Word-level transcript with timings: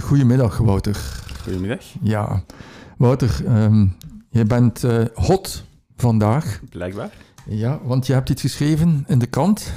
Goedemiddag, 0.00 0.58
Wouter. 0.58 0.96
Goedemiddag. 1.42 1.84
Ja, 2.02 2.42
Wouter, 2.96 3.46
ehm 3.46 3.86
jij 4.30 4.46
bent 4.46 4.84
eh, 4.84 5.04
hot 5.14 5.64
vandaag. 5.96 6.60
Blijkbaar. 6.70 7.10
Ja, 7.46 7.80
want 7.82 8.06
je 8.06 8.12
hebt 8.12 8.30
iets 8.30 8.42
geschreven 8.42 9.04
in 9.08 9.18
de 9.18 9.26
krant. 9.26 9.72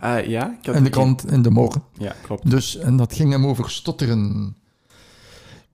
Eh, 0.00 0.26
ja, 0.26 0.56
ik 0.60 0.66
had 0.66 0.74
In 0.74 0.84
de 0.84 0.90
krant 0.90 1.30
in 1.32 1.42
de 1.42 1.50
morgen. 1.50 1.82
Ja, 1.98 2.14
klopt. 2.22 2.50
Dus, 2.50 2.76
en 2.76 2.96
dat 2.96 3.14
ging 3.14 3.32
hem 3.32 3.46
over 3.46 3.70
stotteren. 3.70 4.56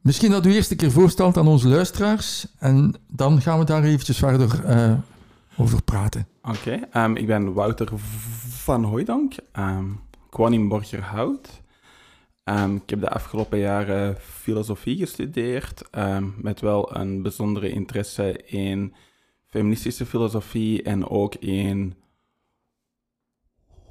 Misschien 0.06 0.30
dat 0.30 0.46
u 0.46 0.54
eerst 0.54 0.70
een 0.70 0.76
keer 0.76 0.90
voorstelt 0.90 1.36
aan 1.36 1.48
onze 1.48 1.68
luisteraars. 1.68 2.46
En 2.58 2.94
dan 3.08 3.40
gaan 3.40 3.58
we 3.58 3.64
daar 3.64 3.84
eventjes 3.84 4.18
verder 4.18 4.64
eh, 4.64 4.92
over 5.56 5.82
praten. 5.82 6.28
Oké, 6.42 6.80
ehm, 6.90 7.16
ik 7.16 7.26
ben 7.26 7.52
Wouter 7.52 7.88
van 8.48 8.84
ik 10.30 10.36
woon 10.36 10.52
in 10.52 10.68
Borgerhout. 10.68 11.62
Ehm, 12.44 12.74
ik 12.74 12.90
heb 12.90 13.00
de 13.00 13.08
afgelopen 13.08 13.58
jaren 13.58 14.16
filosofie 14.20 14.96
gestudeerd, 14.96 15.82
met 16.36 16.60
wel 16.60 16.96
een 16.96 17.22
bijzondere 17.22 17.70
interesse 17.70 18.36
in 18.46 18.94
feministische 19.46 20.06
filosofie 20.06 20.82
en 20.82 21.08
ook 21.08 21.34
in 21.34 21.94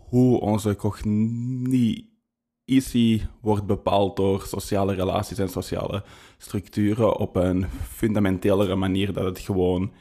hoe 0.10 0.40
onze 0.40 0.76
cognitie 0.76 2.15
wordt 3.42 3.66
bepaald 3.66 4.16
door 4.16 4.42
sociale 4.42 4.94
relaties 4.94 5.38
en 5.38 5.50
sociale 5.50 6.04
structuren 6.38 7.18
op 7.18 7.36
een 7.36 7.66
fundamentelere 7.92 8.76
manier 8.76 9.14
dat 9.14 9.26
het 9.26 9.40
gewoon 9.40 9.92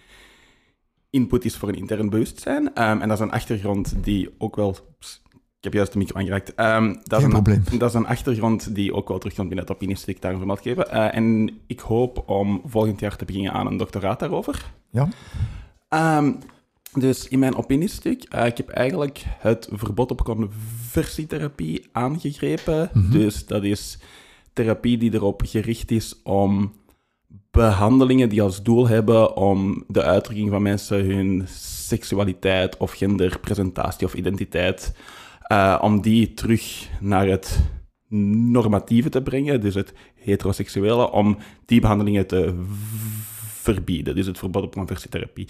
input 1.10 1.44
is 1.44 1.56
voor 1.56 1.68
een 1.68 1.74
intern 1.74 2.10
bewustzijn. 2.10 2.74
Ehm, 2.74 3.00
en 3.00 3.08
dat 3.08 3.18
is 3.18 3.24
een 3.24 3.30
achtergrond 3.32 3.94
die 4.04 4.34
ook 4.38 4.56
wel... 4.56 4.76
Pss, 4.98 5.22
Ik 5.58 5.64
heb 5.70 5.72
juist 5.72 5.92
de 5.92 5.98
micro 5.98 6.18
aangeraakt. 6.18 6.54
Ehm, 6.54 6.86
dat, 6.88 7.02
Geen 7.02 7.18
is 7.18 7.24
een, 7.24 7.30
probleem. 7.30 7.64
dat 7.78 7.88
is 7.88 7.94
een 7.94 8.06
achtergrond 8.06 8.74
die 8.74 8.94
ook 8.94 9.08
wel 9.08 9.18
terugkomt 9.18 9.48
binnen 9.48 9.66
het 9.66 9.74
opiniestuk, 9.74 10.20
daarom 10.20 10.38
vermeld 10.38 10.62
geven. 10.62 10.90
Eh, 10.90 11.16
en 11.16 11.50
ik 11.66 11.80
hoop 11.80 12.28
om 12.28 12.62
volgend 12.64 13.00
jaar 13.00 13.16
te 13.16 13.24
beginnen 13.24 13.52
aan 13.52 13.66
een 13.66 13.76
doctoraat 13.76 14.18
daarover. 14.18 14.64
Ja? 14.90 15.08
Ehm, 15.88 16.32
dus 17.00 17.28
in 17.28 17.38
mijn 17.38 17.56
opiniestuk, 17.56 18.22
eh, 18.22 18.46
ik 18.46 18.56
heb 18.56 18.68
eigenlijk 18.68 19.22
het 19.38 19.68
verbod 19.72 20.10
op 20.10 20.24
conversietherapie 20.24 21.88
aangegrepen. 21.92 22.90
Dus 23.10 23.46
dat 23.46 23.64
is 23.64 23.98
therapie 24.52 24.98
die 24.98 25.14
erop 25.14 25.42
gericht 25.44 25.90
is 25.90 26.20
om 26.22 26.72
behandelingen 27.50 28.28
die 28.28 28.42
als 28.42 28.62
doel 28.62 28.88
hebben 28.88 29.36
om 29.36 29.84
de 29.88 30.02
uitdrukking 30.02 30.50
van 30.50 30.62
mensen, 30.62 31.04
hun 31.04 31.44
seksualiteit 31.86 32.76
of 32.76 32.92
gender, 32.92 33.38
presentatie 33.38 34.06
of 34.06 34.14
identiteit, 34.14 34.96
eh, 35.40 35.78
om 35.82 36.00
die 36.00 36.34
terug 36.34 36.88
naar 37.00 37.26
het 37.26 37.60
normatieve 38.50 39.08
te 39.08 39.22
brengen, 39.22 39.60
dus 39.60 39.74
het 39.74 39.92
heteroseksuele, 40.14 41.10
om 41.10 41.38
die 41.66 41.80
behandelingen 41.80 42.26
te 42.26 42.54
verbieden. 43.44 44.14
Dus 44.14 44.26
het 44.26 44.38
verbod 44.38 44.62
op 44.62 44.74
conversietherapie. 44.74 45.48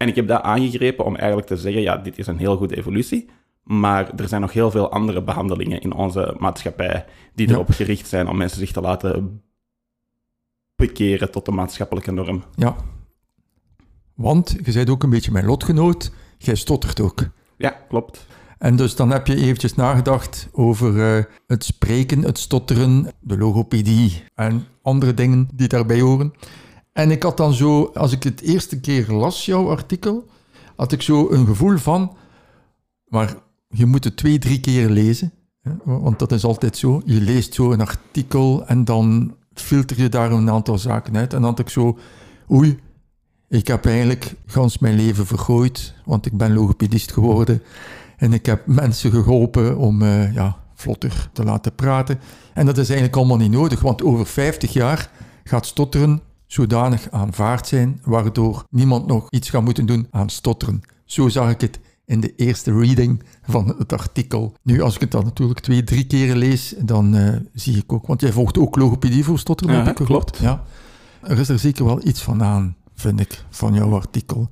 En 0.00 0.08
ik 0.08 0.14
heb 0.16 0.26
dat 0.28 0.42
aangegrepen 0.42 1.04
om 1.04 1.16
eigenlijk 1.16 1.46
te 1.46 1.56
zeggen, 1.56 1.82
ja, 1.82 1.96
dit 1.96 2.18
is 2.18 2.26
een 2.26 2.38
heel 2.38 2.56
goede 2.56 2.76
evolutie, 2.76 3.30
maar 3.62 4.14
er 4.16 4.28
zijn 4.28 4.40
nog 4.40 4.52
heel 4.52 4.70
veel 4.70 4.90
andere 4.90 5.22
behandelingen 5.22 5.80
in 5.80 5.92
onze 5.92 6.34
maatschappij 6.38 7.04
die 7.34 7.48
Ja. 7.48 7.52
erop 7.54 7.70
gericht 7.70 8.08
zijn 8.08 8.28
om 8.28 8.36
mensen 8.36 8.58
zich 8.58 8.72
te 8.72 8.80
laten 8.80 9.42
bekeren 10.76 11.30
tot 11.30 11.44
de 11.44 11.50
maatschappelijke 11.50 12.12
norm. 12.12 12.44
Ja. 12.54 12.76
Want 14.14 14.56
je 14.64 14.72
bent 14.72 14.90
ook 14.90 15.02
een 15.02 15.10
beetje 15.10 15.32
mijn 15.32 15.44
lotgenoot. 15.46 16.12
Jij 16.38 16.54
stottert 16.54 17.00
ook. 17.00 17.28
Ja, 17.56 17.70
klopt. 17.88 18.26
En 18.58 18.76
dus 18.76 18.96
dan 18.96 19.10
heb 19.10 19.26
je 19.26 19.36
eventjes 19.36 19.74
nagedacht 19.74 20.48
over 20.52 21.16
eh, 21.16 21.24
het 21.46 21.64
spreken, 21.64 22.22
het 22.22 22.38
stotteren, 22.38 23.06
de 23.20 23.38
logopedie 23.38 24.24
en 24.34 24.64
andere 24.82 25.14
dingen 25.14 25.48
die 25.54 25.68
daarbij 25.68 26.00
horen. 26.00 26.32
En 27.00 27.10
ik 27.10 27.22
had 27.22 27.36
dan 27.36 27.52
zo, 27.52 27.90
als 27.94 28.12
ik 28.12 28.22
het 28.22 28.40
eerste 28.40 28.80
keer 28.80 29.12
las, 29.12 29.44
jouw 29.44 29.70
artikel, 29.70 30.26
had 30.76 30.92
ik 30.92 31.02
zo 31.02 31.30
een 31.30 31.46
gevoel 31.46 31.76
van, 31.76 32.16
maar 33.04 33.34
je 33.68 33.86
moet 33.86 34.04
het 34.04 34.16
twee, 34.16 34.38
drie 34.38 34.60
keer 34.60 34.88
lezen. 34.88 35.32
Hè? 35.60 35.72
Want 35.84 36.18
dat 36.18 36.32
is 36.32 36.44
altijd 36.44 36.76
zo. 36.76 37.02
Je 37.04 37.20
leest 37.20 37.54
zo 37.54 37.72
een 37.72 37.80
artikel 37.80 38.66
en 38.66 38.84
dan 38.84 39.36
filter 39.54 40.00
je 40.00 40.08
daar 40.08 40.32
een 40.32 40.50
aantal 40.50 40.78
zaken 40.78 41.16
uit. 41.16 41.34
En 41.34 41.40
dan 41.40 41.50
had 41.50 41.58
ik 41.58 41.68
zo, 41.68 41.98
oei, 42.50 42.78
ik 43.48 43.66
heb 43.66 43.86
eigenlijk 43.86 44.34
gans 44.46 44.78
mijn 44.78 44.96
leven 44.96 45.26
vergooid, 45.26 45.94
want 46.04 46.26
ik 46.26 46.36
ben 46.36 46.52
logopedist 46.52 47.12
geworden. 47.12 47.62
En 48.16 48.32
ik 48.32 48.46
heb 48.46 48.66
mensen 48.66 49.10
geholpen 49.10 49.76
om 49.76 50.02
eh, 50.02 50.34
ja, 50.34 50.56
vlotter 50.74 51.30
te 51.32 51.44
laten 51.44 51.74
praten. 51.74 52.20
En 52.54 52.66
dat 52.66 52.78
is 52.78 52.88
eigenlijk 52.88 53.16
allemaal 53.16 53.36
niet 53.36 53.50
nodig, 53.50 53.80
want 53.80 54.02
over 54.02 54.26
50 54.26 54.72
jaar 54.72 55.10
gaat 55.44 55.66
stotteren 55.66 56.22
zodanig 56.52 57.10
aanvaard 57.10 57.66
zijn, 57.66 58.00
waardoor 58.04 58.64
niemand 58.70 59.06
nog 59.06 59.30
iets 59.30 59.50
gaat 59.50 59.64
moeten 59.64 59.86
doen 59.86 60.06
aan 60.10 60.30
stotteren. 60.30 60.80
Zo 61.04 61.28
zag 61.28 61.50
ik 61.50 61.60
het 61.60 61.80
in 62.04 62.20
de 62.20 62.34
eerste 62.36 62.72
reading 62.78 63.22
van 63.42 63.74
het 63.78 63.92
artikel. 63.92 64.54
Nu, 64.62 64.80
als 64.80 64.94
ik 64.94 65.00
het 65.00 65.10
dan 65.10 65.24
natuurlijk 65.24 65.60
twee, 65.60 65.84
drie 65.84 66.04
keren 66.04 66.36
lees, 66.36 66.74
dan 66.78 67.16
eh, 67.16 67.36
zie 67.54 67.76
ik 67.76 67.92
ook... 67.92 68.06
Want 68.06 68.20
jij 68.20 68.32
volgt 68.32 68.58
ook 68.58 68.76
logopedie 68.76 69.24
voor 69.24 69.38
stotteren, 69.38 69.74
Ja, 69.74 69.84
heb 69.84 70.00
ik 70.00 70.06
klopt. 70.06 70.38
Ja. 70.38 70.62
Er 71.22 71.38
is 71.38 71.48
er 71.48 71.58
zeker 71.58 71.84
wel 71.84 72.06
iets 72.06 72.22
van 72.22 72.42
aan, 72.42 72.76
vind 72.94 73.20
ik, 73.20 73.44
van 73.50 73.74
jouw 73.74 73.94
artikel. 73.94 74.50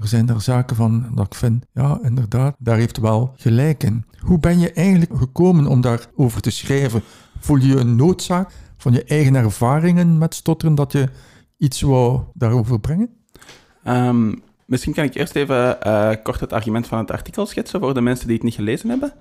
Er 0.00 0.08
zijn 0.08 0.26
daar 0.26 0.40
zaken 0.40 0.76
van 0.76 1.06
dat 1.14 1.26
ik 1.26 1.34
vind, 1.34 1.64
ja, 1.72 1.98
inderdaad, 2.02 2.56
daar 2.58 2.76
heeft 2.76 2.98
wel 2.98 3.32
gelijk 3.36 3.82
in. 3.82 4.04
Hoe 4.20 4.38
ben 4.38 4.58
je 4.58 4.72
eigenlijk 4.72 5.18
gekomen 5.18 5.66
om 5.66 5.80
daarover 5.80 6.40
te 6.40 6.50
schrijven? 6.50 7.02
Voel 7.38 7.56
je 7.56 7.76
een 7.76 7.96
noodzaak 7.96 8.52
van 8.76 8.92
je 8.92 9.04
eigen 9.04 9.34
ervaringen 9.34 10.18
met 10.18 10.34
stotteren 10.34 10.74
dat 10.74 10.92
je 10.92 11.08
iets 11.56 11.80
wou 11.80 12.20
daarover 12.34 12.80
brengen? 12.80 13.16
Ehm, 13.82 14.34
misschien 14.64 14.94
kan 14.94 15.04
ik 15.04 15.14
eerst 15.14 15.36
even 15.36 15.82
eh, 15.82 16.12
kort 16.22 16.40
het 16.40 16.52
argument 16.52 16.86
van 16.86 16.98
het 16.98 17.10
artikel 17.10 17.46
schetsen 17.46 17.80
voor 17.80 17.94
de 17.94 18.00
mensen 18.00 18.26
die 18.26 18.36
het 18.36 18.44
niet 18.44 18.54
gelezen 18.54 18.88
hebben. 18.88 19.12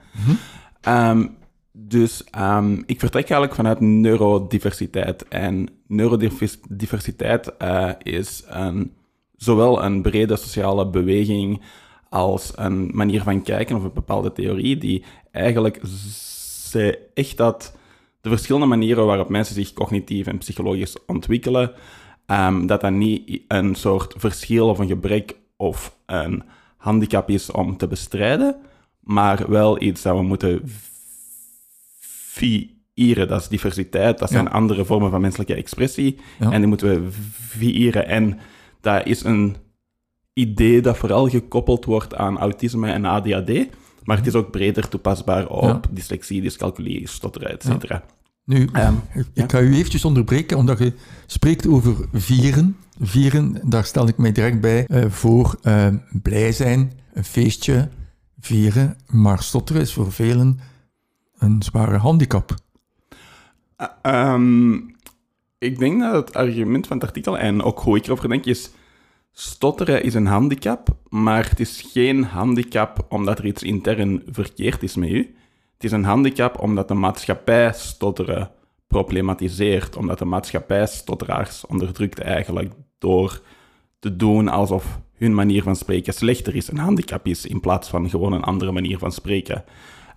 Ehm, 0.81 1.27
dus 1.71 2.23
ehm, 2.23 2.81
ik 2.85 2.99
vertrek 2.99 3.29
eigenlijk 3.29 3.55
vanuit 3.55 3.79
neurodiversiteit. 3.79 5.27
En 5.27 5.69
neurodiversiteit 5.87 7.57
eh, 7.57 7.91
is 8.03 8.43
een, 8.47 8.93
zowel 9.35 9.83
een 9.83 10.01
brede 10.01 10.35
sociale 10.35 10.89
beweging 10.89 11.61
als 12.09 12.51
een 12.55 12.89
manier 12.93 13.21
van 13.21 13.41
kijken 13.41 13.75
of 13.75 13.83
een 13.83 13.93
bepaalde 13.93 14.31
theorie 14.31 14.77
die 14.77 15.03
eigenlijk 15.31 15.79
ze 16.69 16.99
echt 17.13 17.37
dat 17.37 17.75
de 18.21 18.29
verschillende 18.29 18.65
manieren 18.65 19.05
waarop 19.05 19.29
mensen 19.29 19.55
zich 19.55 19.73
cognitief 19.73 20.27
en 20.27 20.37
psychologisch 20.37 21.05
ontwikkelen, 21.05 21.71
ehm, 22.25 22.65
dat 22.65 22.81
dat 22.81 22.91
niet 22.91 23.41
een 23.47 23.75
soort 23.75 24.13
verschil 24.17 24.69
of 24.69 24.79
een 24.79 24.87
gebrek 24.87 25.35
of 25.55 25.97
een 26.05 26.43
handicap 26.77 27.29
is 27.29 27.51
om 27.51 27.77
te 27.77 27.87
bestrijden, 27.87 28.55
maar 28.99 29.49
wel 29.49 29.81
iets 29.81 30.01
dat 30.01 30.15
we 30.17 30.23
moeten 30.23 30.61
vieren. 32.93 33.27
Dat 33.27 33.41
is 33.41 33.47
diversiteit, 33.47 34.17
dat 34.19 34.29
zijn 34.29 34.43
Ja. 34.45 34.49
andere 34.51 34.85
vormen 34.85 35.09
van 35.11 35.21
menselijke 35.21 35.53
expressie. 35.55 36.17
Ja. 36.39 36.51
En 36.51 36.59
die 36.59 36.67
moeten 36.67 36.89
we 37.03 37.07
vieren. 37.57 38.07
En 38.07 38.39
dat 38.81 39.05
is 39.05 39.23
een 39.23 39.55
idee 40.33 40.81
dat 40.81 40.97
vooral 40.97 41.29
gekoppeld 41.29 41.85
wordt 41.85 42.15
aan 42.15 42.37
autisme 42.37 42.91
en 42.91 43.05
ADHD. 43.05 43.67
Maar 44.03 44.17
het 44.17 44.27
is 44.27 44.33
ook 44.35 44.51
breder 44.51 44.87
toepasbaar 44.89 45.47
op 45.47 45.63
Ja. 45.63 45.79
dyslexie, 45.91 46.41
dyscalculie, 46.41 47.07
stotteren, 47.07 47.49
et 47.51 47.63
cetera. 47.63 48.03
Nu, 48.45 48.69
Ehm, 48.71 48.93
ik 49.13 49.25
ja. 49.33 49.45
ga 49.47 49.59
u 49.59 49.75
eventjes 49.75 50.05
onderbreken, 50.05 50.57
omdat 50.57 50.79
je 50.79 50.93
spreekt 51.25 51.67
over 51.67 51.95
vieren. 52.13 52.77
Vieren, 52.99 53.61
daar 53.63 53.85
stel 53.85 54.07
ik 54.07 54.17
mij 54.17 54.31
direct 54.31 54.61
bij 54.61 54.85
eh, 54.85 55.05
voor 55.09 55.57
eh, 55.61 55.87
blij 56.21 56.51
zijn, 56.51 56.91
een 57.13 57.23
feestje, 57.23 57.89
vieren. 58.39 58.97
Maar 59.07 59.43
stotteren 59.43 59.81
is 59.81 59.93
voor 59.93 60.11
velen 60.11 60.59
een 61.37 61.63
zware 61.63 61.97
handicap. 61.97 62.53
Eh, 63.75 63.87
ehm, 64.01 64.73
ik 65.57 65.79
denk 65.79 66.01
dat 66.01 66.13
het 66.13 66.35
argument 66.35 66.87
van 66.87 66.97
het 66.97 67.05
artikel, 67.05 67.37
en 67.37 67.61
ook 67.61 67.79
hoe 67.79 67.97
ik 67.97 68.05
erover 68.05 68.29
denk, 68.29 68.45
is... 68.45 68.69
Stotteren 69.37 70.03
is 70.03 70.13
een 70.13 70.25
handicap, 70.25 70.95
maar 71.09 71.49
het 71.49 71.59
is 71.59 71.89
geen 71.91 72.23
handicap 72.23 73.05
omdat 73.09 73.39
er 73.39 73.45
iets 73.45 73.63
intern 73.63 74.23
verkeerd 74.27 74.83
is 74.83 74.95
met 74.95 75.09
u. 75.09 75.35
Het 75.75 75.83
is 75.83 75.91
een 75.91 76.03
handicap 76.03 76.59
omdat 76.61 76.87
de 76.87 76.93
maatschappij 76.93 77.73
stotteren 77.73 78.51
problematiseert, 78.87 79.95
omdat 79.95 80.19
de 80.19 80.25
maatschappij 80.25 80.87
stotteraars 80.87 81.65
onderdrukt 81.65 82.19
eigenlijk 82.19 82.73
door 82.97 83.41
te 83.99 84.15
doen 84.15 84.47
alsof 84.47 84.99
hun 85.13 85.33
manier 85.33 85.63
van 85.63 85.75
spreken 85.75 86.13
slechter 86.13 86.55
is, 86.55 86.71
een 86.71 86.77
handicap 86.77 87.27
is, 87.27 87.45
in 87.45 87.59
plaats 87.59 87.89
van 87.89 88.09
gewoon 88.09 88.33
een 88.33 88.43
andere 88.43 88.71
manier 88.71 88.97
van 88.97 89.11
spreken. 89.11 89.63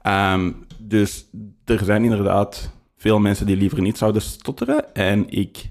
Ehm, 0.03 0.53
dus 0.79 1.27
er 1.65 1.85
zijn 1.85 2.05
inderdaad 2.05 2.71
veel 2.97 3.19
mensen 3.19 3.47
die 3.47 3.57
liever 3.57 3.81
niet 3.81 3.99
zouden 3.99 4.23
stotteren. 4.23 4.95
En 4.95 5.31
ik 5.31 5.71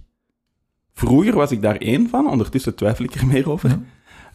Vroeger 0.98 1.36
was 1.36 1.52
ik 1.52 1.62
daar 1.62 1.76
één 1.76 2.10
van, 2.10 2.30
ondertussen 2.30 2.76
twijfel 2.76 3.06
ik 3.06 3.14
er 3.16 3.28
meer 3.34 3.50
over. 3.50 3.70
Ja. 3.70 3.80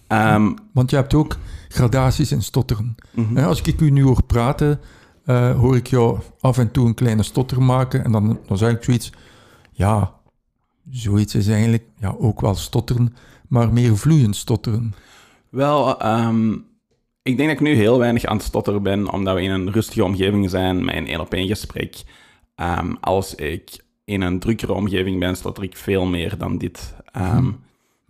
Ehm, 0.06 0.52
Want 0.72 0.90
je 0.90 0.96
hebt 0.96 1.14
ook 1.14 1.37
gradaties 1.69 2.32
in 2.32 2.43
stotteren. 2.43 2.94
mhm. 3.10 3.38
Als 3.38 3.62
ik 3.62 3.81
u 3.81 3.90
nu 3.90 4.02
hoor 4.02 4.22
praten, 4.22 4.81
eh, 5.24 5.58
hoor 5.58 5.76
ik 5.76 5.86
jou 5.86 6.19
af 6.40 6.58
en 6.58 6.70
toe 6.70 6.86
een 6.86 6.94
kleine 6.94 7.22
stotter 7.22 7.62
maken. 7.62 8.04
En 8.04 8.12
dan, 8.12 8.38
dan 8.46 8.58
zeg 8.58 8.72
ik 8.72 8.82
zoiets. 8.84 9.12
Ja, 9.72 10.12
zoiets 10.90 11.34
is 11.34 11.48
eigenlijk 11.48 11.84
ja, 11.98 12.14
ook 12.19 12.40
wel 12.40 12.54
stotteren, 12.54 13.14
maar 13.48 13.72
meer 13.72 13.96
vloeiend 13.96 14.36
stotteren. 14.36 14.94
Wel, 15.48 16.00
ehm, 16.00 16.52
ik 17.22 17.36
denk 17.36 17.38
dat 17.48 17.50
ik 17.50 17.60
nu 17.60 17.74
heel 17.74 17.98
weinig 17.98 18.24
aan 18.24 18.36
het 18.36 18.44
stotteren 18.46 18.82
ben, 18.82 19.12
omdat 19.12 19.34
we 19.34 19.42
in 19.42 19.50
een 19.50 19.72
rustige 19.72 20.04
omgeving 20.04 20.50
zijn 20.50 20.84
met 20.84 20.94
een 20.96 21.06
één-op-één 21.06 21.46
gesprek. 21.46 22.02
Ehm, 22.54 22.92
als 23.00 23.34
ik 23.34 23.84
in 24.04 24.20
een 24.20 24.38
drukkere 24.38 24.72
omgeving 24.72 25.18
ben, 25.18 25.36
stotter 25.36 25.64
ik 25.64 25.76
veel 25.76 26.06
meer 26.06 26.38
dan 26.38 26.58
dit. 26.58 26.94
Ehm, 27.12 27.50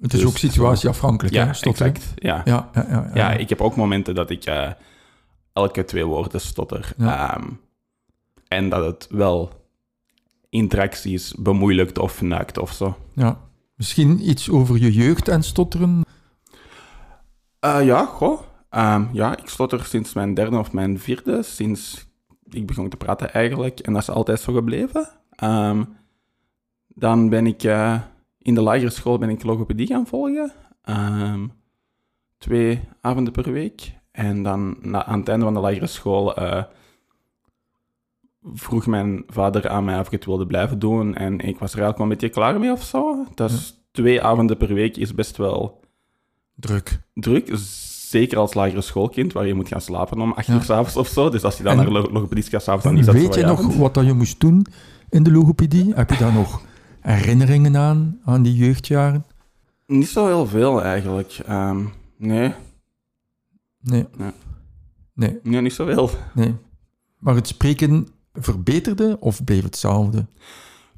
Het 0.00 0.12
is 0.12 0.18
Dus- 0.20 0.28
ook 0.28 0.36
situatieafhankelijk, 0.38 1.34
Ja, 1.34 1.46
hè, 1.46 1.54
stotteren. 1.54 1.92
exact. 1.94 2.12
Ja. 2.22 2.42
Ja, 2.44 2.70
ja, 2.74 2.86
ja, 2.88 2.94
ja. 3.06 3.10
Ja, 3.14 3.30
ik 3.32 3.48
heb 3.48 3.60
ook 3.60 3.76
momenten 3.76 4.14
dat 4.14 4.30
ik 4.30 4.44
eh, 4.44 4.70
elke 5.52 5.84
twee 5.84 6.04
woorden 6.04 6.40
stotter. 6.40 6.92
Ja. 6.96 7.34
Ehm, 7.34 7.48
en 8.48 8.68
dat 8.68 8.84
het 8.84 9.06
wel 9.10 9.50
interacties 10.48 11.34
bemoeilijkt 11.34 11.98
of 11.98 12.22
nuikt 12.22 12.58
of 12.58 12.72
zo. 12.72 12.96
Ja. 13.14 13.40
Misschien 13.74 14.28
iets 14.28 14.50
over 14.50 14.78
je 14.78 14.92
jeugd 14.92 15.28
en 15.28 15.42
stotteren. 15.42 16.04
Eh, 17.58 17.84
ja, 17.84 18.04
goh. 18.04 18.40
Ehm, 18.68 19.04
ja, 19.12 19.36
ik 19.36 19.48
stotter 19.48 19.84
sinds 19.84 20.12
mijn 20.12 20.34
derde 20.34 20.58
of 20.58 20.72
mijn 20.72 20.98
vierde, 20.98 21.42
sinds 21.42 22.06
ik 22.48 22.66
begon 22.66 22.88
te 22.88 22.96
praten 22.96 23.32
eigenlijk. 23.32 23.80
En 23.80 23.92
dat 23.92 24.02
is 24.02 24.10
altijd 24.10 24.40
zo 24.40 24.52
gebleven. 24.52 25.08
Ehm, 25.30 25.84
dan 26.86 27.28
ben 27.28 27.46
ik 27.46 27.62
eh, 27.62 28.00
in 28.38 28.54
de 28.54 28.62
lagere 28.62 28.90
school 28.90 29.18
ben 29.18 29.28
ik 29.28 29.42
logopedie 29.42 29.86
gaan 29.86 30.06
volgen. 30.06 30.52
Twee 32.38 32.80
avonden 33.00 33.32
per 33.32 33.52
week. 33.52 33.92
En 34.12 34.42
dan 34.42 34.76
na, 34.80 35.04
aan 35.04 35.18
het 35.18 35.28
einde 35.28 35.44
van 35.44 35.54
de 35.54 35.60
lagere 35.60 35.86
school 35.86 36.36
eh, 36.36 36.62
vroeg 38.54 38.86
mijn 38.86 39.22
vader 39.26 39.68
aan 39.68 39.84
mij 39.84 39.98
of 39.98 40.06
ik 40.06 40.12
het 40.12 40.24
wilde 40.24 40.46
blijven 40.46 40.78
doen. 40.78 41.14
En 41.14 41.32
ik 41.38 41.58
was 41.58 41.72
er 41.72 41.78
eigenlijk 41.80 41.96
wel 41.98 42.06
een 42.06 42.12
beetje 42.12 42.28
klaar 42.28 42.60
mee 42.60 42.72
of 42.72 42.82
zo. 42.82 43.26
Dus 43.34 43.84
twee 43.92 44.22
avonden 44.22 44.56
per 44.56 44.74
week 44.74 44.96
is 44.96 45.14
best 45.14 45.36
wel 45.36 45.80
Druk. 46.54 47.00
druk. 47.14 47.50
Zeker 48.08 48.38
als 48.38 48.54
lagere 48.54 48.80
schoolkind, 48.80 49.32
waar 49.32 49.46
je 49.46 49.54
moet 49.54 49.68
gaan 49.68 49.80
slapen 49.80 50.20
om 50.20 50.32
acht 50.32 50.46
Ja. 50.46 50.54
uur 50.54 50.62
s'avonds 50.62 50.96
of 50.96 51.08
zo. 51.08 51.28
Dus 51.28 51.44
als 51.44 51.56
je 51.56 51.62
dan 51.62 51.72
En- 51.72 51.78
naar 51.78 51.92
lo- 51.92 52.10
logopedie 52.12 52.44
gaat 52.44 52.62
s'avonds, 52.62 52.84
dan 52.84 52.96
is 52.98 53.06
dat 53.06 53.14
Weet 53.14 53.34
je 53.34 53.42
nog 53.44 53.58
avond. 53.58 53.74
wat 53.76 53.94
dat 53.94 54.04
je 54.06 54.12
moest 54.12 54.40
doen 54.40 54.66
in 55.10 55.22
de 55.22 55.30
logopedie? 55.32 55.94
Heb 55.94 56.10
je 56.10 56.16
daar 56.18 56.32
nog 56.32 56.62
herinneringen 57.00 57.76
aan, 57.76 58.20
aan 58.24 58.42
die 58.42 58.54
jeugdjaren? 58.54 59.24
Niet 59.86 60.08
zo 60.08 60.26
heel 60.26 60.46
veel 60.46 60.82
eigenlijk. 60.82 61.38
Ehm, 61.46 61.80
nee, 62.16 62.52
Nee. 63.82 64.06
Nee. 65.14 65.38
Nee, 65.42 65.60
niet 65.60 65.72
zoveel. 65.72 66.10
nee. 66.34 66.54
Maar 67.18 67.34
het 67.34 67.46
spreken 67.48 68.08
verbeterde 68.32 69.16
of 69.20 69.44
bleef 69.44 69.62
hetzelfde? 69.62 70.26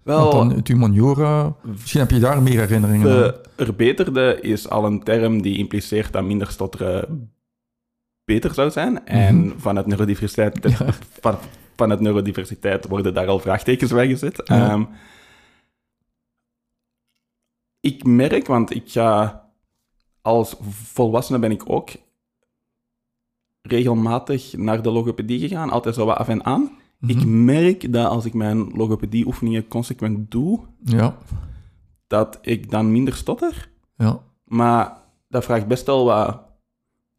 Wel, 0.02 0.19
Want 0.19 0.32
dan 0.32 0.58
het 0.58 0.69
humaniora, 0.69 1.54
misschien 1.62 2.00
heb 2.00 2.10
je 2.10 2.19
daar 2.19 2.42
meer 2.42 2.58
herinneringen 2.58 3.08
aan. 3.10 3.32
de 3.56 3.64
verbeterde 3.64 4.38
is 4.40 4.69
al 4.69 4.84
een 4.84 5.02
term 5.02 5.42
die 5.42 5.58
impliceert 5.58 6.12
dat 6.12 6.25
minder 6.25 6.50
stotteren 6.50 7.31
beter 8.25 8.54
zou 8.54 8.70
zijn. 8.70 9.06
En 9.06 9.54
vanuit 9.56 9.86
neurodiversiteit, 9.86 10.64
Mhm. 10.64 10.84
Ja. 10.84 10.92
van, 11.20 11.36
vanuit 11.76 12.00
neurodiversiteit 12.00 12.88
worden 12.88 13.14
daar 13.14 13.26
al 13.26 13.38
vraagtekens 13.38 13.90
bij 13.92 14.06
gezet. 14.08 14.40
Ja. 14.44 14.69
Ehm, 14.70 14.84
ik 17.81 18.04
merk, 18.04 18.46
want 18.46 18.75
ik 18.75 18.90
ga 18.90 19.42
als 20.22 20.56
volwassene 20.70 21.38
ben 21.38 21.50
ik 21.50 21.70
ook 21.70 21.90
regelmatig 23.69 24.56
naar 24.56 24.82
de 24.82 24.90
logopedie 24.90 25.38
gegaan, 25.49 25.70
altijd 25.70 25.94
zo 25.94 26.06
wat 26.06 26.16
af 26.16 26.28
en 26.28 26.44
aan. 26.44 26.70
Ik 27.06 27.16
Mhm. 27.16 27.44
merk 27.44 27.93
dat 27.93 28.06
als 28.06 28.25
ik 28.25 28.34
mijn 28.34 28.58
logopedie-oefeningen 28.75 29.69
consequent 29.69 30.31
doe, 30.31 30.61
Ja, 30.84 31.16
dat 32.06 32.38
ik 32.43 32.70
dan 32.70 32.93
minder 32.93 33.14
stotter. 33.14 33.69
ja. 33.96 34.20
Maar 34.44 34.96
dat 35.28 35.44
vraagt 35.44 35.66
best 35.66 35.87
wel 35.87 36.05
wat 36.05 36.43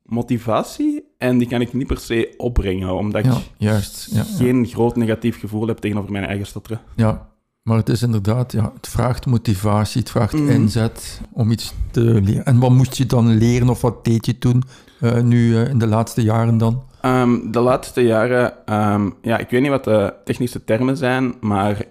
motivatie 0.03 1.03
en 1.17 1.37
die 1.37 1.47
kan 1.47 1.61
ik 1.61 1.73
niet 1.73 1.87
per 1.87 1.97
se 1.99 2.33
opbrengen, 2.37 2.93
omdat 2.95 3.25
Ja, 3.25 3.31
ik 3.35 3.51
juist. 3.57 4.07
Ja. 4.11 4.23
geen 4.23 4.65
groot 4.65 4.95
negatief 4.95 5.39
gevoel 5.39 5.67
heb 5.67 5.77
tegenover 5.77 6.11
mijn 6.11 6.25
eigen 6.25 6.45
stotteren. 6.45 6.79
ja, 6.95 7.29
maar 7.65 7.77
het 7.77 7.89
is 7.89 8.01
inderdaad, 8.01 8.51
ja, 8.51 8.71
het 8.75 8.87
vraagt 8.87 9.25
motivatie, 9.25 9.99
het 10.01 10.09
vraagt 10.09 10.33
Mhm. 10.33 10.49
inzet 10.49 11.21
om 11.31 11.51
iets 11.51 11.73
te 11.91 12.01
leren. 12.01 12.45
En 12.45 12.59
wat 12.59 12.69
moest 12.71 12.95
je 12.95 13.05
dan 13.05 13.37
leren 13.37 13.69
of 13.69 13.81
wat 13.81 14.03
deed 14.05 14.25
je 14.25 14.37
toen, 14.37 14.63
eh, 14.99 15.21
nu 15.21 15.55
eh, 15.57 15.69
in 15.69 15.77
de 15.77 15.87
laatste 15.87 16.21
jaren 16.23 16.57
dan? 16.57 16.83
Ehm, 17.01 17.51
de 17.51 17.59
laatste 17.59 18.01
jaren, 18.01 18.65
ehm, 18.65 19.09
ja, 19.21 19.37
ik 19.37 19.49
weet 19.49 19.61
niet 19.61 19.69
wat 19.69 19.83
de 19.83 20.13
technische 20.23 20.63
termen 20.63 20.97
zijn, 20.97 21.33
maar 21.41 21.83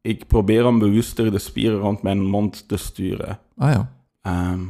ik 0.00 0.26
probeer 0.26 0.66
om 0.66 0.78
bewuster 0.78 1.30
de 1.30 1.38
spieren 1.38 1.78
rond 1.78 2.02
mijn 2.02 2.22
mond 2.22 2.68
te 2.68 2.76
sturen. 2.76 3.38
Ah 3.56 3.72
ja, 3.72 3.92
Ehm, 4.22 4.60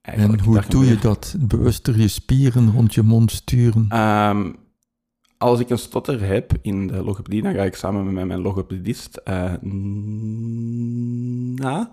en 0.00 0.40
hoe 0.40 0.62
doe 0.68 0.86
je 0.86 0.96
dat? 0.98 1.34
Bewuster 1.38 1.98
je 2.00 2.08
spieren 2.08 2.72
rond 2.72 2.94
je 2.94 3.02
mond 3.02 3.30
sturen. 3.32 3.86
Als 5.38 5.60
ik 5.60 5.70
een 5.70 5.78
stotter 5.78 6.22
heb 6.26 6.52
in 6.62 6.86
de 6.86 7.04
logopedie, 7.04 7.42
dan 7.42 7.54
ga 7.54 7.62
ik 7.62 7.74
samen 7.74 8.12
met 8.12 8.26
mijn 8.26 8.40
logopedist 8.40 9.16
eh, 9.16 9.52
na 11.54 11.90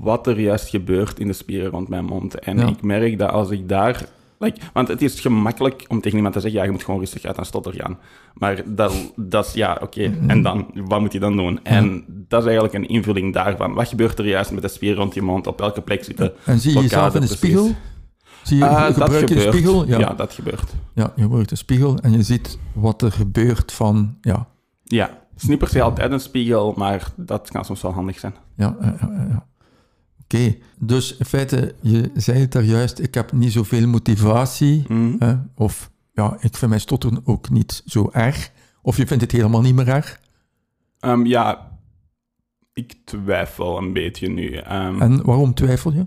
wat 0.00 0.26
er 0.26 0.40
juist 0.40 0.68
gebeurt 0.68 1.18
in 1.18 1.26
de 1.26 1.32
spieren 1.32 1.70
rond 1.70 1.88
mijn 1.88 2.04
mond. 2.04 2.38
En 2.38 2.58
Ja. 2.58 2.66
ik 2.66 2.82
merk 2.82 3.18
dat 3.18 3.30
als 3.30 3.50
ik 3.50 3.68
daar... 3.68 4.06
Like, 4.38 4.60
want 4.72 4.88
het 4.88 5.02
is 5.02 5.20
gemakkelijk 5.20 5.84
om 5.88 6.00
tegen 6.00 6.16
iemand 6.16 6.34
te 6.34 6.40
zeggen, 6.40 6.58
ja, 6.60 6.66
je 6.66 6.72
moet 6.72 6.84
gewoon 6.84 7.00
rustig 7.00 7.24
uit 7.24 7.38
een 7.38 7.44
stotter 7.44 7.72
gaan. 7.74 7.98
Maar 8.34 8.62
dat, 8.66 9.12
dat 9.16 9.46
is, 9.46 9.52
ja, 9.52 9.78
oké, 9.82 10.08
Mhm. 10.08 10.30
en 10.30 10.42
dan? 10.42 10.66
Wat 10.74 11.00
moet 11.00 11.12
je 11.12 11.18
dan 11.20 11.36
doen? 11.36 11.60
En 11.64 12.04
dat 12.28 12.40
is 12.40 12.46
eigenlijk 12.46 12.74
een 12.74 12.88
invulling 12.88 13.32
daarvan. 13.32 13.74
Wat 13.74 13.88
gebeurt 13.88 14.18
er 14.18 14.26
juist 14.26 14.50
met 14.52 14.62
de 14.62 14.68
spieren 14.68 14.98
rond 14.98 15.14
je 15.14 15.22
mond? 15.22 15.46
Op 15.46 15.58
welke 15.58 15.80
plek 15.80 16.04
zitten? 16.04 16.32
En 16.44 16.58
zie 16.58 16.72
je 16.74 16.80
jezelf 16.80 17.06
in 17.06 17.12
de 17.12 17.18
precies. 17.26 17.36
spiegel? 17.36 17.70
Zie 18.44 18.56
je, 18.58 18.64
dat 18.64 18.92
gebruik 18.92 19.28
je 19.28 19.34
de 19.34 19.40
gebeurt. 19.40 19.54
spiegel? 19.54 19.86
Ja. 19.86 19.98
ja, 19.98 19.98
ja. 19.98 20.14
dat 20.14 20.32
gebeurt. 20.32 20.72
je 20.94 21.10
gebruikt 21.16 21.48
de 21.48 21.56
spiegel 21.56 21.98
en 21.98 22.12
je 22.12 22.22
ziet 22.22 22.58
wat 22.72 23.02
er 23.02 23.12
gebeurt 23.12 23.72
van, 23.72 24.16
ja, 24.20 24.46
Ja, 24.84 25.06
het 25.32 25.42
is 25.42 25.48
niet 25.48 25.58
per 25.58 25.68
se 25.68 25.82
altijd 25.82 26.12
een 26.12 26.20
spiegel, 26.20 26.74
maar 26.76 27.12
dat 27.16 27.50
kan 27.50 27.64
soms 27.64 27.82
wel 27.82 27.92
handig 27.92 28.18
zijn. 28.18 28.34
Ja, 28.56 28.76
ja, 28.80 28.96
ja, 29.00 29.08
ja, 29.12 29.26
ja. 29.28 29.46
Oké, 30.22 30.56
dus 30.78 31.16
in 31.16 31.24
feite, 31.24 31.74
je 31.80 32.10
zei 32.14 32.38
het 32.38 32.52
daar 32.52 32.62
juist, 32.62 32.98
ik 32.98 33.14
heb 33.14 33.32
niet 33.32 33.52
zoveel 33.52 33.86
motivatie. 33.88 34.84
Mhm. 34.88 35.14
Hè? 35.18 35.34
Of 35.54 35.90
ja, 36.12 36.36
ik 36.40 36.56
vind 36.56 36.68
mijn 36.68 36.80
stotteren 36.80 37.20
ook 37.24 37.50
niet 37.50 37.82
zo 37.86 38.08
erg. 38.12 38.50
Of 38.82 38.96
je 38.96 39.06
vindt 39.06 39.22
het 39.22 39.32
helemaal 39.32 39.60
niet 39.60 39.74
meer 39.74 39.88
erg. 39.88 40.20
Ehm, 41.00 41.26
ja, 41.26 41.70
ik 42.72 42.94
twijfel 43.04 43.78
een 43.78 43.92
beetje 43.92 44.28
nu. 44.28 44.54
Ehm, 44.56 45.02
En 45.02 45.24
waarom 45.24 45.54
twijfel 45.54 45.92
je? 45.92 46.06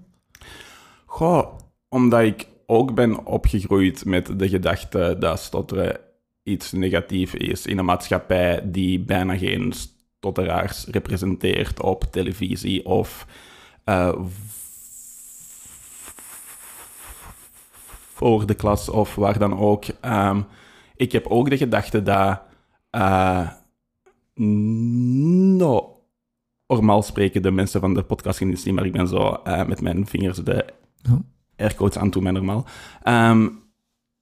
Goh, 1.05 1.57
omdat 1.89 2.21
ik 2.21 2.47
ook 2.65 2.93
ben 2.93 3.25
opgegroeid 3.25 4.05
met 4.05 4.39
de 4.39 4.49
gedachte 4.49 5.15
dat 5.19 5.39
stotteren 5.39 5.99
iets 6.43 6.71
negatief 6.71 7.33
is 7.33 7.65
in 7.65 7.77
een 7.77 7.85
maatschappij 7.85 8.71
die 8.71 8.99
bijna 8.99 9.37
geen 9.37 9.73
stotteraars 9.73 10.85
representeert 10.85 11.81
op 11.81 12.03
televisie 12.03 12.85
of 12.85 13.27
eh, 13.83 14.13
voor 18.13 18.45
de 18.45 18.53
klas 18.53 18.89
of 18.89 19.15
waar 19.15 19.39
dan 19.39 19.59
ook. 19.59 19.85
Ehm, 20.01 20.41
ik 20.95 21.11
heb 21.11 21.27
ook 21.27 21.49
de 21.49 21.57
gedachte 21.57 22.03
dat 22.03 22.41
eh 22.89 23.49
no, 25.57 26.01
normaal 26.67 27.01
spreken 27.01 27.41
de 27.41 27.51
mensen 27.51 27.81
van 27.81 27.93
de 27.93 28.03
podcast 28.03 28.41
niet 28.41 28.59
zien, 28.59 28.73
maar 28.73 28.85
ik 28.85 28.91
ben 28.91 29.07
zo 29.07 29.39
eh, 29.43 29.65
met 29.65 29.81
mijn 29.81 30.07
vingers 30.07 30.37
de 30.37 30.65
Ja. 31.57 31.63
aircodes 31.65 31.97
aan 31.97 32.09
toe 32.09 32.21
met 32.21 32.33
normaal. 32.33 32.65
Ehm, 33.03 33.47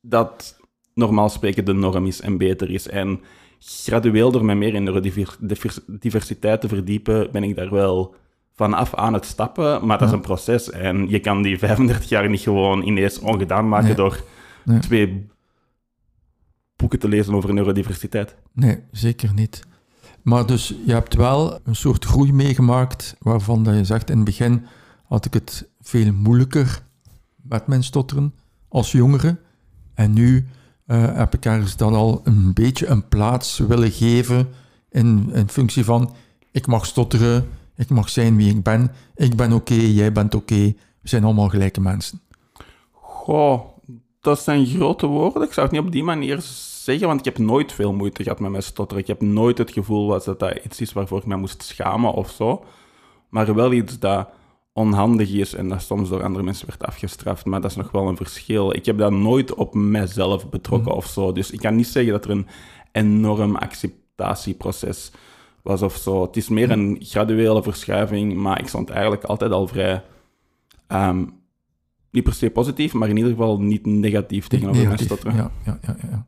dat 0.02 0.60
normaal 0.94 1.30
spreken 1.30 1.66
de 1.66 1.74
norm 1.74 2.06
is 2.06 2.22
en 2.22 2.38
beter 2.38 2.70
is. 2.70 2.88
En 2.88 3.22
gradueel 3.60 4.32
door 4.32 4.46
me 4.46 4.56
meer 4.56 4.74
in 4.74 4.84
neurodiversiteit 4.84 6.62
te 6.62 6.68
verdiepen, 6.68 7.32
ben 7.32 7.44
ik 7.44 7.56
daar 7.56 7.70
wel 7.72 8.16
vanaf 8.54 8.94
aan 8.96 9.14
het 9.14 9.26
stappen. 9.26 9.86
Maar 9.86 9.98
dat 9.98 10.08
is 10.08 10.14
een 10.14 10.22
proces. 10.22 10.70
En 10.72 11.10
je 11.10 11.20
kan 11.20 11.42
die 11.42 11.58
35 11.60 12.10
jaar 12.10 12.30
niet 12.30 12.40
gewoon 12.40 12.82
ineens 12.84 13.20
ongedaan 13.20 13.68
maken 13.70 13.86
Nee. 13.88 13.96
door 13.96 14.24
Nee. 14.66 14.80
twee 14.80 15.28
boeken 16.76 17.00
te 17.00 17.08
lezen 17.08 17.34
over 17.34 17.54
neurodiversiteit. 17.54 18.36
Nee, 18.54 18.80
zeker 18.92 19.34
niet. 19.34 19.64
Maar 20.22 20.46
dus 20.46 20.76
je 20.86 20.92
hebt 20.94 21.16
wel 21.16 21.60
een 21.64 21.76
soort 21.76 22.06
groei 22.06 22.34
meegemaakt 22.34 23.16
waarvan 23.20 23.64
dat 23.64 23.76
je 23.76 23.84
zegt, 23.84 24.10
in 24.10 24.16
het 24.16 24.26
begin 24.26 24.66
had 25.08 25.26
ik 25.26 25.34
het 25.34 25.70
veel 25.82 26.12
moeilijker 26.14 26.84
met 27.48 27.68
mijn 27.68 27.84
stotteren 27.84 28.34
als 28.68 28.92
jongere. 28.92 29.38
En 29.94 30.14
nu 30.14 30.48
eh, 30.86 31.16
heb 31.16 31.34
ik 31.34 31.46
ergens 31.46 31.78
dan 31.78 31.94
al 31.94 32.22
een 32.24 32.54
beetje 32.54 32.88
een 32.88 33.08
plaats 33.08 33.58
willen 33.58 33.92
geven 33.92 34.48
in, 34.90 35.30
in 35.34 35.50
functie 35.50 35.84
van, 35.84 36.14
ik 36.52 36.68
mag 36.68 36.86
stotteren, 36.86 37.48
Ik 37.76 37.90
mag 37.90 38.10
zijn 38.10 38.36
wie 38.36 38.50
ik 38.50 38.64
ben. 38.64 38.92
Ik 39.16 39.36
ben 39.36 39.52
oké, 39.52 39.74
jij 39.74 40.12
bent 40.12 40.36
oké. 40.36 40.74
We 41.02 41.10
zijn 41.10 41.24
allemaal 41.24 41.50
gelijke 41.50 41.82
mensen. 41.82 42.22
Goh, 42.92 43.62
dat 44.20 44.40
zijn 44.40 44.66
grote 44.66 45.08
woorden. 45.08 45.44
Ik 45.44 45.54
zou 45.54 45.68
het 45.68 45.76
niet 45.76 45.86
op 45.86 45.92
die 45.92 46.04
manier 46.04 46.40
zeggen, 46.84 47.08
want 47.08 47.20
ik 47.20 47.26
heb 47.26 47.38
nooit 47.38 47.72
veel 47.72 47.94
moeite 47.94 48.24
gehad 48.24 48.40
met 48.40 48.52
mijn 48.52 48.64
stotteren. 48.64 49.04
Ik 49.04 49.10
heb 49.10 49.22
nooit 49.22 49.58
het 49.58 49.72
gevoel 49.72 50.08
was 50.08 50.26
dat 50.26 50.40
dat 50.40 50.60
iets 50.64 50.82
is 50.82 50.94
waarvoor 50.94 51.18
ik 51.18 51.26
mij 51.26 51.38
moest 51.38 51.64
schamen 51.64 52.14
of 52.14 52.30
zo. 52.30 52.66
Maar 53.30 53.56
wel 53.56 53.74
iets 53.74 54.00
dat 54.00 54.30
onhandig 54.78 55.32
is 55.32 55.54
en 55.54 55.68
dat 55.68 55.82
soms 55.82 56.10
door 56.10 56.24
andere 56.24 56.44
mensen 56.44 56.68
werd 56.68 56.84
afgestraft. 56.84 57.46
Maar 57.46 57.62
dat 57.62 57.72
is 57.72 57.78
nog 57.78 57.92
wel 57.92 58.08
een 58.08 58.18
verschil. 58.18 58.76
Ik 58.76 58.86
heb 58.86 58.98
dat 58.98 59.12
nooit 59.12 59.54
op 59.54 59.74
mezelf 59.74 60.50
betrokken 60.50 60.96
of 60.96 61.06
zo. 61.06 61.32
Dus 61.32 61.52
ik 61.52 61.60
kan 61.60 61.76
niet 61.76 61.88
zeggen 61.88 62.12
dat 62.12 62.26
er 62.26 62.32
een 62.32 62.48
enorm 62.92 63.56
acceptatieproces 63.56 65.12
was 65.62 65.82
of 65.82 65.96
zo. 65.96 66.22
Het 66.22 66.38
is 66.38 66.50
meer 66.50 66.72
een 66.72 66.98
graduele 67.00 67.64
verschuiving, 67.64 68.36
maar 68.36 68.60
ik 68.60 68.68
stond 68.68 68.90
eigenlijk 68.90 69.24
altijd 69.24 69.52
al 69.52 69.68
vrij... 69.68 70.04
ehm, 70.88 71.26
niet 72.12 72.24
per 72.24 72.34
se 72.34 72.50
positief, 72.50 72.94
maar 72.94 73.10
in 73.10 73.18
ieder 73.18 73.32
geval 73.32 73.62
niet 73.62 73.86
negatief 73.86 74.48
tegenover 74.48 74.84
Negatief. 74.84 75.24
Ja, 75.24 75.32
ja, 75.32 75.52
ja, 75.66 75.80
ja, 75.82 75.96
ja. 76.10 76.26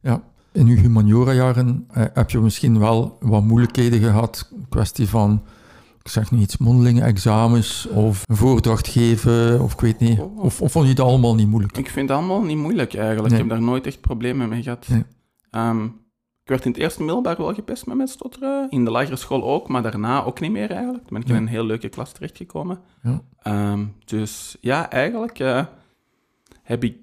ja. 0.00 0.22
In 0.52 0.66
uw 0.66 0.76
humaniora-jaren 0.76 1.84
eh, 1.90 2.04
heb 2.12 2.30
je 2.30 2.38
misschien 2.38 2.78
wel 2.78 3.16
wat 3.20 3.42
moeilijkheden 3.42 4.00
gehad. 4.00 4.52
Kwestie 4.68 5.08
van, 5.08 5.42
ik 6.08 6.14
zeg 6.14 6.30
niet 6.30 6.42
iets, 6.42 6.56
mondelinge 6.56 7.00
examens 7.02 7.86
of 7.86 8.22
een 8.26 8.36
voordracht 8.36 8.88
geven 8.88 9.60
of 9.60 9.72
ik 9.72 9.80
weet 9.80 9.98
niet. 9.98 10.20
Of, 10.36 10.60
of 10.62 10.72
vond 10.72 10.84
je 10.84 10.90
het 10.90 11.00
allemaal 11.00 11.34
niet 11.34 11.48
moeilijk? 11.48 11.78
Ik 11.78 11.90
vind 11.90 12.08
het 12.08 12.18
allemaal 12.18 12.42
niet 12.42 12.56
moeilijk 12.56 12.94
eigenlijk. 12.94 13.28
Nee. 13.34 13.42
Ik 13.42 13.48
heb 13.48 13.58
daar 13.58 13.68
nooit 13.68 13.86
echt 13.86 14.00
problemen 14.00 14.48
mee 14.48 14.62
gehad. 14.62 14.88
Nee. 14.88 15.04
Ehm, 15.50 15.84
ik 16.42 16.54
werd 16.54 16.64
in 16.64 16.70
het 16.70 16.80
eerste 16.80 17.02
middelbaar 17.02 17.36
wel 17.36 17.54
gepest 17.54 17.86
met 17.86 17.96
mijn 17.96 18.08
stotteren. 18.08 18.70
In 18.70 18.84
de 18.84 18.90
lagere 18.90 19.16
school 19.16 19.44
ook, 19.44 19.68
maar 19.68 19.82
daarna 19.82 20.24
ook 20.24 20.40
niet 20.40 20.50
meer 20.50 20.70
eigenlijk. 20.70 21.06
Toen 21.06 21.18
ben 21.18 21.20
ik 21.22 21.28
in 21.28 21.34
een 21.34 21.46
heel 21.46 21.64
leuke 21.64 21.88
klas 21.88 22.12
terechtgekomen. 22.12 22.80
Ja. 23.02 23.22
Ehm, 23.42 23.84
dus 24.04 24.56
ja, 24.60 24.90
eigenlijk 24.90 25.38
eh, 25.38 25.64
heb 26.62 26.84
ik... 26.84 26.96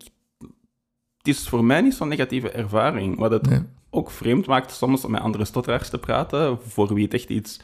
Het 1.18 1.28
is 1.36 1.48
voor 1.50 1.64
mij 1.66 1.82
niet 1.82 1.94
zo'n 1.94 2.08
negatieve 2.08 2.50
ervaring. 2.50 3.18
Wat 3.18 3.32
het 3.32 3.50
Nee. 3.50 3.60
ook 3.90 4.12
vreemd 4.12 4.46
maakt 4.46 4.72
soms 4.72 5.06
om 5.06 5.12
met 5.12 5.22
andere 5.22 5.46
stotteraars 5.46 5.90
te 5.90 5.98
praten, 5.98 6.58
voor 6.68 6.94
wie 6.94 7.04
het 7.04 7.14
echt 7.14 7.30
iets 7.30 7.60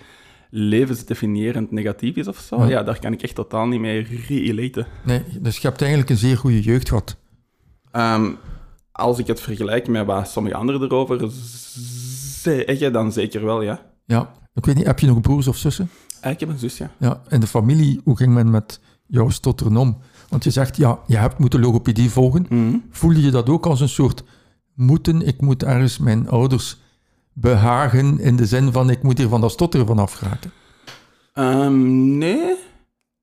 levensdefiniërend 0.53 1.71
negatief 1.71 2.15
is 2.15 2.27
of 2.27 2.37
zo. 2.37 2.57
Ja. 2.57 2.67
Ja, 2.67 2.83
daar 2.83 2.99
kan 2.99 3.13
ik 3.13 3.21
echt 3.21 3.35
totaal 3.35 3.67
niet 3.67 3.79
mee 3.79 4.07
relaten. 4.27 4.87
Nee, 5.05 5.23
dus 5.39 5.57
je 5.57 5.67
hebt 5.67 5.81
eigenlijk 5.81 6.11
een 6.11 6.17
zeer 6.17 6.37
goede 6.37 6.61
jeugd 6.61 6.87
gehad. 6.87 7.17
Ehm, 7.91 8.31
als 8.91 9.19
ik 9.19 9.27
het 9.27 9.41
vergelijk 9.41 9.87
met 9.87 10.05
wat 10.05 10.29
sommige 10.29 10.55
anderen 10.55 10.81
erover 10.81 11.29
zeggen, 12.41 12.93
dan 12.93 13.11
zeker 13.11 13.45
wel, 13.45 13.61
ja. 13.61 13.85
Ja. 14.05 14.31
Ik 14.53 14.65
weet 14.65 14.75
niet, 14.75 14.85
heb 14.85 14.99
je 14.99 15.07
nog 15.07 15.21
broers 15.21 15.47
of 15.47 15.57
zussen? 15.57 15.89
Ah, 16.21 16.31
ik 16.31 16.39
heb 16.39 16.49
een 16.49 16.57
zus, 16.57 16.77
ja. 16.77 16.91
Ja. 16.99 17.21
In 17.29 17.39
de 17.39 17.47
familie, 17.47 18.01
hoe 18.03 18.17
ging 18.17 18.33
men 18.33 18.49
met 18.49 18.79
jouw 19.07 19.29
stotteren 19.29 19.77
om? 19.77 19.97
Want 20.29 20.43
je 20.43 20.51
zegt, 20.51 20.77
ja, 20.77 20.99
je 21.07 21.17
hebt 21.17 21.37
moeten 21.37 21.59
logopedie 21.59 22.09
volgen. 22.09 22.45
Mhm. 22.49 22.77
Voelde 22.89 23.21
je 23.21 23.31
dat 23.31 23.49
ook 23.49 23.65
als 23.65 23.81
een 23.81 23.89
soort 23.89 24.23
moeten? 24.73 25.21
Ik 25.21 25.41
moet 25.41 25.63
ergens 25.63 25.97
mijn 25.97 26.29
ouders 26.29 26.77
behagen 27.33 28.19
in 28.19 28.35
de 28.35 28.45
zin 28.45 28.71
van 28.71 28.89
ik 28.89 29.03
moet 29.03 29.17
hier 29.17 29.27
van 29.27 29.41
dat 29.41 29.51
stotteren 29.51 29.87
vanaf 29.87 30.13
geraken. 30.13 30.51
Ehm, 31.33 32.17
nee, 32.17 32.55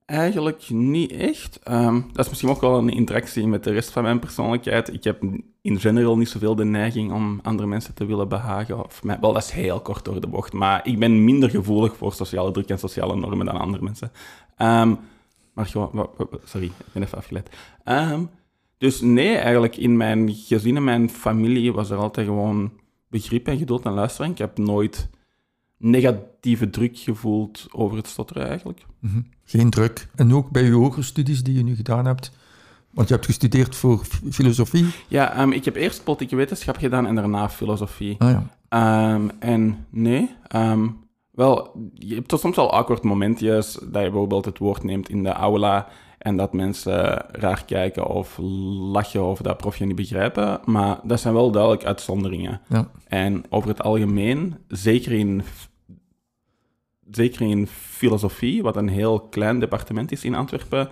eigenlijk 0.06 0.70
niet 0.70 1.12
echt. 1.12 1.58
Ehm, 1.62 2.00
dat 2.12 2.24
is 2.24 2.28
misschien 2.28 2.50
ook 2.50 2.60
wel 2.60 2.78
een 2.78 2.88
interactie 2.88 3.46
met 3.46 3.64
de 3.64 3.72
rest 3.72 3.90
van 3.90 4.02
mijn 4.02 4.18
persoonlijkheid. 4.18 4.92
Ik 4.92 5.04
heb 5.04 5.22
in 5.62 5.80
general 5.80 6.16
niet 6.16 6.28
zoveel 6.28 6.54
de 6.54 6.64
neiging 6.64 7.12
om 7.12 7.40
andere 7.42 7.68
mensen 7.68 7.94
te 7.94 8.06
willen 8.06 8.28
behagen. 8.28 8.84
Of 8.84 9.00
wel, 9.02 9.32
dat 9.32 9.42
is 9.42 9.50
heel 9.50 9.80
kort 9.80 10.04
door 10.04 10.20
de 10.20 10.26
bocht. 10.26 10.52
Maar 10.52 10.86
ik 10.86 10.98
ben 10.98 11.24
minder 11.24 11.50
gevoelig 11.50 11.96
voor 11.96 12.12
sociale 12.12 12.50
druk 12.50 12.68
en 12.68 12.78
sociale 12.78 13.16
normen 13.16 13.46
dan 13.46 13.60
andere 13.60 13.84
mensen. 13.84 14.12
Ehm, 14.56 14.94
maar 15.52 15.66
gewoon, 15.66 16.10
sorry, 16.44 16.66
ik 16.66 16.92
ben 16.92 17.02
even 17.02 17.18
afgeleid. 17.18 17.50
Dus 18.78 19.00
nee, 19.00 19.36
eigenlijk 19.36 19.76
in 19.76 19.96
mijn 19.96 20.34
gezin 20.34 20.76
en 20.76 20.84
mijn 20.84 21.10
familie 21.10 21.72
was 21.72 21.90
er 21.90 21.98
altijd 21.98 22.26
gewoon 22.26 22.70
begrip 23.08 23.48
en 23.48 23.58
geduld 23.58 23.84
en 23.84 23.92
luistering. 23.92 24.32
Ik 24.32 24.38
heb 24.38 24.58
nooit 24.58 25.08
negatieve 25.76 26.70
druk 26.70 26.98
gevoeld 26.98 27.66
over 27.72 27.96
het 27.96 28.06
stotteren 28.06 28.48
eigenlijk. 28.48 28.84
Mhm. 28.98 29.20
Geen 29.44 29.70
druk. 29.70 30.08
En 30.14 30.34
ook 30.34 30.50
bij 30.50 30.62
je 30.62 30.72
hogere 30.72 31.02
studies 31.02 31.42
die 31.42 31.56
je 31.56 31.62
nu 31.62 31.76
gedaan 31.76 32.06
hebt. 32.06 32.32
Want 32.90 33.08
je 33.08 33.14
hebt 33.14 33.26
gestudeerd 33.26 33.76
voor 33.76 34.04
filosofie. 34.30 34.86
Ja, 35.08 35.32
ehm, 35.32 35.52
ik 35.52 35.64
heb 35.64 35.76
eerst 35.76 36.04
politieke 36.04 36.36
wetenschap 36.36 36.76
gedaan 36.76 37.06
en 37.06 37.14
daarna 37.14 37.48
filosofie. 37.48 38.16
Ah 38.18 38.30
ja. 38.30 38.46
Ehm, 38.68 39.28
en 39.38 39.86
nee, 39.90 40.34
ehm, 40.46 40.88
wel, 41.30 41.72
je 41.94 42.14
hebt 42.14 42.38
soms 42.38 42.56
wel 42.56 42.72
awkward 42.72 43.02
momentjes 43.02 43.72
dat 43.72 43.82
je 43.82 43.90
bijvoorbeeld 43.90 44.44
het 44.44 44.58
woord 44.58 44.82
neemt 44.82 45.08
in 45.08 45.22
de 45.22 45.32
aula 45.32 45.88
en 46.18 46.36
dat 46.36 46.52
mensen 46.52 47.24
raar 47.32 47.64
kijken 47.64 48.06
of 48.06 48.38
lachen 48.92 49.24
of 49.24 49.40
dat 49.40 49.56
profje 49.56 49.84
niet 49.86 49.96
begrijpen. 49.96 50.60
Maar 50.64 51.00
dat 51.02 51.20
zijn 51.20 51.34
wel 51.34 51.50
duidelijk 51.50 51.84
uitzonderingen. 51.84 52.60
ja. 52.68 52.90
En 53.06 53.44
over 53.48 53.68
het 53.68 53.82
algemeen, 53.82 54.56
zeker 54.68 55.12
in, 55.12 55.42
zeker 57.10 57.40
in 57.40 57.66
filosofie, 57.66 58.62
wat 58.62 58.76
een 58.76 58.88
heel 58.88 59.20
klein 59.20 59.58
departement 59.60 60.12
is 60.12 60.24
in 60.24 60.34
Antwerpen, 60.34 60.88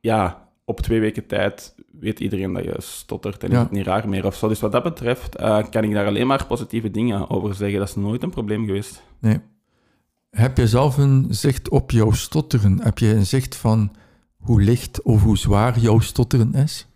ja, 0.00 0.48
op 0.64 0.80
twee 0.80 1.00
weken 1.00 1.26
tijd 1.26 1.74
weet 1.92 2.20
iedereen 2.20 2.52
dat 2.52 2.64
je 2.64 2.74
stottert 2.78 3.42
en 3.44 3.50
Ja. 3.50 3.56
is 3.56 3.62
het 3.62 3.70
niet 3.70 3.86
raar 3.86 4.08
meer 4.08 4.26
of 4.26 4.34
zo. 4.34 4.48
Dus 4.48 4.60
wat 4.60 4.72
dat 4.72 4.82
betreft 4.82 5.36
eh, 5.36 5.58
kan 5.70 5.84
ik 5.84 5.92
daar 5.92 6.06
alleen 6.06 6.26
maar 6.26 6.46
positieve 6.46 6.90
dingen 6.90 7.30
over 7.30 7.54
zeggen. 7.54 7.78
Dat 7.78 7.88
is 7.88 7.94
nooit 7.94 8.22
een 8.22 8.30
probleem 8.30 8.66
geweest. 8.66 9.02
Nee. 9.18 9.38
Heb 10.30 10.56
je 10.56 10.66
zelf 10.68 10.96
een 10.98 11.26
zicht 11.30 11.68
op 11.68 11.90
jouw 11.90 12.10
stotteren? 12.10 12.80
Heb 12.82 12.98
je 12.98 13.14
een 13.14 13.26
zicht 13.26 13.56
van 13.56 13.92
hoe 14.36 14.62
licht 14.62 15.02
of 15.02 15.22
hoe 15.22 15.38
zwaar 15.38 15.78
jouw 15.78 15.98
stotteren 15.98 16.54
is? 16.54 16.86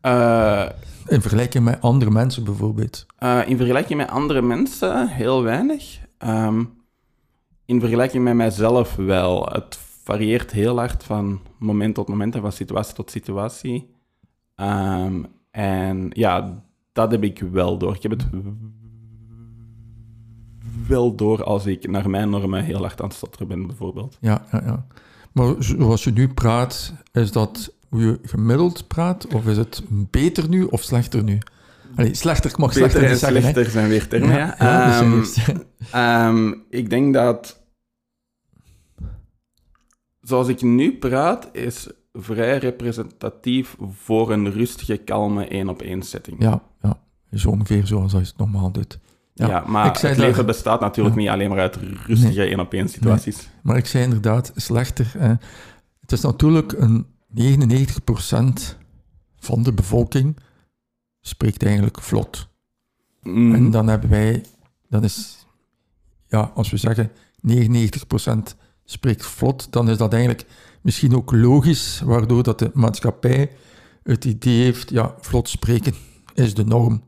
Eh, 0.00 0.68
In 1.06 1.20
vergelijking 1.20 1.64
met 1.64 1.80
andere 1.80 2.10
mensen 2.10 2.44
bijvoorbeeld. 2.44 3.06
Eh, 3.18 3.40
in 3.46 3.56
vergelijking 3.56 3.98
met 3.98 4.08
andere 4.10 4.42
mensen 4.42 5.08
heel 5.08 5.42
weinig. 5.42 5.98
Ehm, 6.18 6.64
in 7.64 7.80
vergelijking 7.80 8.24
met 8.24 8.34
mijzelf 8.34 8.96
wel. 8.96 9.46
Het 9.52 9.78
varieert 10.04 10.50
heel 10.50 10.78
hard 10.78 11.04
van 11.04 11.40
moment 11.58 11.94
tot 11.94 12.08
moment 12.08 12.34
en 12.34 12.40
van 12.40 12.52
situatie 12.52 12.94
tot 12.94 13.10
situatie. 13.10 13.90
Ehm, 14.54 15.22
en 15.50 16.10
ja, 16.12 16.62
dat 16.92 17.10
heb 17.10 17.22
ik 17.22 17.38
wel 17.52 17.78
door. 17.78 17.94
Ik 17.94 18.02
heb 18.02 18.10
het 18.12 18.26
wel 20.86 21.14
door 21.14 21.44
als 21.44 21.66
ik 21.66 21.88
naar 21.90 22.10
mijn 22.10 22.30
normen 22.30 22.64
heel 22.64 22.80
hard 22.80 23.00
aan 23.00 23.08
het 23.08 23.16
stotteren 23.16 23.48
ben, 23.48 23.66
bijvoorbeeld. 23.66 24.16
Ja, 24.20 24.44
ja, 24.52 24.62
ja. 24.64 24.86
Maar 25.32 25.54
zoals 25.58 26.04
je 26.04 26.10
nu 26.12 26.28
praat, 26.28 26.92
is 27.12 27.32
dat 27.32 27.74
hoe 27.88 28.00
je 28.00 28.18
gemiddeld 28.22 28.86
praat? 28.88 29.26
Of 29.34 29.46
is 29.46 29.56
het 29.56 29.82
beter 29.90 30.48
nu 30.48 30.64
of 30.64 30.82
slechter 30.82 31.22
nu? 31.22 31.38
Allee, 31.96 32.14
slechter, 32.14 32.50
ik 32.50 32.56
mag 32.58 32.72
slechter 32.72 33.02
en 33.02 33.08
hè. 33.08 33.16
slechter 33.16 33.70
zijn 33.70 33.88
weer 33.88 34.08
termen. 34.08 34.36
Ja, 34.36 34.58
Ehm, 34.58 35.12
eerst- 35.18 35.38
Ehm, 35.92 36.52
ik 36.70 36.90
denk 36.90 37.14
dat. 37.14 37.60
Zoals 40.20 40.48
ik 40.48 40.62
nu 40.62 40.96
praat, 40.98 41.48
is 41.52 41.88
vrij 42.12 42.58
representatief 42.58 43.76
voor 43.92 44.32
een 44.32 44.50
rustige, 44.52 44.96
kalme 44.96 45.46
één 45.48 45.68
op 45.68 45.82
één 45.82 46.02
setting. 46.02 46.42
ja, 46.42 46.62
ja, 46.82 46.98
is 47.30 47.46
ongeveer 47.46 47.86
zoals 47.86 48.12
je 48.12 48.18
het 48.18 48.34
normaal 48.36 48.70
doet. 48.70 48.98
Ja, 49.38 49.46
Ja, 49.48 49.64
maar 49.66 50.00
het 50.00 50.16
leven 50.16 50.46
bestaat 50.46 50.80
natuurlijk 50.80 51.14
Ja. 51.16 51.20
niet 51.20 51.30
alleen 51.30 51.48
maar 51.48 51.58
uit 51.58 51.78
rustige 52.06 52.42
één 52.44 52.60
op 52.60 52.72
één 52.72 52.88
situaties. 52.88 53.48
Maar 53.62 53.76
ik 53.76 53.86
zei 53.86 54.04
inderdaad 54.04 54.52
slechter. 54.56 55.14
Hè. 55.18 55.28
Het 56.00 56.12
is 56.12 56.20
natuurlijk 56.20 56.72
een 56.72 57.06
99% 57.28 58.76
van 59.38 59.62
de 59.62 59.72
bevolking 59.72 60.36
spreekt 61.20 61.62
eigenlijk 61.62 62.00
vlot. 62.00 62.48
Mm, 63.22 63.54
En 63.54 63.70
dan 63.70 63.88
hebben 63.88 64.10
wij, 64.10 64.44
dat 64.88 65.02
is, 65.04 65.46
ja, 66.28 66.50
als 66.54 66.70
we 66.70 66.76
zeggen 66.76 67.10
99% 67.40 68.56
spreekt 68.84 69.26
vlot, 69.26 69.72
dan 69.72 69.88
is 69.90 69.96
dat 69.96 70.12
eigenlijk 70.12 70.44
misschien 70.82 71.16
ook 71.16 71.32
logisch, 71.32 72.00
waardoor 72.04 72.42
dat 72.42 72.58
de 72.58 72.70
maatschappij 72.74 73.50
het 74.02 74.24
idee 74.24 74.62
heeft, 74.62 74.90
ja, 74.90 75.14
vlot 75.20 75.48
spreken 75.48 75.94
is 76.34 76.54
de 76.54 76.64
norm. 76.64 77.02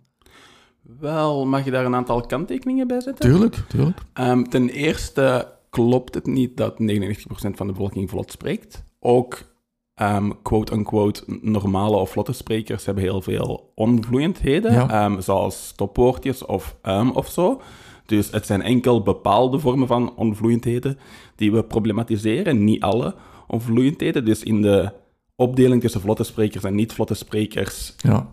Wel, 0.99 1.47
mag 1.47 1.65
je 1.65 1.71
daar 1.71 1.85
een 1.85 1.95
aantal 1.95 2.21
kanttekeningen 2.21 2.87
bij 2.87 3.01
zetten? 3.01 3.31
Tuurlijk, 3.31 3.55
tuurlijk. 3.69 3.99
Ehm, 4.13 4.43
ten 4.43 4.69
eerste 4.69 5.49
klopt 5.71 6.15
het 6.15 6.27
niet 6.27 6.57
dat 6.57 6.79
99% 6.79 7.57
van 7.57 7.67
de 7.67 7.73
bevolking 7.73 8.11
vlot 8.11 8.31
spreekt. 8.31 8.85
Ook 9.01 9.49
ehm, 9.95 10.31
quote-unquote 10.43 11.23
normale 11.43 11.97
of 11.97 12.11
vlotte 12.11 12.33
sprekers 12.33 12.85
hebben 12.85 13.05
heel 13.05 13.21
veel 13.23 13.73
onvloeiendheden, 13.75 14.73
Ja. 14.73 14.89
ehm, 14.91 15.21
zoals 15.21 15.67
stopwoordjes 15.67 16.45
of 16.45 16.77
um 16.83 17.11
of 17.11 17.29
zo. 17.29 17.61
Dus 18.07 18.31
het 18.31 18.47
zijn 18.47 18.63
enkel 18.63 19.03
bepaalde 19.03 19.59
vormen 19.59 19.87
van 19.87 20.17
onvloeiendheden 20.17 20.99
die 21.37 21.53
we 21.53 21.65
problematiseren, 21.65 22.65
niet 22.65 22.83
alle 22.83 23.15
onvloeiendheden. 23.47 24.25
Dus 24.25 24.43
in 24.43 24.63
de 24.63 24.91
opdeling 25.37 25.81
tussen 25.81 26.01
vlotte 26.01 26.25
sprekers 26.25 26.65
en 26.65 26.75
niet-vlotte 26.75 27.15
sprekers 27.15 27.95
Ja. 27.97 28.31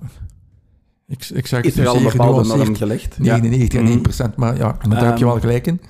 Ik, 1.08 1.30
ik 1.30 1.48
zeg 1.48 1.62
is 1.62 1.76
het 1.76 1.84
er 1.84 1.90
al 1.90 1.96
een 1.96 2.04
bepaalde 2.04 2.44
norm 2.56 2.76
gelegd. 2.76 3.20
99 3.20 3.80
en 3.80 3.86
Mhm. 3.86 3.98
1%, 4.32 4.36
maar 4.36 4.58
ja, 4.58 4.78
daar 4.90 5.06
heb 5.06 5.18
je 5.18 5.24
Ehm, 5.26 5.32
wel 5.34 5.40
gelijk 5.40 5.68
in. 5.68 5.82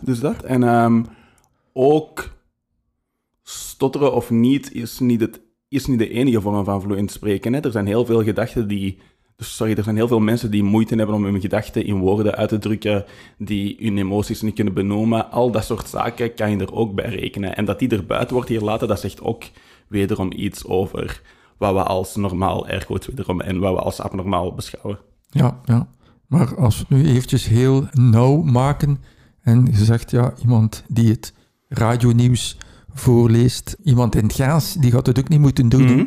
Dus 0.00 0.20
dat. 0.20 0.42
En 0.42 0.62
ehm, 0.62 1.02
ook 1.72 2.36
stotteren 3.42 4.12
of 4.14 4.30
niet 4.30 4.72
is 4.72 4.98
niet, 4.98 5.20
het, 5.20 5.40
is 5.68 5.86
niet 5.86 5.98
de 5.98 6.08
enige 6.10 6.40
vorm 6.40 6.64
van 6.64 6.82
vloeiend 6.82 7.10
spreken. 7.10 7.52
Hè. 7.52 7.60
Er 7.60 7.70
zijn 7.70 7.86
heel 7.86 8.04
veel 8.04 8.22
gedachten 8.22 8.68
die... 8.68 8.98
dus 9.36 9.56
Sorry, 9.56 9.74
er 9.76 9.82
zijn 9.82 9.96
heel 9.96 10.08
veel 10.08 10.20
mensen 10.20 10.50
die 10.50 10.62
moeite 10.62 10.94
hebben 10.94 11.14
om 11.14 11.24
hun 11.24 11.40
gedachten 11.40 11.84
in 11.84 11.98
woorden 11.98 12.34
uit 12.34 12.48
te 12.48 12.58
drukken, 12.58 13.04
die 13.38 13.76
hun 13.80 13.98
emoties 13.98 14.40
niet 14.42 14.54
kunnen 14.54 14.74
benoemen. 14.74 15.30
Al 15.30 15.50
dat 15.50 15.64
soort 15.64 15.88
zaken 15.88 16.34
kan 16.34 16.50
je 16.50 16.56
er 16.56 16.72
ook 16.72 16.94
bij 16.94 17.08
rekenen. 17.08 17.56
En 17.56 17.64
dat 17.64 17.78
die 17.78 17.88
er 17.88 18.06
buiten 18.06 18.34
wordt 18.34 18.48
hier 18.48 18.60
laten, 18.60 18.88
dat 18.88 19.00
zegt 19.00 19.20
ook 19.22 19.42
wederom 19.88 20.32
iets 20.32 20.64
over 20.64 21.22
wat 21.58 21.74
we 21.74 21.82
als 21.82 22.16
normaal 22.16 22.66
airquotes 22.66 23.06
wederom 23.06 23.40
en 23.40 23.58
wat 23.58 23.74
we 23.74 23.80
als 23.80 24.00
abnormaal 24.00 24.54
beschouwen. 24.54 24.98
Ja, 25.30 25.60
ja. 25.64 25.88
Maar 26.26 26.56
als 26.56 26.76
we 26.76 26.84
het 26.88 27.04
nu 27.04 27.10
eventjes 27.10 27.46
heel 27.46 27.86
nauw 27.92 28.42
maken 28.42 29.02
en 29.40 29.66
je 29.70 29.84
zegt, 29.84 30.10
ja, 30.10 30.32
iemand 30.42 30.84
die 30.88 31.10
het 31.10 31.32
radionieuws 31.68 32.56
voorleest, 32.92 33.76
iemand 33.82 34.14
in 34.14 34.22
het 34.22 34.32
Gaas, 34.32 34.74
die 34.74 34.90
gaat 34.90 35.06
het 35.06 35.18
ook 35.18 35.28
niet 35.28 35.40
moeten 35.40 35.68
doen. 35.68 35.96
Mhm. 35.96 36.06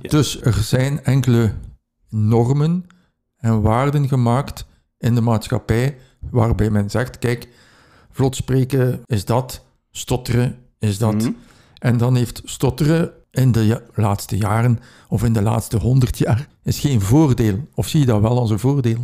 Dus 0.00 0.40
er 0.40 0.52
zijn 0.52 1.04
enkele 1.04 1.52
normen 2.08 2.86
en 3.36 3.62
waarden 3.62 4.08
gemaakt 4.08 4.66
in 4.98 5.14
de 5.14 5.20
maatschappij 5.20 5.98
waarbij 6.30 6.70
men 6.70 6.90
zegt, 6.90 7.18
kijk, 7.18 7.48
vlot 8.10 8.36
spreken 8.36 9.00
is 9.06 9.24
dat, 9.24 9.64
stotteren 9.90 10.56
is 10.78 10.98
dat. 10.98 11.14
Mhm. 11.14 11.30
En 11.78 11.96
dan 11.96 12.16
heeft 12.16 12.42
stotteren 12.44 13.12
in 13.30 13.52
de 13.52 13.82
laatste 13.94 14.36
jaren 14.36 14.78
of 15.08 15.24
in 15.24 15.32
de 15.32 15.42
laatste 15.42 15.78
honderd 15.78 16.18
jaar 16.18 16.48
is 16.62 16.78
geen 16.78 17.00
voordeel. 17.00 17.68
Of 17.74 17.88
zie 17.88 18.00
je 18.00 18.06
dat 18.06 18.20
wel 18.20 18.38
als 18.38 18.50
een 18.50 18.58
voordeel? 18.58 18.98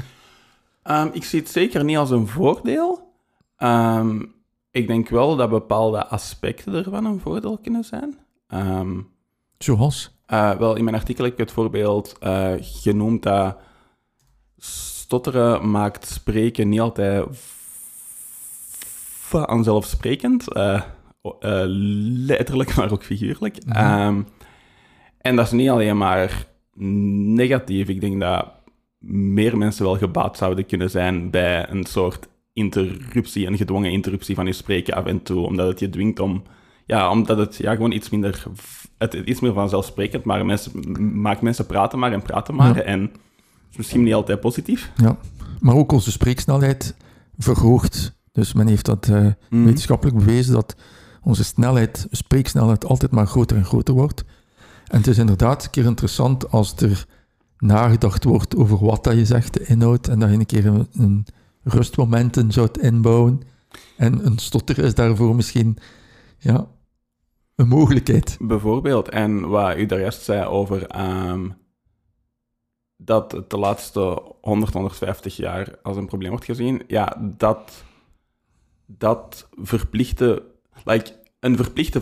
Ehm, 0.83 1.09
ik 1.13 1.25
zie 1.25 1.41
het 1.41 1.49
zeker 1.51 1.85
niet 1.85 1.97
als 1.97 2.11
een 2.11 2.27
voordeel. 2.29 3.13
Ehm, 3.57 4.23
ik 4.71 4.87
denk 4.87 5.09
wel 5.09 5.37
dat 5.37 5.51
bepaalde 5.51 6.07
aspecten 6.07 6.75
ervan 6.75 7.05
een 7.05 7.21
voordeel 7.21 7.59
kunnen 7.59 7.85
zijn. 7.85 8.19
Ehm, 8.49 9.01
Zoals? 9.59 10.15
eh, 10.27 10.51
wel, 10.57 10.77
in 10.77 10.85
mijn 10.85 10.97
artikel 10.97 11.25
heb 11.25 11.33
ik 11.33 11.39
het 11.39 11.53
voorbeeld 11.53 12.17
eh, 12.19 12.53
genoemd 12.61 13.23
dat 13.23 13.57
stotteren 14.59 15.71
maakt 15.71 16.07
spreken 16.09 16.69
niet 16.69 16.81
altijd 16.81 17.25
vanzelfsprekend. 19.21 20.53
Eh, 20.53 20.83
eh, 21.41 21.63
letterlijk, 22.27 22.75
maar 22.77 22.93
ook 22.93 23.05
figuurlijk. 23.05 23.57
Ehm, 23.69 24.21
en 25.19 25.37
dat 25.37 25.47
is 25.47 25.53
niet 25.53 25.69
alleen 25.71 25.97
maar 25.97 26.47
negatief. 27.35 27.89
Ik 27.89 28.01
denk 28.01 28.21
dat 28.21 28.47
meer 29.09 29.57
mensen 29.59 29.85
wel 29.85 29.97
gebaat 29.97 30.37
zouden 30.37 30.67
kunnen 30.67 30.91
zijn 30.91 31.31
bij 31.31 31.71
een 31.71 31.85
soort 31.85 32.29
interruptie, 32.53 33.47
een 33.47 33.57
gedwongen 33.57 33.91
interruptie 33.93 34.35
van 34.35 34.47
je 34.47 34.53
spreken 34.53 34.95
af 34.95 35.05
en 35.05 35.23
toe, 35.23 35.47
omdat 35.47 35.69
het 35.69 35.81
je 35.81 35.91
dwingt 35.91 36.21
om, 36.21 36.43
ja, 36.87 37.11
omdat 37.11 37.39
het 37.39 37.57
ja, 37.57 37.73
gewoon 37.75 37.93
iets 37.93 38.11
minder, 38.11 38.43
het 38.99 39.15
iets 39.15 39.41
meer 39.41 39.53
vanzelfsprekend, 39.53 40.25
maar 40.25 40.47
mensen, 40.47 40.73
maakt 41.21 41.41
mensen 41.41 41.67
praten 41.67 41.99
maar 41.99 42.13
en 42.13 42.23
praten 42.23 42.55
maar 42.55 42.77
Ja. 42.77 42.83
en 42.83 43.11
is 43.71 43.77
misschien 43.77 44.03
niet 44.03 44.15
altijd 44.15 44.41
positief. 44.41 44.93
Ja. 44.97 45.19
Maar 45.61 45.75
ook 45.75 45.93
onze 45.93 46.11
spreeksnelheid 46.11 46.97
verhoogt. 47.39 48.15
Dus 48.33 48.53
men 48.53 48.67
heeft 48.67 48.85
dat 48.87 49.09
eh, 49.09 49.27
Mhm. 49.51 49.65
wetenschappelijk 49.65 50.17
bewezen 50.17 50.53
dat 50.55 50.77
onze 51.27 51.45
snelheid, 51.45 52.07
spreeksnelheid 52.11 52.85
altijd 52.85 53.11
maar 53.11 53.27
groter 53.27 53.57
en 53.57 53.65
groter 53.65 53.95
wordt. 53.95 54.25
En 54.87 54.99
het 54.99 55.07
is 55.07 55.19
inderdaad 55.19 55.65
een 55.65 55.71
keer 55.71 55.85
interessant 55.85 56.51
als 56.51 56.77
er 56.77 57.07
nagedacht 57.59 58.25
wordt 58.25 58.57
over 58.57 58.85
wat 58.85 59.05
dat 59.05 59.15
je 59.15 59.25
zegt, 59.25 59.55
de 59.55 59.65
inhoud, 59.65 60.09
en 60.09 60.19
dat 60.19 60.31
je 60.31 60.37
een 60.37 60.47
keer 60.47 60.87
een, 60.93 61.27
rustmomenten 61.63 62.53
zou 62.53 62.69
inbouwen. 62.81 63.41
En 63.97 64.27
een 64.27 64.39
stotter 64.39 64.79
is 64.79 64.95
daarvoor 64.95 65.35
misschien 65.35 65.79
ja, 66.39 66.67
een 67.55 67.69
mogelijkheid. 67.69 68.37
Bijvoorbeeld, 68.41 69.09
en 69.09 69.49
wat 69.49 69.77
u 69.77 69.87
daar 69.87 70.01
juist 70.01 70.23
zei 70.23 70.45
over 70.45 70.87
ehm, 70.87 71.49
dat 72.97 73.33
het 73.33 73.51
de 73.51 73.59
laatste 73.59 74.23
100, 74.41 74.73
150 74.73 75.37
jaar 75.37 75.79
als 75.83 75.97
een 75.97 76.07
probleem 76.07 76.31
wordt 76.31 76.45
gezien, 76.45 76.83
ja, 76.87 77.35
dat, 77.37 77.85
dat 78.87 79.49
verplichte, 79.57 80.55
like, 80.87 81.13
een, 81.41 81.57
verplichte 81.57 82.01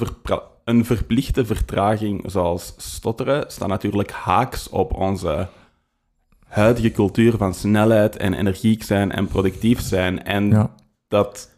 een 0.64 0.85
verplichte 0.85 1.44
vertraging 1.44 2.23
zoals 2.27 2.75
stotteren 2.77 3.44
staat 3.51 3.68
natuurlijk 3.68 4.11
haaks 4.11 4.68
op 4.68 4.94
onze 4.94 5.49
huidige 6.47 6.90
cultuur 6.90 7.37
van 7.37 7.55
snelheid 7.55 8.16
en 8.16 8.35
energiek 8.35 8.83
zijn 8.83 9.12
en 9.12 9.27
productief 9.27 9.81
zijn. 9.81 10.25
En 10.25 10.49
Ja, 10.49 10.75
dat 11.09 11.53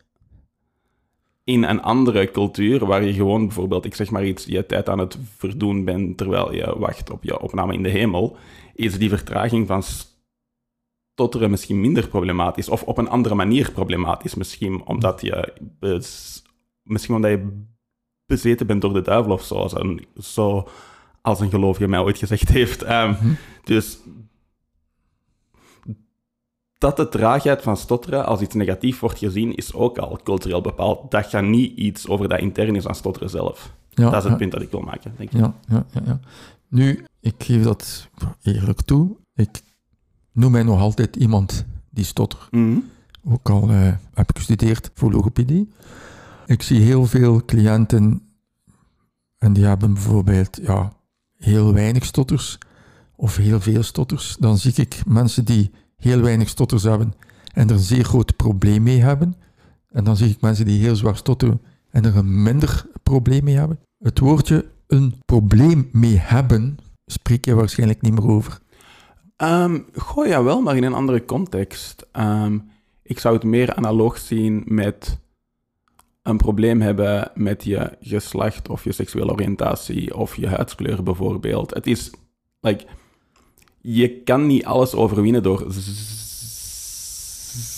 in 1.45 1.62
een 1.62 1.83
andere 1.83 2.31
cultuur, 2.31 2.87
waar 2.87 3.05
je 3.05 3.12
gewoon 3.12 3.47
bijvoorbeeld, 3.47 3.85
ik 3.85 3.95
zeg 3.95 4.11
maar 4.11 4.25
iets, 4.25 4.45
je 4.45 4.67
tijd 4.67 4.89
aan 4.89 4.99
het 4.99 5.19
verdoen 5.37 5.85
bent 5.85 6.17
terwijl 6.17 6.55
je 6.55 6.79
wacht 6.79 7.11
op 7.11 7.25
je 7.25 7.41
opname 7.41 7.75
in 7.75 7.83
de 7.83 7.89
hemel, 7.89 8.37
is 8.75 8.99
die 8.99 9.09
vertraging 9.09 9.67
van 9.67 9.83
stotteren 9.83 11.51
misschien 11.51 11.81
minder 11.81 12.09
problematisch, 12.09 12.69
of 12.69 12.83
op 12.83 12.99
een 12.99 13.09
andere 13.09 13.35
manier 13.35 13.73
problematisch, 13.73 14.35
misschien 14.35 14.87
omdat 14.87 15.21
je, 15.21 15.53
misschien 16.87 17.14
omdat 17.14 17.31
je 17.31 17.64
bezeten 18.27 18.66
bent 18.66 18.83
door 18.83 18.92
de 18.92 19.03
duivel 19.03 19.33
of 19.33 19.44
zo, 19.44 19.55
als 19.55 19.75
een, 19.75 20.07
zo 20.16 20.68
als 21.22 21.40
een 21.40 21.51
gelovige 21.51 21.88
mij 21.88 22.01
ooit 22.01 22.18
gezegd 22.18 22.49
heeft. 22.49 22.83
Ehm, 22.83 23.14
Dus 23.64 23.99
dat 26.79 26.96
de 26.96 27.09
traagheid 27.09 27.62
van 27.62 27.77
stotteren 27.77 28.27
als 28.27 28.40
iets 28.40 28.55
negatief 28.55 29.01
wordt 29.01 29.18
gezien, 29.18 29.55
is 29.55 29.75
ook 29.75 29.99
al 29.99 30.20
cultureel 30.25 30.61
bepaald. 30.61 31.11
Dat 31.11 31.27
gaat 31.27 31.44
niet 31.44 31.77
iets 31.77 32.09
over 32.09 32.29
dat 32.29 32.40
intern 32.40 32.77
is 32.77 32.87
aan 32.87 32.94
stotteren 32.94 33.31
zelf. 33.31 33.75
ja, 33.90 34.05
dat 34.05 34.16
is 34.16 34.22
het 34.22 34.33
ja. 34.33 34.38
punt 34.38 34.53
dat 34.53 34.62
ik 34.62 34.70
wil 34.70 34.81
maken, 34.81 35.12
denk 35.16 35.33
ik. 35.33 35.38
Ja, 35.38 35.55
ja, 35.68 35.87
ja, 35.92 36.01
ja. 36.05 36.20
Nu, 36.68 37.05
ik 37.20 37.35
geef 37.38 37.62
dat 37.62 38.09
eerlijk 38.42 38.81
toe. 38.81 39.16
Ik 39.35 39.62
noem 40.33 40.51
mij 40.53 40.62
nog 40.62 40.81
altijd 40.81 41.16
iemand 41.16 41.66
die 41.90 42.05
stottert. 42.05 42.51
Mhm. 42.51 42.79
Ook 43.29 43.51
al 43.51 43.70
eh, 43.70 43.92
heb 44.14 44.31
ik 44.31 44.37
gestudeerd 44.37 44.90
voor 44.94 45.12
logopedie. 45.12 45.72
Ik 46.46 46.62
zie 46.62 46.80
heel 46.80 47.06
veel 47.06 47.44
cliënten 47.44 48.22
en 49.38 49.52
die 49.52 49.64
hebben 49.64 49.92
bijvoorbeeld 49.92 50.59
ja, 50.62 50.92
heel 51.37 51.72
weinig 51.72 52.04
stotters 52.04 52.59
of 53.16 53.37
heel 53.37 53.61
veel 53.61 53.82
stotters. 53.82 54.37
Dan 54.40 54.59
zie 54.59 54.72
ik 54.74 55.02
mensen 55.06 55.44
die 55.44 55.70
heel 55.96 56.20
weinig 56.20 56.48
stotters 56.48 56.82
hebben 56.82 57.14
en 57.52 57.68
er 57.68 57.74
een 57.74 57.80
zeer 57.80 58.04
groot 58.04 58.37
probleem 58.37 58.82
mee 58.82 59.00
hebben. 59.00 59.35
En 59.90 60.04
dan 60.04 60.16
zie 60.16 60.30
ik 60.30 60.40
mensen 60.40 60.64
die 60.64 60.80
heel 60.80 60.96
zwaar 60.96 61.16
stotteren 61.16 61.61
en 61.90 62.04
er 62.04 62.16
een 62.16 62.42
minder 62.42 62.87
probleem 63.02 63.44
mee 63.44 63.56
hebben. 63.56 63.78
Het 63.98 64.18
woordje 64.18 64.70
een 64.87 65.14
probleem 65.24 65.88
mee 65.92 66.18
hebben 66.18 66.76
spreek 67.06 67.44
je 67.44 67.54
waarschijnlijk 67.54 68.00
niet 68.00 68.12
meer 68.12 68.28
over. 68.28 68.59
Ehm, 69.37 69.78
goh, 69.94 70.26
ja 70.26 70.42
wel, 70.42 70.62
maar 70.62 70.76
in 70.76 70.85
een 70.85 70.94
andere 70.94 71.24
context. 71.24 72.06
Ehm, 72.12 72.59
ik 73.02 73.18
zou 73.18 73.35
het 73.35 73.44
meer 73.44 73.74
analoog 73.74 74.18
zien 74.18 74.62
met 74.66 75.18
een 76.27 76.37
probleem 76.37 76.81
hebben 76.81 77.31
met 77.35 77.65
je 77.65 77.97
geslacht 78.01 78.69
of 78.69 78.85
je 78.85 78.93
seksuele 78.93 79.33
oriëntatie 79.33 80.17
of 80.17 80.37
je 80.37 80.47
huidskleur 80.47 81.03
bijvoorbeeld. 81.03 81.75
Het 81.75 81.87
is, 81.87 82.11
like, 82.61 82.85
je 83.81 84.23
kan 84.23 84.47
niet 84.47 84.65
alles 84.65 84.95
overwinnen 84.95 85.43
door 85.43 85.67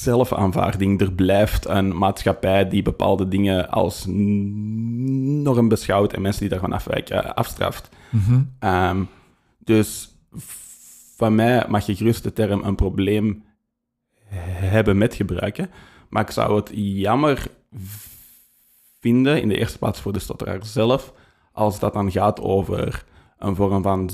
zelfaanvaarding. 0.02 1.00
Er 1.00 1.12
blijft 1.12 1.66
een 1.66 1.98
maatschappij 1.98 2.68
die 2.68 2.82
bepaalde 2.82 3.28
dingen 3.28 3.70
als 3.70 4.04
norm 4.06 5.68
beschouwt 5.68 6.12
en 6.12 6.22
mensen 6.22 6.40
die 6.40 6.50
daarvan 6.50 6.72
afwijken 6.72 7.34
afstraft. 7.34 7.88
Mhm. 8.10 8.42
Ehm, 8.58 9.02
dus 9.58 10.16
van 11.16 11.34
mij 11.34 11.64
mag 11.68 11.86
je 11.86 11.96
gerust 11.96 12.22
de 12.22 12.32
term 12.32 12.64
een 12.64 12.74
probleem 12.74 13.44
hebben 14.28 14.98
met 14.98 15.14
gebruiken. 15.14 15.70
Maar 16.08 16.22
ik 16.22 16.30
zou 16.30 16.56
het 16.56 16.70
jammer 16.74 17.46
vinden, 19.00 19.42
in 19.42 19.48
de 19.48 19.58
eerste 19.58 19.78
plaats 19.78 20.00
voor 20.00 20.12
de 20.12 20.18
stotteraar 20.18 20.58
zelf, 20.62 21.12
als 21.52 21.78
dat 21.78 21.92
dan 21.92 22.10
gaat 22.10 22.40
over 22.40 23.04
een 23.38 23.54
vorm 23.56 23.82
van 23.82 24.10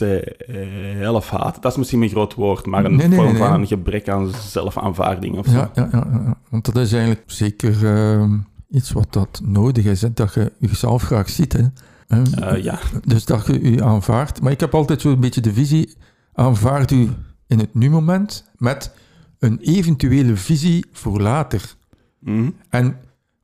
zelfhaat. 0.00 1.62
Dat 1.62 1.72
is 1.72 1.78
misschien 1.78 2.02
een 2.02 2.08
groot 2.08 2.34
woord, 2.34 2.66
maar 2.66 2.84
een 2.84 2.96
Nee, 2.96 3.08
nee, 3.08 3.18
vorm 3.18 3.32
nee, 3.32 3.42
van 3.42 3.52
een 3.52 3.66
gebrek 3.66 4.08
aan 4.08 4.30
zelfaanvaarding 4.48 5.38
of 5.38 5.46
zo. 5.46 5.52
Ja, 5.52 5.70
ja, 5.74 5.88
ja, 5.92 6.06
ja, 6.12 6.20
ja. 6.24 6.38
want 6.48 6.64
dat 6.64 6.76
is 6.76 6.92
eigenlijk 6.92 7.22
zeker 7.26 7.86
ehm, 7.86 8.38
iets 8.70 8.92
wat 8.92 9.12
dat 9.12 9.40
nodig 9.44 9.84
is, 9.84 10.02
hè, 10.02 10.12
dat 10.12 10.34
je 10.34 10.52
jezelf 10.58 11.02
graag 11.02 11.28
ziet. 11.28 11.52
Hè. 11.52 11.64
Ehm, 12.08 12.42
Eh, 12.42 12.62
ja. 12.62 12.78
Dus 13.04 13.24
dat 13.24 13.46
je 13.46 13.70
je 13.70 13.84
aanvaardt. 13.84 14.40
Maar 14.40 14.52
ik 14.52 14.60
heb 14.60 14.74
altijd 14.74 15.00
zo'n 15.00 15.20
beetje 15.20 15.40
de 15.40 15.52
visie, 15.52 15.96
aanvaard 16.32 16.90
u 16.90 17.08
in 17.46 17.58
het 17.58 17.74
nu-moment 17.74 18.50
met 18.56 18.94
een 19.38 19.58
eventuele 19.62 20.36
visie 20.36 20.86
voor 20.92 21.20
later. 21.20 21.74
Mhm. 22.20 22.50
En 22.70 22.96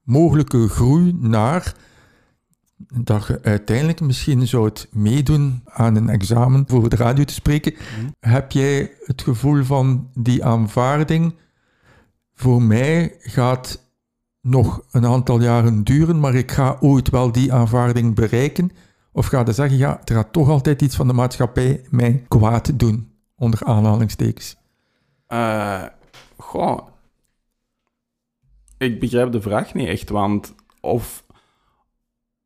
mogelijke 0.05 0.69
groei 0.69 1.17
naar 1.21 1.75
dat 3.03 3.27
je 3.27 3.39
uiteindelijk 3.43 4.01
misschien 4.01 4.49
zou 4.49 4.65
het 4.65 4.89
meedoen 4.91 5.63
aan 5.65 5.97
een 5.97 6.09
examen 6.09 6.65
voor 6.67 6.89
de 6.89 6.97
radio 6.97 7.25
te 7.25 7.35
spreken. 7.35 7.75
Heb 8.21 8.53
jij 8.53 8.93
het 9.05 9.23
gevoel 9.23 9.65
van 9.65 10.11
die 10.15 10.45
aanvaarding 10.45 11.35
voor 12.35 12.63
mij 12.63 13.15
gaat 13.19 13.83
nog 14.41 14.85
een 14.91 15.07
aantal 15.07 15.41
jaren 15.41 15.85
duren, 15.85 16.21
maar 16.21 16.35
ik 16.35 16.53
ga 16.53 16.77
ooit 16.81 17.11
wel 17.11 17.33
die 17.33 17.53
aanvaarding 17.53 18.15
bereiken. 18.15 18.71
Of 19.13 19.27
ga 19.27 19.43
je 19.45 19.53
zeggen, 19.53 19.79
ja, 19.79 20.01
er 20.05 20.15
gaat 20.15 20.33
toch 20.33 20.49
altijd 20.49 20.83
iets 20.83 20.97
van 20.97 21.07
de 21.07 21.13
maatschappij 21.13 21.85
mij 21.91 22.25
kwaad 22.29 22.79
doen, 22.79 23.13
onder 23.37 23.65
aanhalingstekens. 23.65 24.57
Eh, 25.27 25.83
goh. 26.37 26.94
Ik 28.85 29.01
begrijp 29.01 29.33
de 29.33 29.41
vraag 29.41 29.75
niet 29.75 29.89
echt, 29.89 30.09
want 30.09 30.55
of, 30.81 31.25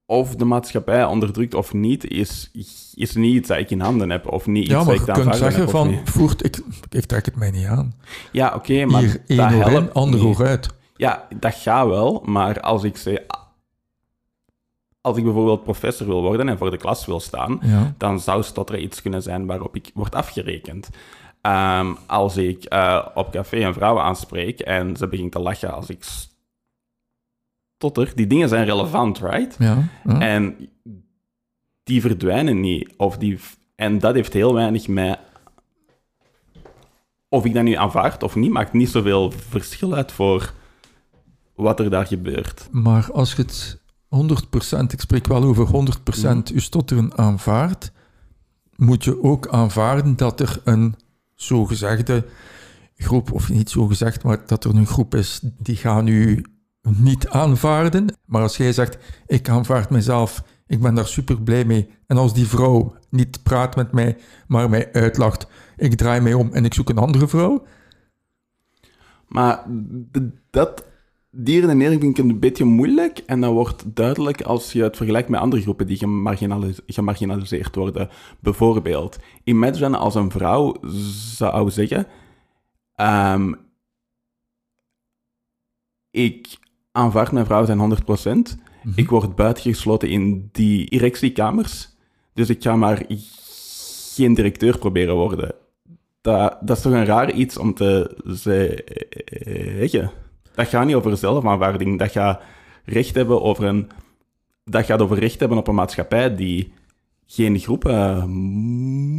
of 0.06 0.36
de 0.36 0.44
maatschappij 0.44 1.04
onderdrukt 1.04 1.54
of 1.54 1.72
niet, 1.72 2.10
is, 2.10 2.50
is 2.94 3.14
niet 3.14 3.34
iets 3.34 3.48
dat 3.48 3.58
ik 3.58 3.70
in 3.70 3.80
handen 3.80 4.10
heb, 4.10 4.32
of 4.32 4.46
niet 4.46 4.64
iets 4.64 4.72
maar 4.72 4.84
dat 4.84 4.94
je 4.94 5.00
ik 5.00 5.06
te 5.06 5.20
kunt 5.20 5.36
zeggen 5.36 5.60
heb, 5.60 5.70
van, 5.70 6.00
voert, 6.04 6.44
ik, 6.44 6.60
ik 6.90 7.04
trek 7.04 7.24
het 7.24 7.36
mij 7.36 7.50
niet 7.50 7.66
aan. 7.66 7.94
Ja, 8.32 8.54
oké, 8.54 8.84
maar 8.84 9.00
Hier, 9.00 9.22
één 9.26 9.54
oor 9.54 9.70
in, 9.70 9.92
ander 9.92 10.24
oor 10.26 10.46
uit. 10.46 10.68
Ja, 10.96 11.28
dat 11.40 11.54
gaat 11.54 11.86
wel, 11.88 12.22
maar 12.26 12.60
als 12.60 12.84
ik 12.84 12.96
zeg... 12.96 13.18
Als 15.00 15.16
ik 15.16 15.24
bijvoorbeeld 15.24 15.62
professor 15.62 16.06
wil 16.06 16.22
worden 16.22 16.48
en 16.48 16.58
voor 16.58 16.70
de 16.70 16.76
klas 16.76 17.06
wil 17.06 17.20
staan, 17.20 17.58
Ja. 17.62 17.94
dan 17.98 18.20
zou 18.20 18.42
stotteren 18.42 18.82
iets 18.82 19.02
kunnen 19.02 19.22
zijn 19.22 19.46
waarop 19.46 19.76
ik 19.76 19.90
word 19.94 20.14
afgerekend. 20.14 20.88
Ehm, 21.40 21.94
als 22.06 22.36
ik 22.36 22.64
eh, 22.64 23.06
op 23.14 23.30
café 23.30 23.56
een 23.56 23.74
vrouw 23.74 23.98
aanspreek 23.98 24.60
en 24.60 24.96
ze 24.96 25.08
begint 25.08 25.32
te 25.32 25.38
lachen 25.38 25.74
als 25.74 25.90
ik 25.90 26.04
stotter, 27.76 28.12
die 28.14 28.26
dingen 28.26 28.48
zijn 28.48 28.64
relevant, 28.64 29.18
right? 29.18 29.56
Ja, 29.58 29.88
ja. 30.04 30.20
En 30.20 30.68
die 31.82 32.00
verdwijnen 32.00 32.60
niet. 32.60 32.94
Of 32.96 33.18
die, 33.18 33.38
en 33.76 33.98
dat 33.98 34.14
heeft 34.14 34.32
heel 34.32 34.54
weinig 34.54 34.88
mij... 34.88 35.18
Of 37.28 37.44
ik 37.44 37.54
dat 37.54 37.62
nu 37.62 37.72
aanvaard 37.72 38.22
of 38.22 38.34
niet, 38.34 38.50
maakt 38.50 38.72
niet 38.72 38.88
zoveel 38.88 39.30
verschil 39.30 39.94
uit 39.94 40.12
voor 40.12 40.52
wat 41.54 41.80
er 41.80 41.90
daar 41.90 42.06
gebeurt. 42.06 42.68
Maar 42.70 43.12
als 43.12 43.32
je 43.34 43.42
het 43.42 43.80
100%, 44.08 44.92
ik 44.92 45.00
spreek 45.00 45.26
wel 45.26 45.44
over 45.44 45.66
100% 45.66 46.42
je 46.44 46.60
stotteren 46.60 47.18
aanvaardt, 47.18 47.92
moet 48.76 49.04
je 49.04 49.22
ook 49.22 49.48
aanvaarden 49.48 50.16
dat 50.16 50.40
er 50.40 50.60
een 50.64 50.94
zogezegde 51.40 52.24
groep, 52.96 53.32
of 53.32 53.48
niet 53.48 53.70
zogezegd, 53.70 54.22
maar 54.22 54.46
dat 54.46 54.64
er 54.64 54.74
een 54.74 54.86
groep 54.86 55.14
is 55.14 55.40
die 55.42 55.76
gaan 55.76 56.06
u 56.06 56.44
niet 56.82 57.28
aanvaarden. 57.28 58.16
Maar 58.24 58.42
als 58.42 58.56
jij 58.56 58.72
zegt, 58.72 58.98
ik 59.26 59.48
aanvaard 59.48 59.90
mezelf, 59.90 60.42
ik 60.66 60.80
ben 60.80 60.94
daar 60.94 61.06
super 61.06 61.42
blij 61.42 61.64
mee. 61.64 61.90
En 62.06 62.16
als 62.16 62.34
die 62.34 62.46
vrouw 62.46 62.96
niet 63.10 63.42
praat 63.42 63.76
met 63.76 63.92
mij, 63.92 64.16
maar 64.46 64.70
mij 64.70 64.92
uitlacht, 64.92 65.46
ik 65.76 65.94
draai 65.94 66.20
mij 66.20 66.34
om 66.34 66.52
en 66.52 66.64
ik 66.64 66.74
zoek 66.74 66.88
een 66.88 66.98
andere 66.98 67.28
vrouw. 67.28 67.66
Maar 69.28 69.64
dat, 70.50 70.84
die 71.40 71.60
redenering 71.60 72.00
vind 72.00 72.18
ik 72.18 72.24
een 72.24 72.38
beetje 72.38 72.64
moeilijk. 72.64 73.18
En 73.26 73.40
dat 73.40 73.52
wordt 73.52 73.84
duidelijk 73.96 74.42
als 74.42 74.72
je 74.72 74.82
het 74.82 74.96
vergelijkt 74.96 75.28
met 75.28 75.40
andere 75.40 75.62
groepen 75.62 75.86
die 75.86 75.96
gemarginalis- 75.96 76.80
gemarginaliseerd 76.86 77.74
worden. 77.74 78.08
Bijvoorbeeld, 78.40 79.18
imagine 79.44 79.96
als 79.96 80.14
een 80.14 80.30
vrouw 80.30 80.76
zou 81.36 81.70
zeggen... 81.70 82.06
ehm, 82.94 83.52
ik 86.10 86.58
aanvaard 86.92 87.32
mijn 87.32 87.46
vrouw 87.46 87.64
zijn 87.64 87.78
100%. 87.78 88.58
Ik 88.96 89.10
word 89.10 89.34
buitengesloten 89.34 90.08
in 90.08 90.48
die 90.52 90.88
erectiekamers. 90.88 91.88
Dus 92.32 92.48
ik 92.48 92.62
ga 92.62 92.76
maar 92.76 93.04
geen 94.14 94.34
directeur 94.34 94.78
proberen 94.78 95.14
worden. 95.14 95.54
Dat, 96.20 96.58
dat 96.60 96.76
is 96.76 96.82
toch 96.82 96.92
een 96.92 97.04
raar 97.04 97.32
iets 97.32 97.58
om 97.58 97.74
te 97.74 98.16
zeggen. 98.24 100.10
Dat 100.58 100.68
gaat 100.68 100.86
niet 100.86 100.94
over 100.94 101.16
zelfaanvaarding. 101.16 101.98
Dat 101.98 102.10
gaat 102.10 102.40
recht 102.84 103.14
hebben 103.14 103.42
over 103.42 103.64
een... 103.64 103.88
Dat 104.64 104.84
gaat 104.84 105.00
over 105.02 105.18
recht 105.18 105.40
hebben 105.40 105.58
op 105.58 105.68
een 105.68 105.74
maatschappij 105.74 106.34
die 106.36 106.72
geen 107.26 107.58
groepen 107.58 108.28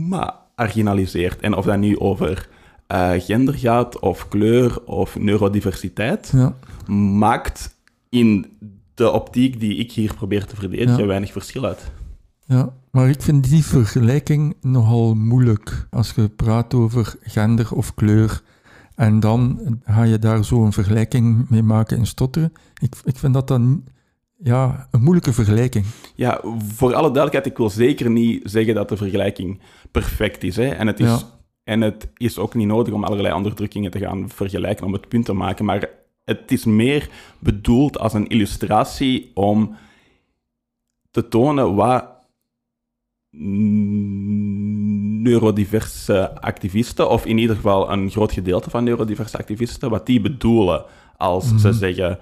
marginaliseert. 0.09 1.39
En 1.41 1.53
of 1.55 1.65
dat 1.65 1.77
nu 1.77 1.99
over 1.99 2.49
eh, 2.87 3.11
gender 3.17 3.53
gaat, 3.53 3.99
of 3.99 4.27
kleur, 4.27 4.83
of 4.85 5.19
neurodiversiteit, 5.19 6.31
Ja. 6.35 6.55
maakt 6.93 7.75
in 8.09 8.57
de 8.93 9.11
optiek 9.11 9.59
die 9.59 9.75
ik 9.75 9.91
hier 9.91 10.13
probeer 10.13 10.45
te 10.45 10.55
verdedigen 10.55 10.99
Ja. 11.01 11.05
weinig 11.05 11.31
verschil 11.31 11.65
uit. 11.65 11.91
Ja, 12.45 12.73
maar 12.91 13.09
ik 13.09 13.21
vind 13.21 13.49
die 13.49 13.63
vergelijking 13.65 14.55
nogal 14.61 15.13
moeilijk 15.15 15.87
als 15.89 16.11
je 16.15 16.29
praat 16.29 16.73
over 16.73 17.15
gender 17.21 17.73
of 17.75 17.93
kleur. 17.93 18.41
En 18.99 19.19
dan 19.19 19.59
ga 19.83 20.03
je 20.03 20.19
daar 20.19 20.45
zo 20.45 20.63
een 20.63 20.73
vergelijking 20.73 21.49
mee 21.49 21.63
maken 21.63 21.97
in 21.97 22.05
stotteren. 22.05 22.53
Ik, 22.81 22.95
ik 23.03 23.17
vind 23.17 23.33
dat 23.33 23.47
dan 23.47 23.83
ja, 24.37 24.87
een 24.91 25.01
moeilijke 25.01 25.33
vergelijking. 25.33 25.85
Ja, 26.15 26.41
voor 26.73 26.93
alle 26.93 27.11
duidelijkheid, 27.11 27.45
ik 27.45 27.57
wil 27.57 27.69
zeker 27.69 28.09
niet 28.09 28.41
zeggen 28.43 28.75
dat 28.75 28.89
de 28.89 28.97
vergelijking 28.97 29.59
perfect 29.91 30.43
is. 30.43 30.55
Hè? 30.55 30.67
En, 30.69 30.87
het 30.87 30.99
is 30.99 31.07
Ja. 31.07 31.19
en 31.63 31.81
het 31.81 32.09
is 32.17 32.37
ook 32.37 32.53
niet 32.53 32.67
nodig 32.67 32.93
om 32.93 33.03
allerlei 33.03 33.33
onderdrukkingen 33.33 33.91
te 33.91 33.99
gaan 33.99 34.29
vergelijken 34.29 34.85
om 34.85 34.93
het 34.93 35.07
punt 35.07 35.25
te 35.25 35.33
maken. 35.33 35.65
Maar 35.65 35.89
het 36.25 36.51
is 36.51 36.65
meer 36.65 37.09
bedoeld 37.39 37.99
als 37.99 38.13
een 38.13 38.27
illustratie 38.27 39.31
om 39.33 39.75
te 41.11 41.27
tonen 41.27 41.75
wat 41.75 42.05
neurodiverse 45.21 46.41
activisten, 46.41 47.09
of 47.09 47.25
in 47.25 47.37
ieder 47.37 47.55
geval 47.55 47.91
een 47.91 48.09
groot 48.09 48.31
gedeelte 48.31 48.69
van 48.69 48.83
neurodiverse 48.83 49.37
activisten, 49.37 49.89
wat 49.89 50.05
die 50.05 50.21
bedoelen 50.21 50.85
als 51.17 51.57
ze 51.57 51.73
zeggen 51.73 52.19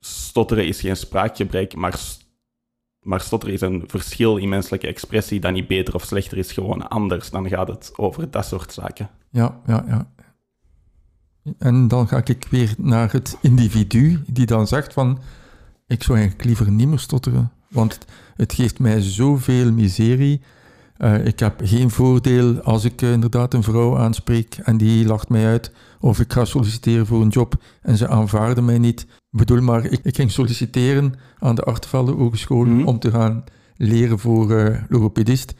stotteren 0.00 0.66
is 0.66 0.80
geen 0.80 0.96
spraakgebrek, 0.96 1.74
maar, 1.74 2.00
maar 3.00 3.20
stotteren 3.20 3.54
is 3.54 3.60
een 3.60 3.84
verschil 3.86 4.36
in 4.36 4.48
menselijke 4.48 4.86
expressie 4.86 5.40
dat 5.40 5.52
niet 5.52 5.66
beter 5.66 5.94
of 5.94 6.04
slechter 6.04 6.38
is, 6.38 6.52
gewoon 6.52 6.88
anders. 6.88 7.30
Dan 7.30 7.48
gaat 7.48 7.68
het 7.68 7.92
over 7.96 8.30
dat 8.30 8.46
soort 8.46 8.72
zaken. 8.72 9.10
Ja, 9.30 9.60
ja, 9.66 9.84
ja. 9.88 10.12
En 11.58 11.88
dan 11.88 12.08
ga 12.08 12.20
ik 12.24 12.46
weer 12.50 12.74
naar 12.78 13.12
het 13.12 13.38
individu 13.42 14.22
die 14.26 14.46
dan 14.46 14.66
zegt 14.66 14.92
van 14.92 15.18
ik 15.86 16.02
zou 16.02 16.18
eigenlijk 16.18 16.48
liever 16.48 16.70
niet 16.70 16.88
meer 16.88 16.98
stotteren, 16.98 17.52
want 17.68 17.98
het, 18.36 18.52
geeft 18.52 18.78
mij 18.78 19.00
zoveel 19.00 19.72
miserie. 19.72 20.40
Eh, 20.96 21.26
ik 21.26 21.38
heb 21.38 21.60
geen 21.64 21.90
voordeel 21.90 22.60
als 22.62 22.84
ik 22.84 23.02
eh, 23.02 23.12
inderdaad 23.12 23.54
een 23.54 23.62
vrouw 23.62 23.98
aanspreek 23.98 24.58
en 24.64 24.76
die 24.76 25.06
lacht 25.06 25.28
mij 25.28 25.46
uit. 25.46 25.72
Of 26.00 26.20
ik 26.20 26.32
ga 26.32 26.44
solliciteren 26.44 27.06
voor 27.06 27.20
een 27.22 27.28
job 27.28 27.54
en 27.82 27.96
ze 27.96 28.08
aanvaarden 28.08 28.64
mij 28.64 28.78
niet. 28.78 29.00
Ik 29.00 29.38
bedoel 29.38 29.60
maar, 29.62 29.84
ik, 29.84 30.00
ik 30.02 30.14
ging 30.16 30.30
solliciteren 30.30 31.14
aan 31.38 31.54
de 31.54 31.62
Artevelde 31.62 32.12
Hogeschool 32.12 32.64
Mhm. 32.64 32.86
om 32.86 32.98
te 32.98 33.10
gaan 33.10 33.44
leren 33.76 34.18
voor 34.18 34.56
eh, 34.56 34.82
logopedist. 34.88 35.54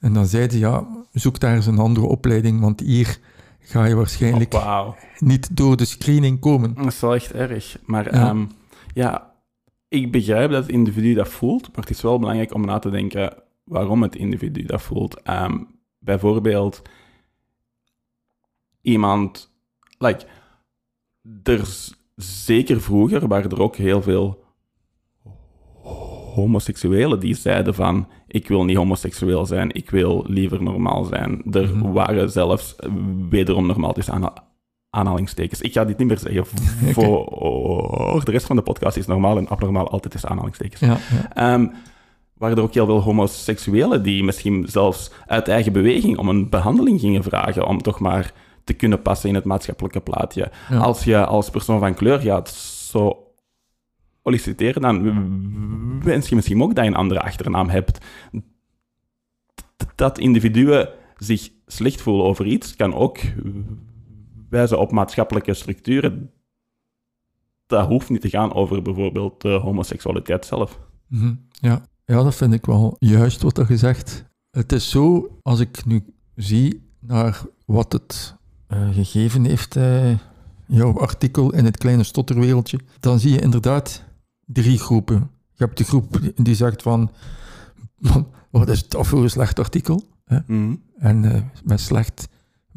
En 0.00 0.12
dan 0.12 0.26
zeiden 0.26 0.52
ze, 0.52 0.58
ja, 0.58 0.86
zoek 1.12 1.40
daar 1.40 1.54
eens 1.54 1.66
een 1.66 1.78
andere 1.78 2.06
opleiding, 2.06 2.60
want 2.60 2.80
hier 2.80 3.18
ga 3.60 3.84
je 3.84 3.94
waarschijnlijk 3.94 4.54
Oh, 4.54 4.88
niet 5.18 5.56
door 5.56 5.76
de 5.76 5.84
screening 5.84 6.40
komen. 6.40 6.74
Dat 6.74 6.86
is 6.86 7.00
wel 7.00 7.14
echt 7.14 7.32
erg. 7.32 7.78
Maar 7.86 8.14
Ja. 8.14 8.36
ja, 8.94 9.27
ik 9.88 10.12
begrijp 10.12 10.50
dat 10.50 10.62
het 10.62 10.72
individu 10.72 11.14
dat 11.14 11.28
voelt, 11.28 11.62
maar 11.62 11.84
het 11.84 11.90
is 11.90 12.02
wel 12.02 12.18
belangrijk 12.18 12.54
om 12.54 12.64
na 12.64 12.78
te 12.78 12.90
denken 12.90 13.42
waarom 13.64 14.02
het 14.02 14.16
individu 14.16 14.62
dat 14.64 14.82
voelt. 14.82 15.22
Ehm, 15.22 15.58
bijvoorbeeld, 15.98 16.82
iemand, 18.80 19.52
like, 19.98 20.26
er 21.42 21.68
zeker 22.16 22.80
vroeger 22.80 23.28
waren 23.28 23.50
er 23.50 23.62
ook 23.62 23.76
heel 23.76 24.02
veel 24.02 24.44
homoseksuelen 26.34 27.20
die 27.20 27.34
zeiden 27.34 27.74
van 27.74 28.08
ik 28.26 28.48
wil 28.48 28.64
niet 28.64 28.76
homoseksueel 28.76 29.46
zijn, 29.46 29.74
ik 29.74 29.90
wil 29.90 30.24
liever 30.26 30.62
normaal 30.62 31.04
zijn. 31.04 31.42
Er 31.52 31.76
Mhm. 31.76 31.92
waren 31.92 32.30
zelfs 32.30 32.76
eh, 32.76 32.90
wederom 33.28 33.66
normaal 33.66 33.92
tussen 33.92 34.32
aanhalingstekens. 34.90 35.60
Ik 35.60 35.72
ga 35.72 35.84
dit 35.84 35.98
niet 35.98 36.08
meer 36.08 36.18
zeggen 36.18 36.46
voor 36.94 38.24
de 38.24 38.30
rest 38.30 38.46
van 38.46 38.56
de 38.56 38.62
podcast 38.62 38.96
is 38.96 39.06
normaal 39.06 39.36
en 39.36 39.48
abnormaal 39.48 39.90
altijd 39.90 40.14
is 40.14 40.26
aanhalingstekens. 40.26 40.80
Ja, 40.80 40.96
ja. 41.10 41.34
Ehm, 41.34 41.66
waren 42.34 42.56
er 42.56 42.62
ook 42.62 42.74
heel 42.74 42.86
veel 42.86 43.00
homoseksuelen 43.00 44.02
die 44.02 44.24
misschien 44.24 44.66
zelfs 44.68 45.10
uit 45.26 45.48
eigen 45.48 45.72
beweging 45.72 46.18
om 46.18 46.28
een 46.28 46.48
behandeling 46.48 47.00
gingen 47.00 47.22
vragen 47.22 47.66
om 47.66 47.82
toch 47.82 48.00
maar 48.00 48.32
te 48.64 48.72
kunnen 48.72 49.02
passen 49.02 49.28
in 49.28 49.34
het 49.34 49.44
maatschappelijke 49.44 50.00
plaatje. 50.00 50.50
Ja. 50.68 50.78
Als 50.78 51.04
je 51.04 51.24
als 51.24 51.50
persoon 51.50 51.78
van 51.78 51.94
kleur 51.94 52.20
gaat 52.20 52.48
zo 52.90 53.28
solliciteren, 54.22 54.82
dan 54.82 56.02
wens 56.02 56.28
je 56.28 56.34
misschien 56.34 56.62
ook 56.62 56.74
dat 56.74 56.84
je 56.84 56.90
een 56.90 56.96
andere 56.96 57.20
achternaam 57.20 57.68
hebt. 57.68 57.98
Dat 59.94 60.18
individuen 60.18 60.88
zich 61.16 61.50
slecht 61.66 62.00
voelen 62.00 62.26
over 62.26 62.46
iets, 62.46 62.76
kan 62.76 62.94
ook 62.94 63.18
wijzen 64.48 64.78
op 64.78 64.92
maatschappelijke 64.92 65.54
structuren. 65.54 66.30
Dat 67.66 67.86
hoeft 67.86 68.08
niet 68.10 68.20
te 68.20 68.28
gaan 68.28 68.54
over 68.54 68.82
bijvoorbeeld 68.82 69.40
de 69.40 69.48
homoseksualiteit 69.48 70.46
zelf. 70.46 70.78
Mhm, 71.06 71.34
ja. 71.50 71.82
ja, 72.04 72.22
dat 72.22 72.34
vind 72.34 72.52
ik 72.52 72.66
wel 72.66 72.96
juist 72.98 73.42
wat 73.42 73.58
er 73.58 73.66
gezegd. 73.66 74.24
Het 74.50 74.72
is 74.72 74.90
zo, 74.90 75.38
als 75.42 75.60
ik 75.60 75.84
nu 75.84 76.04
zie 76.34 76.90
naar 77.00 77.42
wat 77.64 77.92
het 77.92 78.36
eh, 78.66 78.88
gegeven 78.94 79.44
heeft 79.44 79.76
eh, 79.76 80.18
jouw 80.66 80.98
artikel 80.98 81.52
in 81.54 81.64
het 81.64 81.76
kleine 81.76 82.02
stotterwereldje, 82.02 82.80
dan 83.00 83.18
zie 83.18 83.32
je 83.32 83.40
inderdaad 83.40 84.04
drie 84.44 84.78
groepen. 84.78 85.30
Je 85.54 85.64
hebt 85.64 85.78
de 85.78 85.84
groep 85.84 86.20
die 86.34 86.54
zegt 86.54 86.82
van, 86.82 87.10
"Man, 87.98 88.26
wat 88.50 88.68
is 88.68 88.88
dat 88.88 89.06
voor 89.06 89.22
een 89.22 89.30
slecht 89.30 89.58
artikel? 89.58 90.02
Hè? 90.24 90.38
Mhm. 90.46 90.74
En 90.98 91.24
eh, 91.34 91.42
met 91.64 91.80
slecht 91.80 92.28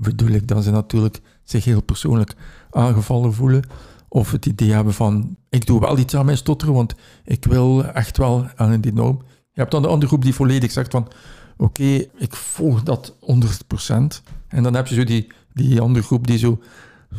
bedoel 0.02 0.30
ik 0.30 0.48
dat 0.48 0.64
ze 0.64 0.72
natuurlijk 0.72 1.22
zich 1.44 1.66
heel 1.66 1.82
persoonlijk 1.82 2.36
aangevallen 2.72 3.34
voelen. 3.34 3.68
Of 4.08 4.32
het 4.32 4.46
idee 4.46 4.72
hebben 4.72 4.94
van, 4.94 5.36
ik 5.50 5.66
doe 5.66 5.80
wel 5.80 5.98
iets 5.98 6.16
aan 6.16 6.26
mijn 6.26 6.38
stotteren, 6.38 6.74
want 6.74 6.96
ik 7.24 7.46
wil 7.46 7.86
echt 7.86 8.18
wel 8.18 8.48
aan 8.56 8.82
die 8.82 8.94
norm. 8.94 9.22
Je 9.52 9.60
hebt 9.60 9.72
dan 9.72 9.82
de 9.82 9.88
andere 9.88 10.08
groep 10.08 10.24
die 10.24 10.34
volledig 10.34 10.72
zegt 10.72 10.92
van, 10.92 11.08
oké, 11.58 11.84
ik 12.18 12.36
volg 12.36 12.84
dat 12.84 13.16
100%. 13.20 13.94
En 14.48 14.64
dan 14.64 14.74
heb 14.74 14.88
je 14.88 14.96
zo 14.96 15.04
die, 15.04 15.28
die 15.54 15.82
andere 15.82 16.06
groep 16.06 16.28
die 16.28 16.38
zo, 16.38 16.60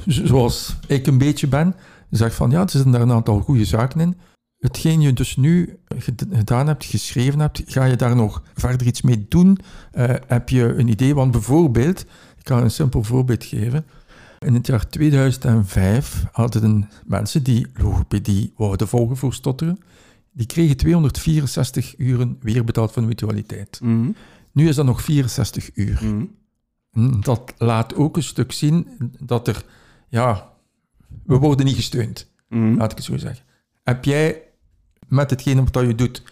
zoals 0.07 0.77
ik 0.87 1.07
een 1.07 1.19
beetje 1.19 1.47
ben, 1.47 1.75
zegt 2.11 2.35
van, 2.35 2.51
ja, 2.51 2.61
er 2.63 2.71
zitten 2.71 2.91
daar 2.93 3.01
een 3.01 3.13
aantal 3.13 3.41
goede 3.41 3.65
zaken 3.65 4.01
in. 4.01 4.17
Hetgeen 4.59 5.01
je 5.01 5.13
dus 5.13 5.37
nu 5.37 5.79
ged- 5.99 6.27
gedaan 6.33 6.67
hebt, 6.67 6.85
geschreven 6.85 7.41
hebt, 7.41 7.63
ga 7.67 7.85
je 7.85 7.97
daar 7.97 8.17
nog 8.17 8.43
verder 8.55 8.87
iets 8.87 9.03
mee 9.03 9.27
doen? 9.29 9.59
Eh, 9.93 10.15
heb 10.27 10.49
je 10.49 10.75
een 10.75 10.89
idee? 10.89 11.15
Want 11.15 11.31
bijvoorbeeld, 11.31 12.05
ik 12.43 12.49
kan 12.49 12.63
een 12.63 12.71
simpel 12.71 13.03
voorbeeld 13.03 13.45
geven. 13.45 13.85
In 14.39 14.55
het 14.55 14.67
jaar 14.67 14.89
2005 14.89 16.25
hadden 16.33 16.91
mensen 17.07 17.43
die 17.43 17.67
logopedie 17.75 18.53
wouden 18.57 18.89
volgen 18.89 19.17
voor 19.17 19.35
stotteren, 19.35 19.79
die 20.33 20.47
kregen 20.47 20.77
264 20.77 21.95
uren 21.99 22.37
weer 22.41 22.65
betaald 22.65 22.93
van 22.93 23.03
de 23.03 23.09
mutualiteit. 23.09 23.81
Mhm. 23.83 24.11
Nu 24.53 24.69
is 24.69 24.77
dat 24.77 24.85
nog 24.85 25.03
64 25.03 25.71
uur. 25.75 25.99
Mhm. 26.05 26.25
Hm, 26.93 27.21
Dat 27.21 27.55
laat 27.59 27.95
ook 27.95 28.17
een 28.17 28.23
stuk 28.23 28.53
zien 28.53 28.89
dat 29.21 29.49
er, 29.49 29.65
ja, 30.09 30.53
we 31.25 31.37
worden 31.37 31.67
niet 31.67 31.75
gesteund, 31.77 32.31
Mhm. 32.49 32.75
laat 32.77 32.91
ik 32.91 32.97
het 32.97 33.07
zo 33.07 33.17
zeggen. 33.17 33.45
Heb 33.83 34.05
jij 34.05 34.43
met 35.09 35.31
hetgene 35.31 35.65
wat 35.71 35.87
je 35.87 35.95
doet 35.95 36.23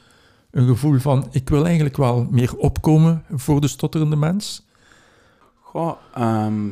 een 0.50 0.66
gevoel 0.66 0.98
van, 0.98 1.28
ik 1.30 1.48
wil 1.48 1.64
eigenlijk 1.64 1.96
wel 1.96 2.26
meer 2.30 2.56
opkomen 2.56 3.24
voor 3.30 3.60
de 3.60 3.68
stotterende 3.68 4.16
mens? 4.16 4.68
Goh, 5.70 5.96
ehm, 6.14 6.68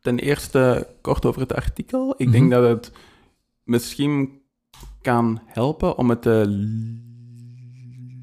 ten 0.00 0.18
eerste 0.18 0.86
kort 1.00 1.26
over 1.26 1.40
het 1.40 1.54
artikel. 1.54 2.14
Ik 2.16 2.26
Mhm. 2.26 2.36
denk 2.36 2.50
dat 2.50 2.68
het 2.68 2.92
misschien 3.64 4.40
kan 5.02 5.40
helpen 5.46 5.98
om 5.98 6.10
het 6.10 6.22
te 6.22 6.44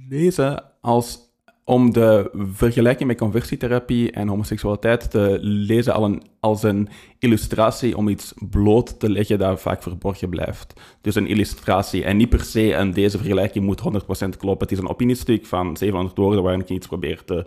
lezen 0.10 0.64
als 0.82 1.28
om 1.64 1.94
de 1.94 2.30
vergelijking 2.54 3.08
met 3.08 3.18
conversietherapie 3.18 4.12
en 4.12 4.28
homoseksualiteit 4.28 5.12
te 5.12 5.38
lezen 5.42 5.94
als 5.94 6.04
een, 6.06 6.22
als 6.40 6.64
een 6.64 6.90
illustratie 7.20 7.98
om 7.98 8.08
iets 8.08 8.34
bloot 8.50 9.00
te 9.00 9.10
leggen 9.10 9.40
dat 9.40 9.62
vaak 9.62 9.84
verborgen 9.84 10.30
blijft. 10.30 10.74
Dus 11.02 11.16
een 11.16 11.28
illustratie 11.28 12.04
en 12.04 12.18
niet 12.18 12.30
per 12.30 12.44
se 12.44 12.74
een 12.74 12.94
deze 12.94 13.18
vergelijking 13.18 13.66
moet 13.66 13.80
100% 13.80 14.38
kloppen. 14.38 14.68
Het 14.68 14.78
is 14.78 14.84
een 14.84 14.90
opiniestuk 14.90 15.46
van 15.46 15.78
700 15.78 16.18
woorden 16.18 16.44
waarin 16.44 16.62
ik 16.62 16.70
iets 16.70 16.88
probeer 16.88 17.24
te 17.24 17.46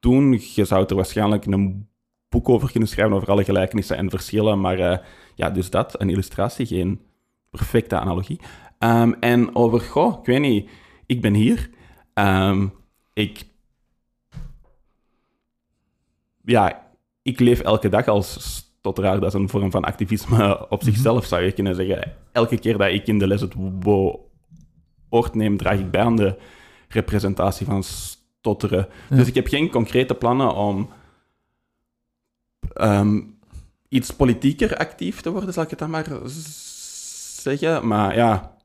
doen. 0.00 0.40
Je 0.54 0.64
zou 0.64 0.84
er 0.86 0.94
waarschijnlijk 0.94 1.46
een 1.46 1.88
boek 2.28 2.48
over 2.48 2.70
kunnen 2.70 2.88
schrijven 2.88 3.16
over 3.16 3.30
alle 3.30 3.44
gelijkenissen 3.44 3.96
en 3.96 4.10
verschillen, 4.10 4.60
maar 4.60 4.78
eh, 4.78 4.98
ja, 5.34 5.50
dus 5.50 5.70
dat, 5.70 6.00
een 6.00 6.10
illustratie, 6.10 6.66
geen 6.66 7.00
perfecte 7.50 7.98
analogie. 7.98 8.40
Ehm, 8.78 9.12
en 9.20 9.54
over, 9.54 9.80
goh, 9.80 10.18
ik 10.18 10.26
weet 10.26 10.40
niet, 10.40 10.70
ik 11.06 11.20
ben 11.20 11.34
hier. 11.34 11.70
Ehm, 12.14 12.66
ik... 13.12 13.44
Ja, 16.44 16.86
ik 17.22 17.40
leef 17.40 17.60
elke 17.60 17.88
dag 17.88 18.08
als 18.08 18.32
stotteraar. 18.78 19.20
Dat 19.20 19.34
is 19.34 19.40
een 19.40 19.48
vorm 19.48 19.70
van 19.70 19.84
activisme 19.84 20.58
op 20.70 20.82
zichzelf, 20.82 21.24
zou 21.24 21.42
je 21.42 21.52
kunnen 21.52 21.74
zeggen. 21.74 22.12
Elke 22.32 22.58
keer 22.58 22.78
dat 22.78 22.92
ik 22.92 23.06
in 23.06 23.18
de 23.18 23.26
les 23.26 23.40
het 23.40 23.54
woord 25.08 25.34
neem, 25.34 25.56
draag 25.56 25.78
ik 25.78 25.90
bij 25.90 26.00
aan 26.00 26.16
de 26.16 26.38
representatie 26.88 27.66
van 27.66 27.82
stotteren. 28.38 28.88
Ja. 29.10 29.16
Dus 29.16 29.26
ik 29.26 29.34
heb 29.34 29.46
geen 29.46 29.70
concrete 29.70 30.14
plannen 30.14 30.54
om 30.54 30.88
ehm, 32.72 33.20
iets 33.88 34.10
politieker 34.10 34.76
actief 34.76 35.20
te 35.20 35.30
worden, 35.30 35.52
zal 35.52 35.62
ik 35.62 35.70
het 35.70 35.78
dan 35.78 35.90
maar 35.90 36.06
zeggen. 37.42 37.86
Maar 37.86 38.16
ja, 38.16 38.56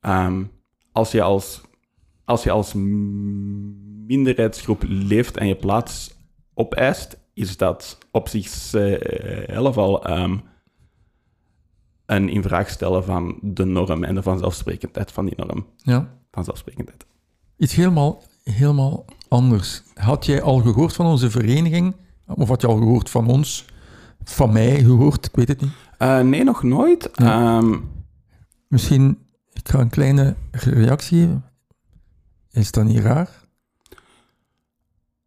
ehm, 0.00 0.44
als 0.92 1.12
je 1.12 1.22
als, 1.22 1.60
als 2.24 2.42
je 2.42 2.50
als 2.50 2.72
minderheidsgroep 4.06 4.82
leeft 4.86 5.36
en 5.36 5.46
je 5.46 5.56
plaats 5.56 6.16
opeist, 6.54 7.18
is 7.34 7.56
dat 7.56 7.98
op 8.10 8.28
zichzelf 8.28 9.76
al 9.76 10.04
ehm, 10.04 10.38
een 12.06 12.28
in 12.28 12.42
vraag 12.42 12.70
stellen 12.70 13.04
van 13.04 13.38
de 13.42 13.64
norm 13.64 14.04
en 14.04 14.14
de 14.14 14.22
vanzelfsprekendheid 14.22 15.12
van 15.12 15.24
die 15.24 15.34
norm. 15.36 15.66
Ja. 15.76 16.18
Vanzelfsprekendheid. 16.30 17.06
Iets 17.56 17.74
helemaal, 17.74 18.22
helemaal 18.42 19.04
anders. 19.28 19.82
Had 19.94 20.26
jij 20.26 20.42
al 20.42 20.58
gehoord 20.60 20.92
van 20.92 21.06
onze 21.06 21.30
vereniging? 21.30 21.94
Of 22.26 22.48
had 22.48 22.60
je 22.60 22.66
al 22.66 22.76
gehoord 22.76 23.10
van 23.10 23.26
ons? 23.26 23.64
Van 24.24 24.52
mij 24.52 24.80
gehoord? 24.82 25.26
Ik 25.26 25.34
weet 25.34 25.48
het 25.48 25.60
niet. 25.60 25.72
Eh, 25.98 26.20
nee, 26.20 26.44
nog 26.44 26.62
nooit. 26.62 27.10
Ehm, 27.10 27.74
Misschien, 28.68 29.18
ik 29.52 29.68
ga 29.68 29.78
een 29.78 29.88
kleine 29.90 30.34
reactie 30.50 31.18
geven. 31.20 31.44
Is 32.50 32.70
dat 32.70 32.84
niet 32.84 32.98
raar? 32.98 33.30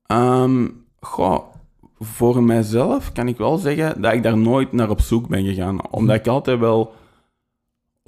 Ehm, 0.05 0.67
goh, 0.99 1.43
voor 1.99 2.43
mijzelf 2.43 3.11
kan 3.11 3.27
ik 3.27 3.37
wel 3.37 3.57
zeggen 3.57 4.01
dat 4.01 4.13
ik 4.13 4.23
daar 4.23 4.37
nooit 4.37 4.71
naar 4.71 4.89
op 4.89 5.01
zoek 5.01 5.27
ben 5.27 5.45
gegaan. 5.45 5.89
Omdat 5.89 6.15
ik 6.15 6.27
altijd 6.27 6.59
wel 6.59 6.93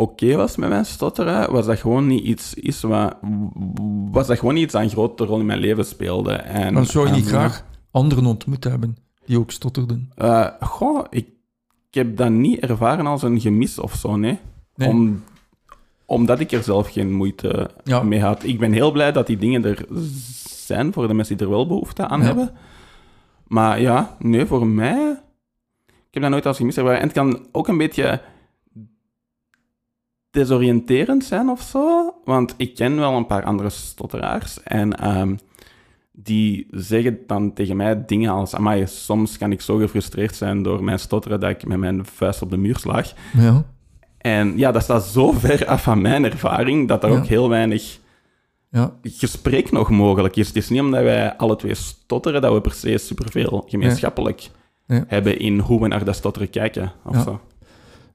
oké 0.04 0.36
was 0.36 0.56
met 0.56 0.70
mijn 0.70 0.86
stotteren, 0.86 1.52
was 1.52 1.66
dat 1.66 1.80
gewoon 1.80 2.08
niet 2.08 2.24
iets 2.24 2.54
is 2.54 2.82
wat, 2.82 3.16
was 4.12 4.28
dat 4.28 4.40
gewoon 4.40 4.54
niet 4.54 4.64
iets 4.64 4.74
dat 4.74 4.82
een 4.82 4.90
grote 4.90 5.26
rol 5.26 5.40
in 5.40 5.46
mijn 5.46 5.60
leven 5.60 5.86
speelde. 5.86 6.32
En, 6.34 6.74
Dan 6.74 6.86
zou 6.86 7.08
je 7.08 7.14
niet 7.14 7.28
graag 7.28 7.66
anderen 7.92 8.26
ontmoet 8.26 8.64
hebben 8.64 8.98
die 9.26 9.40
ook 9.40 9.52
stotterden. 9.52 10.12
eh, 10.16 10.48
goh, 10.60 11.06
ik, 11.10 11.28
ik 11.90 11.94
heb 11.94 12.18
dat 12.18 12.30
niet 12.30 12.60
ervaren 12.60 13.06
als 13.08 13.24
een 13.24 13.42
gemis 13.42 13.80
of 13.80 13.94
zo, 13.94 14.16
nee. 14.16 14.40
Nee. 14.76 14.90
Om, 14.90 15.24
omdat 16.06 16.40
ik 16.40 16.52
er 16.52 16.64
zelf 16.64 16.90
geen 16.92 17.14
moeite 17.14 17.70
Ja. 17.84 18.04
mee 18.04 18.22
had. 18.22 18.44
Ik 18.44 18.60
ben 18.60 18.72
heel 18.72 18.92
blij 18.92 19.12
dat 19.12 19.28
die 19.28 19.38
dingen 19.38 19.66
er 19.66 19.86
zijn 20.48 20.94
voor 20.94 21.08
de 21.08 21.14
mensen 21.14 21.38
die 21.38 21.46
er 21.46 21.52
wel 21.54 21.68
behoefte 21.68 22.08
aan 22.08 22.20
Ja. 22.20 22.26
hebben. 22.26 22.52
Maar 23.48 23.82
ja, 23.82 24.16
nee, 24.20 24.46
voor 24.46 24.68
mij... 24.68 25.18
Ik 25.88 26.20
heb 26.20 26.22
dat 26.24 26.32
nooit 26.32 26.46
als 26.46 26.58
gemis 26.58 26.78
ervaren. 26.78 27.00
En 27.00 27.04
het 27.06 27.14
kan 27.16 27.46
ook 27.52 27.68
een 27.68 27.78
beetje 27.78 28.22
desoriënterend 30.34 31.24
zijn 31.24 31.50
of 31.50 31.62
zo. 31.62 32.14
Want 32.26 32.54
ik 32.58 32.76
ken 32.76 32.96
wel 32.96 33.14
een 33.14 33.26
paar 33.26 33.44
andere 33.44 33.70
stotteraars. 33.70 34.64
En 34.64 35.00
ehm, 35.00 35.36
die 36.12 36.68
zeggen 36.72 37.20
dan 37.28 37.54
tegen 37.54 37.76
mij 37.78 38.06
dingen 38.06 38.32
als... 38.32 38.56
Amai, 38.56 38.88
soms 38.88 39.38
kan 39.38 39.52
ik 39.52 39.62
zo 39.62 39.78
gefrustreerd 39.78 40.36
zijn 40.36 40.64
door 40.64 40.84
mijn 40.84 41.00
stotteren 41.00 41.40
dat 41.40 41.50
ik 41.50 41.66
met 41.68 41.78
mijn 41.78 42.06
vuist 42.06 42.42
op 42.42 42.50
de 42.50 42.58
muur 42.58 42.78
slaag. 42.78 43.14
Ja. 43.38 43.64
En 44.18 44.58
ja, 44.58 44.72
dat 44.72 44.84
staat 44.84 45.04
zo 45.04 45.32
ver 45.44 45.66
af 45.68 45.84
van 45.84 46.02
mijn 46.02 46.26
ervaring 46.26 46.88
dat 46.88 47.04
er 47.04 47.10
Ja. 47.12 47.18
ook 47.18 47.26
heel 47.26 47.50
weinig 47.50 48.00
Ja. 48.70 48.92
gesprek 49.04 49.72
nog 49.72 49.90
mogelijk 49.90 50.36
is. 50.36 50.48
Het 50.48 50.56
is 50.56 50.70
niet 50.70 50.82
omdat 50.82 51.04
wij 51.04 51.36
alle 51.38 51.56
twee 51.56 51.74
stotteren 51.76 52.42
dat 52.42 52.54
we 52.54 52.62
per 52.62 52.72
se 52.74 52.98
superveel 52.98 53.64
gemeenschappelijk 53.68 54.50
hebben 55.08 55.40
in 55.40 55.60
hoe 55.60 55.82
we 55.82 55.88
naar 55.88 56.06
dat 56.06 56.16
stotteren 56.16 56.50
kijken. 56.50 56.92
Of 57.06 57.24
zo. 57.24 57.40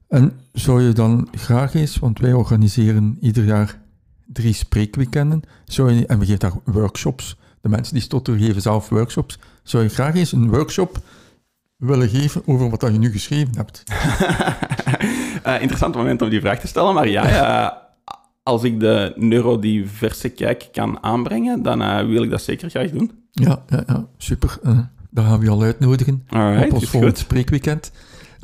En 0.09 0.39
zou 0.53 0.81
je 0.81 0.91
dan 0.91 1.27
graag 1.31 1.73
eens, 1.73 1.97
want 1.97 2.19
wij 2.19 2.33
organiseren 2.33 3.17
ieder 3.21 3.43
jaar 3.43 3.79
drie 4.25 4.53
spreekweekenden, 4.53 5.41
zou 5.65 5.91
je, 5.91 6.05
en 6.05 6.19
we 6.19 6.25
geven 6.25 6.39
daar 6.39 6.53
workshops, 6.63 7.37
de 7.61 7.69
mensen 7.69 7.93
die 7.93 8.03
stotteren 8.03 8.39
geven 8.39 8.61
zelf 8.61 8.89
workshops, 8.89 9.39
zou 9.63 9.83
je 9.83 9.89
graag 9.89 10.15
eens 10.15 10.31
een 10.31 10.49
workshop 10.49 10.99
willen 11.77 12.09
geven 12.09 12.41
over 12.45 12.69
wat 12.69 12.79
dat 12.79 12.91
je 12.91 12.99
nu 12.99 13.11
geschreven 13.11 13.55
hebt? 13.55 13.83
Eh, 15.43 15.61
interessant 15.61 15.95
moment 15.95 16.21
om 16.21 16.29
die 16.29 16.39
vraag 16.39 16.59
te 16.59 16.67
stellen, 16.67 16.93
maar 16.93 17.07
ja, 17.07 17.27
ja 17.27 17.81
als 18.43 18.63
ik 18.63 18.79
de 18.79 19.13
neurodiverse 19.15 20.29
kijk 20.29 20.69
kan 20.71 21.03
aanbrengen, 21.03 21.63
dan 21.63 21.81
eh, 21.81 22.05
wil 22.05 22.23
ik 22.23 22.29
dat 22.29 22.41
zeker 22.41 22.69
graag 22.69 22.91
doen. 22.91 23.11
Ja, 23.31 23.63
ja, 23.67 23.83
ja 23.87 24.07
super. 24.17 24.57
Eh, 24.63 24.79
daar 25.09 25.25
gaan 25.25 25.39
we 25.39 25.45
je 25.45 25.51
al 25.51 25.61
uitnodigen 25.61 26.23
Alright, 26.27 26.67
op 26.67 26.73
ons 26.73 26.89
volgend 26.89 27.17
spreekweekend. 27.17 27.91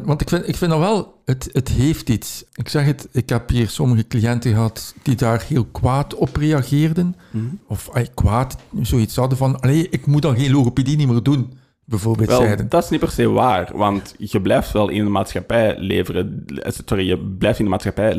Want 0.03 0.21
ik 0.21 0.29
vind, 0.29 0.47
ik 0.47 0.55
vind 0.55 0.71
dat 0.71 0.79
wel, 0.79 1.21
het, 1.25 1.49
het 1.53 1.69
heeft 1.69 2.09
iets. 2.09 2.43
Ik 2.53 2.69
zeg 2.69 2.85
het, 2.85 3.07
ik 3.11 3.29
heb 3.29 3.49
hier 3.49 3.69
sommige 3.69 4.07
cliënten 4.07 4.51
gehad 4.53 4.95
die 5.01 5.15
daar 5.15 5.43
heel 5.47 5.65
kwaad 5.65 6.15
op 6.15 6.35
reageerden. 6.35 7.15
Mhm. 7.31 7.45
Of 7.67 7.89
ay, 7.93 8.07
kwaad, 8.13 8.57
zoiets 8.81 9.15
hadden 9.15 9.37
van, 9.37 9.59
allee, 9.59 9.87
ik 9.89 10.05
moet 10.05 10.21
dan 10.21 10.37
geen 10.37 10.51
logopedie 10.51 10.97
niet 10.97 11.07
meer 11.07 11.23
doen, 11.23 11.53
bijvoorbeeld 11.85 12.29
Wel, 12.29 12.41
zeiden. 12.41 12.69
dat 12.69 12.83
is 12.83 12.89
niet 12.89 12.99
per 12.99 13.11
se 13.11 13.29
waar, 13.29 13.71
want 13.75 14.15
je 14.17 14.41
blijft 14.41 14.71
wel 14.71 14.89
in 14.89 15.03
de 15.03 15.09
maatschappij 15.09 15.75
leveren. 15.79 16.43
eh, 16.61 16.71
Sorry, 16.85 17.07
je 17.07 17.17
blijft 17.19 17.59
in 17.59 17.65
de 17.65 17.71
maatschappij 17.71 18.15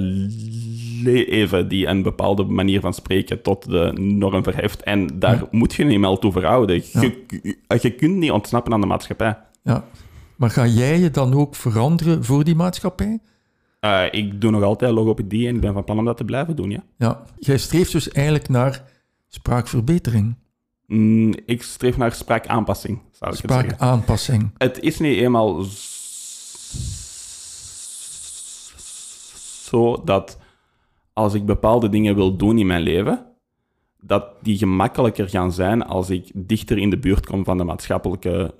leven 1.02 1.68
die 1.68 1.86
een 1.86 2.02
bepaalde 2.02 2.44
manier 2.44 2.80
van 2.80 2.94
spreken 2.94 3.42
tot 3.42 3.64
de 3.70 3.92
norm 4.00 4.42
verheft. 4.42 4.82
En 4.82 5.18
daar 5.18 5.34
Ja. 5.36 5.48
moet 5.50 5.74
je 5.74 5.84
niet 5.84 5.98
meer 5.98 6.18
toe 6.18 6.32
verhouden. 6.32 6.82
Ja. 6.92 7.00
Je, 7.00 7.56
je 7.80 7.90
kunt 7.90 8.16
niet 8.16 8.30
ontsnappen 8.30 8.72
aan 8.72 8.80
de 8.80 8.86
maatschappij. 8.86 9.38
Ja. 9.62 9.84
Maar 10.36 10.50
ga 10.50 10.66
jij 10.66 10.98
je 10.98 11.10
dan 11.10 11.34
ook 11.34 11.54
veranderen 11.54 12.24
voor 12.24 12.44
die 12.44 12.54
maatschappij? 12.54 13.18
Eh, 13.80 14.04
ik 14.10 14.40
doe 14.40 14.50
nog 14.50 14.62
altijd 14.62 14.92
logopedie 14.92 15.48
en 15.48 15.54
ik 15.54 15.60
ben 15.60 15.72
van 15.72 15.84
plan 15.84 15.98
om 15.98 16.04
dat 16.04 16.16
te 16.16 16.24
blijven 16.24 16.56
doen, 16.56 16.70
ja. 16.70 16.84
Ja, 16.96 17.22
jij 17.38 17.58
streeft 17.58 17.92
dus 17.92 18.10
eigenlijk 18.10 18.48
naar 18.48 18.82
spraakverbetering, 19.28 20.36
Mm, 20.86 21.32
ik 21.46 21.62
streef 21.62 21.96
naar 21.96 22.12
spraakaanpassing, 22.12 23.00
zou 23.12 23.34
ik 23.34 23.42
het 23.42 23.50
zeggen. 23.50 23.70
spraakaanpassing. 23.70 24.50
Het 24.58 24.80
is 24.80 24.98
niet 24.98 25.16
eenmaal 25.16 25.64
zo 29.62 30.02
dat 30.04 30.38
als 31.12 31.34
ik 31.34 31.46
bepaalde 31.46 31.88
dingen 31.88 32.14
wil 32.14 32.36
doen 32.36 32.58
in 32.58 32.66
mijn 32.66 32.82
leven, 32.82 33.26
dat 34.06 34.24
die 34.42 34.58
gemakkelijker 34.58 35.28
gaan 35.28 35.52
zijn 35.52 35.84
als 35.86 36.10
ik 36.10 36.30
dichter 36.34 36.78
in 36.78 36.90
de 36.90 36.98
buurt 36.98 37.26
kom 37.26 37.44
van 37.44 37.58
de 37.58 37.64
maatschappelijke 37.64 38.54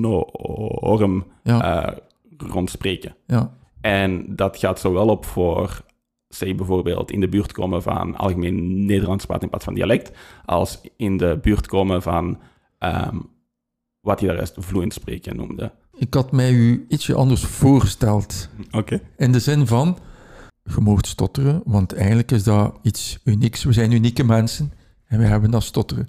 norm 0.00 1.24
Ja. 1.42 1.84
eh, 1.86 1.96
rondspreken. 2.36 3.14
Ja, 3.26 3.52
En 3.80 4.36
dat 4.36 4.56
gaat 4.56 4.80
zowel 4.80 5.08
op 5.08 5.24
voor, 5.24 5.84
zeg 6.28 6.54
bijvoorbeeld, 6.54 7.10
in 7.10 7.20
de 7.20 7.28
buurt 7.28 7.52
komen 7.52 7.82
van 7.82 8.16
algemeen 8.16 8.84
Nederlands 8.84 9.24
praten 9.24 9.42
in 9.44 9.48
plaats 9.48 9.64
van 9.64 9.74
dialect, 9.74 10.10
als 10.44 10.80
in 10.96 11.16
de 11.16 11.38
buurt 11.42 11.66
komen 11.66 12.02
van 12.02 12.38
ehm, 12.78 13.16
wat 14.00 14.20
je 14.20 14.26
daar 14.26 14.36
juist 14.36 14.54
vloeiend 14.58 14.92
spreken 14.92 15.36
noemde. 15.36 15.72
ik 15.96 16.14
had 16.14 16.32
mij 16.32 16.52
u 16.52 16.86
ietsje 16.88 17.14
anders 17.14 17.44
voorgesteld. 17.44 18.48
Oké. 18.70 19.00
In 19.16 19.32
de 19.32 19.40
zin 19.40 19.66
van, 19.66 19.98
je 20.64 21.06
stotteren, 21.06 21.62
want 21.64 21.94
eigenlijk 21.94 22.30
is 22.30 22.44
dat 22.44 22.78
iets 22.82 23.18
unieks. 23.24 23.64
We 23.64 23.72
zijn 23.72 23.92
unieke 23.92 24.24
mensen 24.24 24.72
en 25.12 25.18
we 25.18 25.24
hebben 25.24 25.50
dat 25.50 25.62
stotteren. 25.62 26.08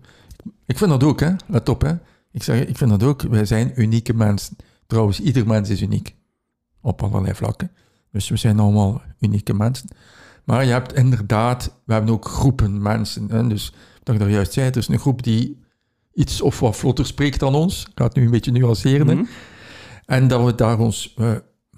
Ik 0.66 0.78
vind 0.78 0.89
dat 0.89 1.04
ook, 1.04 1.20
hè. 1.20 1.32
Let 1.48 1.70
op, 1.70 1.82
hè. 1.82 1.94
Ik 2.32 2.44
zeg, 2.44 2.66
ik 2.66 2.78
vind 2.78 2.89
dat 2.89 3.04
ook. 3.04 3.22
Wij 3.22 3.46
zijn 3.46 3.72
unieke 3.76 4.13
mensen. 4.13 4.56
Trouwens, 4.88 5.20
ieder 5.20 5.48
mens 5.48 5.70
is 5.70 5.82
uniek. 5.82 6.16
Op 6.82 7.04
allerlei 7.04 7.36
vlakken. 7.36 7.72
Dus 8.12 8.30
we 8.30 8.38
zijn 8.38 8.60
allemaal 8.60 9.02
unieke 9.20 9.54
mensen. 9.54 9.88
Maar 10.44 10.66
je 10.66 10.72
hebt 10.72 10.94
inderdaad, 10.94 11.80
we 11.86 11.94
hebben 11.94 12.13
ook 12.13 12.26
groepen 12.26 12.82
mensen. 12.82 13.28
Hè? 13.30 13.48
Dus, 13.48 13.74
wat 14.04 14.16
ik 14.16 14.22
daar 14.22 14.30
juist 14.30 14.54
zei, 14.54 14.70
er 14.70 14.78
is 14.78 14.88
een 14.88 15.00
groep 15.00 15.24
die 15.24 15.62
iets 16.13 16.42
of 16.42 16.60
wat 16.60 16.76
vlotter 16.76 17.06
spreekt 17.06 17.39
dan 17.39 17.56
ons. 17.56 17.82
Ik 17.82 17.92
ga 17.96 18.04
het 18.04 18.16
nu 18.16 18.24
een 18.24 18.32
beetje 18.32 18.52
nuanceren. 18.52 19.18
Mhm. 19.18 19.26
En 20.06 20.28
dat 20.28 20.46
we 20.46 20.56
daar 20.56 20.80
ons 20.80 21.13
eh, 21.18 21.32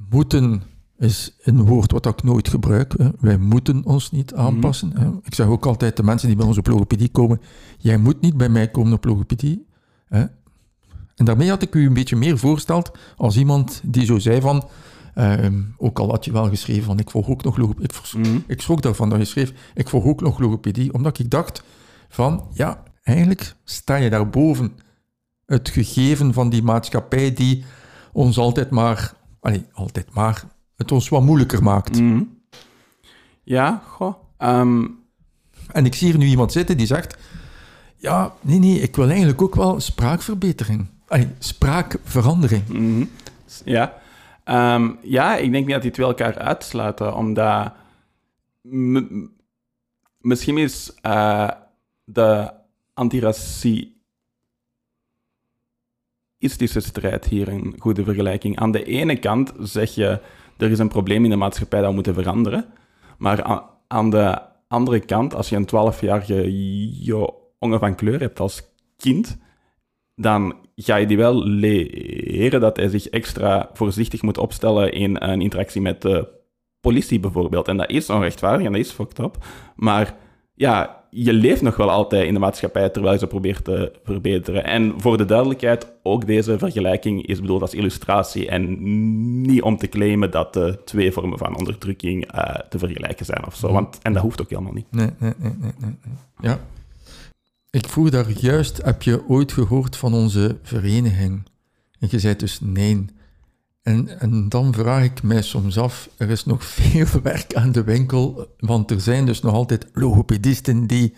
moeten, 0.10 0.64
is 1.00 1.36
een 1.42 1.66
woord 1.66 1.92
wat 1.92 2.06
ik 2.06 2.24
nooit 2.24 2.48
gebruik. 2.50 2.94
hè. 2.98 3.10
Wij 3.20 3.38
moeten 3.38 3.86
ons 3.86 4.12
niet 4.12 4.34
aanpassen. 4.34 4.92
hè. 4.98 5.10
Ik 5.24 5.34
zeg 5.34 5.46
ook 5.48 5.66
altijd 5.66 5.98
de 5.98 6.04
mensen 6.04 6.28
die 6.28 6.38
bij 6.38 6.46
ons 6.46 6.58
op 6.58 6.68
logopedie 6.68 7.10
komen, 7.10 7.42
jij 7.78 7.98
moet 7.98 8.22
niet 8.22 8.38
bij 8.38 8.50
mij 8.50 8.68
komen 8.72 8.94
op 8.94 9.06
logopedie. 9.06 9.66
hè. 10.08 10.26
En 11.16 11.26
daarmee 11.26 11.50
had 11.50 11.62
ik 11.62 11.76
u 11.76 11.86
een 11.86 11.94
beetje 11.94 12.16
meer 12.16 12.38
voorsteld 12.38 12.92
als 13.18 13.38
iemand 13.38 13.82
die 13.84 14.06
zo 14.06 14.20
zei 14.20 14.42
van, 14.42 14.68
ehm, 15.14 15.62
ook 15.78 16.00
al 16.00 16.10
had 16.10 16.26
je 16.26 16.32
wel 16.32 16.50
geschreven 16.50 16.84
van 16.84 17.00
ik 17.00 17.10
volg 17.10 17.28
ook 17.30 17.44
nog 17.44 17.58
logopedie. 17.58 17.90
Ik, 17.90 18.14
Mhm. 18.14 18.38
ik 18.48 18.62
schrok 18.62 18.82
daarvan 18.82 19.10
dat 19.10 19.20
je 19.20 19.26
schreef, 19.26 19.54
ik 19.74 19.90
volg 19.90 20.06
ook 20.06 20.22
nog 20.22 20.40
logopedie, 20.40 20.94
omdat 20.94 21.20
ik 21.20 21.30
dacht 21.30 21.64
van, 22.10 22.48
ja, 22.54 22.84
eigenlijk 23.04 23.56
sta 23.64 23.96
je 23.96 24.10
daarboven 24.10 24.72
het 25.46 25.70
gegeven 25.70 26.34
van 26.34 26.50
die 26.50 26.64
maatschappij 26.64 27.34
die 27.34 27.64
ons 28.12 28.38
altijd 28.38 28.70
maar, 28.70 29.14
allee, 29.40 29.66
altijd 29.74 30.14
maar, 30.14 30.44
het 30.78 30.92
ons 30.92 31.10
wat 31.10 31.22
moeilijker 31.24 31.64
maakt. 31.64 32.02
Mhm. 32.02 32.24
Ja, 33.44 33.82
goh. 33.88 34.14
Ehm, 34.38 34.86
En 35.72 35.86
ik 35.86 35.96
zie 35.96 36.08
hier 36.10 36.18
nu 36.18 36.26
iemand 36.26 36.52
zitten 36.52 36.78
die 36.78 36.86
zegt, 36.86 37.18
ja, 37.98 38.34
nee, 38.42 38.60
nee, 38.60 38.80
ik 38.80 38.96
wil 38.96 39.08
eigenlijk 39.10 39.42
ook 39.42 39.56
wel 39.56 39.80
spraakverbetering. 39.80 40.88
Spraakverandering. 41.40 42.68
mhm. 42.68 43.06
Ja. 43.66 44.02
Ehm, 44.44 44.92
ja, 45.02 45.36
ik 45.36 45.52
denk 45.52 45.66
niet 45.66 45.74
dat 45.74 45.82
die 45.82 45.92
twee 45.92 46.06
elkaar 46.08 46.38
uitsluiten, 46.38 47.16
omdat 47.16 47.74
m- 48.62 49.26
misschien 50.20 50.58
is 50.58 50.92
eh, 51.02 51.50
de 52.04 52.52
antiracistische 52.94 53.94
strijd 56.76 57.26
hier 57.26 57.48
een 57.48 57.76
goede 57.80 58.04
vergelijking. 58.04 58.58
Aan 58.60 58.72
de 58.72 58.84
ene 58.84 59.20
kant 59.20 59.54
zeg 59.60 59.96
je, 59.96 60.22
er 60.58 60.72
is 60.72 60.80
een 60.80 60.88
probleem 60.88 61.24
in 61.24 61.30
de 61.30 61.36
maatschappij 61.36 61.80
dat 61.80 61.90
we 61.90 61.96
moeten 61.96 62.14
veranderen, 62.14 62.66
maar 63.18 63.70
aan 63.88 64.10
de 64.10 64.42
andere 64.68 65.00
kant, 65.00 65.36
als 65.36 65.50
je 65.50 65.56
een 65.56 65.94
12-jarige 65.94 66.52
jongen 67.04 67.80
van 67.80 67.96
kleur 67.96 68.20
hebt 68.20 68.40
als 68.40 68.62
kind, 68.98 69.38
dan 70.16 70.56
ga 70.76 70.96
je 70.96 71.08
die 71.08 71.18
wel 71.18 71.44
leren 71.44 72.62
dat 72.62 72.78
hij 72.78 72.88
zich 72.88 73.08
extra 73.08 73.70
voorzichtig 73.74 74.22
moet 74.22 74.38
opstellen 74.38 74.92
in 74.92 75.22
een 75.22 75.42
interactie 75.42 75.82
met 75.82 76.02
de 76.02 76.28
politie 76.80 77.20
bijvoorbeeld. 77.20 77.68
En 77.68 77.78
dat 77.78 77.90
is 77.90 78.10
onrechtvaardig 78.10 78.66
en 78.66 78.72
dat 78.72 78.82
is 78.82 78.92
fucked 78.92 79.20
up. 79.20 79.38
Maar 79.76 80.16
ja, 80.54 80.95
je 81.18 81.34
leeft 81.34 81.62
nog 81.62 81.76
wel 81.76 81.92
altijd 81.92 82.28
in 82.28 82.34
de 82.34 82.40
maatschappij 82.40 82.90
terwijl 82.90 83.14
je 83.14 83.20
ze 83.20 83.28
probeert 83.28 83.64
te 83.64 83.92
verbeteren. 84.04 84.64
En 84.64 84.94
voor 84.98 85.18
de 85.18 85.26
duidelijkheid, 85.26 85.88
ook 86.04 86.26
deze 86.26 86.58
vergelijking 86.58 87.26
is 87.26 87.42
bedoeld 87.42 87.62
als 87.62 87.74
illustratie 87.74 88.50
en 88.50 88.78
niet 89.42 89.62
om 89.62 89.78
te 89.78 89.88
claimen 89.88 90.32
dat 90.32 90.54
de 90.54 90.80
twee 90.86 91.12
vormen 91.12 91.38
van 91.38 91.58
onderdrukking 91.58 92.32
eh, 92.32 92.56
te 92.70 92.80
vergelijken 92.80 93.26
zijn 93.26 93.46
of 93.46 93.56
zo. 93.56 93.72
Want, 93.72 94.00
en 94.02 94.14
dat 94.14 94.22
hoeft 94.22 94.42
ook 94.42 94.50
helemaal 94.50 94.74
niet. 94.74 94.86
Nee, 94.92 95.10
nee, 95.20 95.34
nee, 95.38 95.54
nee, 95.60 95.72
nee. 95.80 95.94
Ja. 96.40 96.60
Ik 97.70 97.88
vroeg 97.88 98.10
daar 98.10 98.32
juist, 98.32 98.84
heb 98.84 99.02
je 99.02 99.28
ooit 99.28 99.52
gehoord 99.52 99.98
van 99.98 100.14
onze 100.14 100.58
vereniging? 100.64 101.44
En 102.00 102.08
je 102.12 102.20
zei 102.20 102.36
dus 102.36 102.60
nee. 102.62 103.06
En, 103.86 104.20
en 104.20 104.50
dan 104.50 104.74
vraag 104.74 105.04
ik 105.04 105.24
mij 105.24 105.42
soms 105.42 105.78
af, 105.78 106.10
er 106.18 106.30
is 106.30 106.46
nog 106.46 106.64
veel 106.76 107.22
werk 107.24 107.54
aan 107.54 107.72
de 107.72 107.84
winkel, 107.84 108.48
want 108.60 108.92
er 108.92 109.02
zijn 109.02 109.26
dus 109.26 109.42
nog 109.42 109.54
altijd 109.54 109.88
logopedisten 109.94 110.88
die 110.88 111.14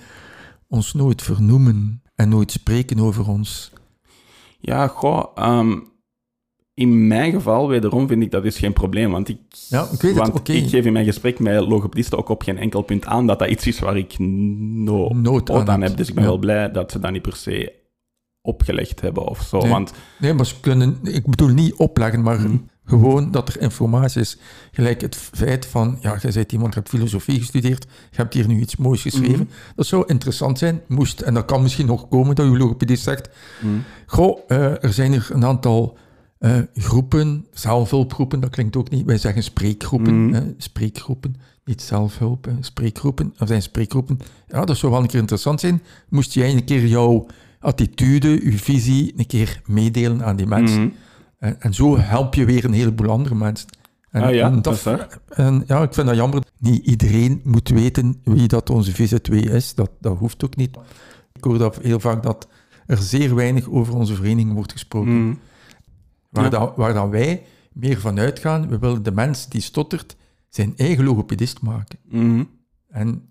ons 0.67 0.93
nooit 0.93 1.21
vernoemen 1.21 2.01
en 2.15 2.29
nooit 2.29 2.51
spreken 2.51 2.99
over 2.99 3.27
ons. 3.27 3.71
Ja, 4.59 4.87
goh, 4.87 5.25
ehm, 5.35 5.79
in 6.73 7.07
mijn 7.07 7.31
geval, 7.31 7.67
wederom, 7.67 8.07
vind 8.07 8.21
ik 8.23 8.31
dat 8.31 8.45
is 8.45 8.57
geen 8.57 8.73
probleem. 8.73 9.11
Want 9.11 9.29
ik, 9.29 9.37
Ja, 9.69 9.87
ik 9.99 10.15
want 10.15 10.49
ik 10.49 10.69
geef 10.69 10.85
in 10.85 10.93
mijn 10.93 11.05
gesprek 11.05 11.39
met 11.39 11.67
logopedisten 11.67 12.17
ook 12.17 12.29
op 12.29 12.41
geen 12.41 12.57
enkel 12.57 12.81
punt 12.81 13.05
aan 13.05 13.27
dat 13.27 13.39
dat 13.39 13.49
iets 13.49 13.67
is 13.67 13.79
waar 13.79 13.97
ik 13.97 14.19
no 14.19 15.09
Nood 15.09 15.49
aan 15.49 15.81
heb. 15.81 15.97
Dus 15.97 16.07
ik 16.07 16.13
ben 16.13 16.23
Ja. 16.23 16.29
wel 16.29 16.39
blij 16.39 16.71
dat 16.71 16.91
ze 16.91 16.99
dat 16.99 17.11
niet 17.11 17.21
per 17.21 17.35
se 17.35 17.76
opgelegd 18.47 19.01
hebben 19.01 19.23
of 19.27 19.41
zo. 19.41 19.57
Nee. 19.57 19.69
Want 19.71 19.93
Nee, 20.19 20.33
maar 20.33 20.45
ze 20.45 20.59
kunnen, 20.59 20.97
ik 21.01 21.25
bedoel 21.25 21.47
niet 21.47 21.73
opleggen, 21.73 22.21
maar 22.21 22.39
Mhm. 22.39 22.55
gewoon 22.85 23.31
dat 23.31 23.49
er 23.49 23.61
informatie 23.61 24.21
is. 24.21 24.37
Gelijk 24.71 25.01
het 25.01 25.15
feit 25.15 25.65
van, 25.65 25.97
ja, 26.01 26.17
jij 26.21 26.31
bent 26.33 26.51
iemand 26.51 26.73
die 26.73 26.81
hebt 26.81 26.95
filosofie 26.95 27.39
gestudeerd, 27.39 27.83
je 28.11 28.17
hebt 28.17 28.33
hier 28.33 28.47
nu 28.47 28.59
iets 28.59 28.75
moois 28.75 29.01
geschreven. 29.01 29.39
Mhm. 29.39 29.75
Dat 29.75 29.85
zou 29.85 30.03
interessant 30.07 30.57
zijn, 30.57 30.81
moest, 30.87 31.21
en 31.21 31.33
dat 31.33 31.45
kan 31.45 31.61
misschien 31.61 31.85
nog 31.85 32.07
komen 32.07 32.35
dat 32.35 32.45
uw 32.45 32.57
logopedist 32.57 33.03
zegt, 33.03 33.29
goh, 34.05 34.39
eh, 34.47 34.83
er 34.83 34.93
zijn 34.93 35.13
er 35.13 35.27
een 35.31 35.45
aantal 35.45 35.97
eh, 36.39 36.57
groepen, 36.73 37.45
zelfhulpgroepen, 37.51 38.39
dat 38.39 38.49
klinkt 38.49 38.75
ook 38.75 38.89
niet, 38.89 39.05
wij 39.05 39.17
zeggen 39.17 39.43
spreekgroepen, 39.43 40.25
Mhm. 40.25 40.33
hè, 40.33 40.41
spreekgroepen, 40.57 41.35
niet 41.65 41.81
zelfhulp, 41.81 42.47
spreekgroepen, 42.59 43.33
er 43.37 43.47
zijn 43.47 43.61
spreekgroepen. 43.61 44.19
Ja, 44.47 44.65
dat 44.65 44.77
zou 44.77 44.91
wel 44.91 45.01
een 45.01 45.07
keer 45.07 45.19
interessant 45.19 45.59
zijn. 45.59 45.81
Moest 46.09 46.33
jij 46.33 46.51
een 46.53 46.63
keer 46.65 46.85
jouw 46.85 47.25
attitude, 47.59 48.39
uw 48.43 48.57
visie, 48.57 49.13
een 49.17 49.25
keer 49.27 49.61
meedelen 49.65 50.23
aan 50.25 50.35
die 50.35 50.45
mensen. 50.47 50.81
Mhm. 50.81 50.91
En, 51.39 51.61
en 51.61 51.73
zo 51.73 51.97
help 51.97 52.33
je 52.33 52.45
weer 52.45 52.65
een 52.65 52.73
heleboel 52.73 53.09
andere 53.09 53.35
mensen. 53.35 53.67
En, 54.09 54.23
Ah 54.23 54.33
ja, 54.33 54.47
en 54.47 54.61
dat 54.61 54.73
is 54.73 54.83
waar. 54.83 55.19
en 55.29 55.63
ja, 55.67 55.81
ik 55.81 55.93
vind 55.93 56.07
dat 56.07 56.15
jammer. 56.15 56.43
Niet 56.57 56.85
iedereen 56.85 57.41
moet 57.43 57.69
weten 57.69 58.19
wie 58.23 58.47
dat 58.47 58.69
onze 58.69 58.91
VZ2 58.91 59.33
is. 59.51 59.75
Dat, 59.75 59.91
dat 59.99 60.17
hoeft 60.17 60.43
ook 60.45 60.55
niet. 60.55 60.77
Ik 61.33 61.43
hoor 61.43 61.57
dat 61.57 61.79
heel 61.81 61.99
vaak 61.99 62.23
dat 62.23 62.47
er 62.85 62.97
zeer 62.97 63.35
weinig 63.35 63.69
over 63.69 63.95
onze 63.95 64.15
vereniging 64.15 64.53
wordt 64.53 64.71
gesproken. 64.71 65.23
Mhm. 65.25 65.35
Waar, 66.29 66.43
Ja. 66.43 66.49
dan, 66.49 66.73
waar 66.75 66.93
dan 66.93 67.09
wij 67.09 67.43
meer 67.73 67.99
van 67.99 68.19
uitgaan, 68.19 68.67
we 68.67 68.79
willen 68.79 69.03
de 69.03 69.11
mens 69.11 69.49
die 69.49 69.61
stottert 69.61 70.15
zijn 70.49 70.73
eigen 70.77 71.03
logopedist 71.03 71.61
maken. 71.61 71.99
Mhm. 72.09 72.43
En 72.87 73.29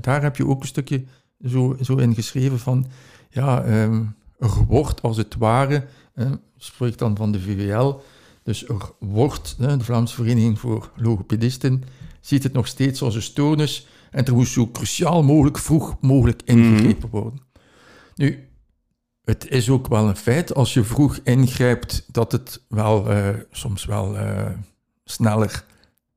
daar 0.00 0.22
heb 0.22 0.36
je 0.36 0.46
ook 0.46 0.60
een 0.60 0.66
stukje 0.66 1.04
zo, 1.46 1.76
zo 1.80 1.96
in 1.96 2.14
geschreven 2.14 2.58
van, 2.58 2.86
ja, 3.30 3.62
ehm, 3.62 4.02
er 4.38 4.64
wordt 4.68 5.02
als 5.02 5.16
het 5.16 5.36
ware, 5.36 5.86
eh, 6.14 6.30
spreekt 6.56 6.98
dan 6.98 7.16
van 7.16 7.32
de 7.32 7.40
VWL, 7.40 8.00
dus 8.42 8.68
er 8.68 8.92
wordt, 8.98 9.56
eh, 9.60 9.78
de 9.78 9.84
Vlaamse 9.84 10.14
Vereniging 10.14 10.58
voor 10.58 10.90
Logopedisten, 10.96 11.82
ziet 12.20 12.42
het 12.42 12.52
nog 12.52 12.66
steeds 12.66 13.02
als 13.02 13.14
een 13.14 13.22
stoornis 13.22 13.86
en 14.10 14.24
er 14.24 14.34
moest 14.34 14.52
zo 14.52 14.68
cruciaal 14.70 15.22
mogelijk, 15.22 15.58
vroeg 15.58 15.96
mogelijk 16.00 16.42
ingegrepen 16.44 17.08
worden. 17.10 17.40
Nu, 18.14 18.48
het 19.24 19.48
is 19.48 19.70
ook 19.70 19.88
wel 19.88 20.08
een 20.08 20.16
feit, 20.16 20.54
als 20.54 20.74
je 20.74 20.84
vroeg 20.84 21.20
ingrijpt, 21.24 22.04
dat 22.12 22.32
het 22.32 22.62
wel 22.68 23.10
eh, 23.10 23.28
soms 23.50 23.84
wel 23.84 24.16
eh, 24.16 24.50
sneller 25.04 25.64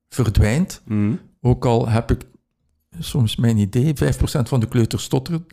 verdwijnt. 0.09 0.81
Mhm. 0.85 1.15
Ook 1.41 1.65
al 1.65 1.89
heb 1.89 2.11
ik 2.11 2.25
soms 2.99 3.35
mijn 3.35 3.57
idee, 3.57 3.93
5% 3.93 3.97
van 4.43 4.59
de 4.59 4.67
kleuters 4.67 5.03
stotteren, 5.03 5.45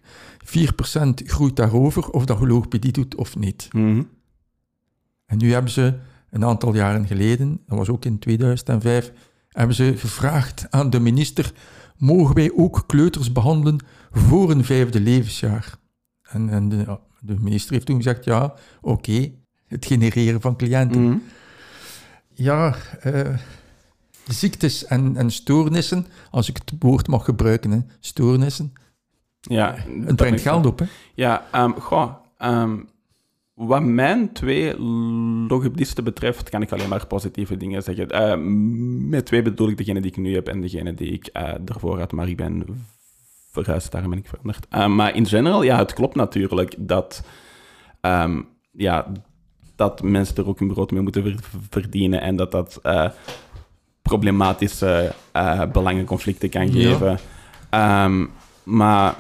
4% 0.44 0.52
groeit 1.14 1.56
daarover 1.56 2.10
of 2.10 2.24
dat 2.24 2.38
je 2.38 2.46
logopedie 2.46 2.92
doet 2.92 3.14
of 3.14 3.36
niet. 3.36 3.68
Mhm. 3.72 4.02
En 5.26 5.38
nu 5.38 5.52
hebben 5.52 5.70
ze 5.70 5.98
een 6.30 6.44
aantal 6.44 6.74
jaren 6.74 7.06
geleden, 7.06 7.60
dat 7.66 7.78
was 7.78 7.88
ook 7.88 8.04
in 8.04 8.18
2005, 8.18 9.12
hebben 9.48 9.76
ze 9.76 9.96
gevraagd 9.96 10.66
aan 10.70 10.90
de 10.90 11.00
minister, 11.00 11.52
mogen 11.96 12.34
wij 12.34 12.52
ook 12.56 12.84
kleuters 12.86 13.32
behandelen 13.32 13.84
voor 14.10 14.50
een 14.50 14.64
vijfde 14.64 15.00
levensjaar? 15.00 15.78
En, 16.22 16.48
en 16.48 16.68
de 17.20 17.36
minister 17.40 17.72
heeft 17.72 17.86
toen 17.86 17.96
gezegd, 17.96 18.24
ja, 18.24 18.54
oké, 18.80 19.32
het 19.66 19.86
genereren 19.86 20.40
van 20.40 20.56
cliënten. 20.56 21.02
Mhm. 21.02 21.16
Ja, 22.34 22.76
eh, 23.00 23.38
ziektes 24.28 24.84
en, 24.84 25.16
en 25.16 25.30
stoornissen, 25.30 26.06
als 26.30 26.48
ik 26.48 26.56
het 26.56 26.72
woord 26.78 27.08
mag 27.08 27.24
gebruiken, 27.24 27.70
hè, 27.70 27.78
stoornissen, 28.00 28.72
Ja, 29.40 29.74
het 30.04 30.16
brengt 30.16 30.40
geld 30.40 30.66
op. 30.66 30.78
Hè? 30.78 30.84
Ja, 31.14 31.46
ehm, 31.52 31.70
goh, 31.72 32.14
ehm, 32.38 32.78
wat 33.54 33.82
mijn 33.82 34.32
twee 34.32 34.78
logopedisten 35.48 36.04
betreft, 36.04 36.48
kan 36.48 36.62
ik 36.62 36.72
alleen 36.72 36.88
maar 36.88 37.06
positieve 37.06 37.56
dingen 37.56 37.82
zeggen. 37.82 38.08
Eh, 38.10 38.36
met 39.08 39.26
twee 39.26 39.42
bedoel 39.42 39.68
ik 39.68 39.76
degene 39.76 40.00
die 40.00 40.10
ik 40.10 40.16
nu 40.16 40.34
heb 40.34 40.48
en 40.48 40.60
degene 40.60 40.94
die 40.94 41.12
ik 41.12 41.26
eh 41.26 41.52
daarvoor 41.60 41.98
had, 41.98 42.12
maar 42.12 42.28
ik 42.28 42.36
ben 42.36 42.64
verhuisd, 43.50 43.92
daarom 43.92 44.10
ben 44.10 44.18
ik 44.18 44.28
veranderd. 44.28 44.94
Maar 44.96 45.14
in 45.16 45.26
general, 45.26 45.62
ja, 45.62 45.78
het 45.78 45.92
klopt 45.92 46.14
natuurlijk 46.14 46.74
dat, 46.78 47.22
ehm, 48.00 48.40
ja, 48.72 49.12
dat 49.76 50.02
mensen 50.02 50.36
er 50.36 50.46
ook 50.48 50.58
hun 50.58 50.68
brood 50.68 50.90
mee 50.90 51.02
moeten 51.02 51.22
ver- 51.22 51.60
verdienen 51.70 52.20
en 52.20 52.36
dat 52.36 52.50
dat 52.50 52.78
eh, 52.82 53.10
problematische 54.02 55.12
eh 55.32 55.62
belangenconflicten 55.72 56.50
kan 56.50 56.72
Ja. 56.72 56.90
geven. 56.90 57.18
Ehm, 57.70 58.26
maar 58.64 59.14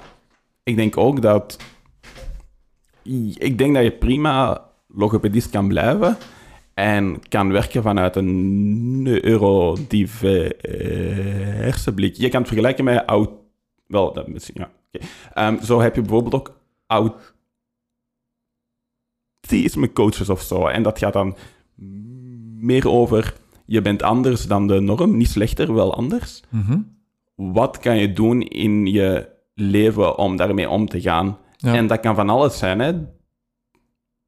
ik 0.62 0.76
denk 0.76 0.96
ook 0.96 1.22
dat 1.22 1.58
ik 3.34 3.58
denk 3.58 3.74
dat 3.74 3.84
je 3.84 3.90
prima 3.90 4.64
logopedist 4.88 5.50
kan 5.50 5.68
blijven 5.68 6.16
en 6.74 7.28
kan 7.28 7.52
werken 7.52 7.82
vanuit 7.82 8.16
een 8.16 9.02
neurodiverse 9.02 11.92
blik. 11.94 12.16
Je 12.16 12.28
kan 12.28 12.38
het 12.40 12.48
vergelijken 12.48 12.84
met 12.84 13.06
oud... 13.06 13.30
Wel, 13.86 14.12
dat 14.12 14.28
misschien, 14.28 14.54
ja. 14.58 14.70
Ehm, 15.34 15.62
zo 15.62 15.80
heb 15.80 15.94
je 15.94 16.00
bijvoorbeeld 16.00 16.34
ook 16.34 16.58
autisme 19.46 19.92
coaches 19.92 20.28
of 20.28 20.40
zo. 20.42 20.66
En 20.66 20.82
dat 20.82 20.98
gaat 20.98 21.12
dan 21.12 21.36
meer 22.60 22.88
over... 22.88 23.34
Je 23.70 23.82
bent 23.82 24.02
anders 24.02 24.46
dan 24.46 24.66
de 24.66 24.80
norm, 24.80 25.16
niet 25.16 25.28
slechter, 25.28 25.74
wel 25.74 25.94
anders 25.94 26.42
Mhm. 26.48 26.78
wat 27.34 27.78
kan 27.78 27.96
je 27.96 28.12
doen 28.12 28.42
in 28.42 28.86
je 28.86 29.28
leven 29.54 30.18
om 30.18 30.36
daarmee 30.36 30.68
om 30.68 30.86
te 30.88 31.00
gaan? 31.00 31.38
Ja. 31.56 31.74
En 31.74 31.86
dat 31.86 32.00
kan 32.00 32.14
van 32.14 32.28
alles 32.28 32.58
zijn. 32.58 32.78
Hè? 32.78 32.92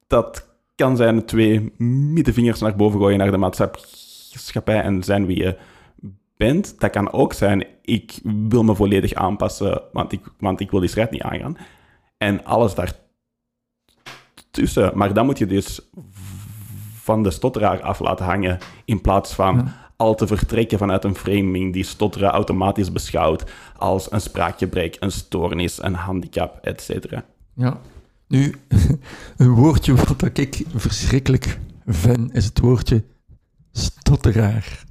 Dat 0.07 0.49
kan 0.75 0.97
zijn 0.97 1.25
twee 1.25 1.73
middenvingers 2.13 2.61
naar 2.61 2.77
boven 2.77 3.01
gooien 3.01 3.19
naar 3.19 3.31
de 3.31 3.37
maatschappij 3.37 4.81
en 4.83 5.03
zijn 5.03 5.27
wie 5.27 5.39
je 5.39 5.59
bent. 6.37 6.81
Dat 6.81 6.91
kan 6.91 7.13
ook 7.13 7.33
zijn, 7.33 7.67
ik 7.83 8.19
wil 8.49 8.63
me 8.63 8.75
volledig 8.75 9.15
aanpassen, 9.15 9.83
want 9.93 10.13
ik, 10.13 10.21
want 10.39 10.61
ik 10.61 10.71
wil 10.71 10.81
die 10.81 10.89
strijd 10.89 11.11
niet 11.11 11.23
aangaan. 11.23 11.57
En 12.19 12.45
alles 12.45 12.75
daartussen. 14.51 14.91
Maar 14.99 15.15
dan 15.15 15.27
moet 15.27 15.39
je 15.39 15.47
dus 15.47 15.81
van 17.03 17.23
de 17.23 17.31
stotteraar 17.31 17.81
af 17.83 17.99
laten 17.99 18.25
hangen, 18.25 18.59
in 18.85 19.01
plaats 19.01 19.35
van 19.35 19.57
Ja. 19.57 19.91
al 19.97 20.15
te 20.15 20.27
vertrekken 20.27 20.79
vanuit 20.79 21.05
een 21.05 21.15
framing 21.15 21.73
die 21.73 21.85
stotteren 21.85 22.31
automatisch 22.31 22.93
beschouwt 22.93 23.45
als 23.77 24.13
een 24.13 24.21
spraakgebrek, 24.21 24.97
een 25.01 25.13
stoornis, 25.13 25.83
een 25.83 25.95
handicap, 25.95 26.59
etc. 26.63 27.21
Ja. 27.55 27.79
Nu, 28.29 28.55
een 29.37 29.51
woordje 29.51 29.95
wat 29.95 30.39
ik 30.39 30.65
verschrikkelijk 30.75 31.59
vind, 31.87 32.35
is 32.35 32.45
het 32.45 32.59
woordje 32.59 33.05
stotteraar. 33.73 34.85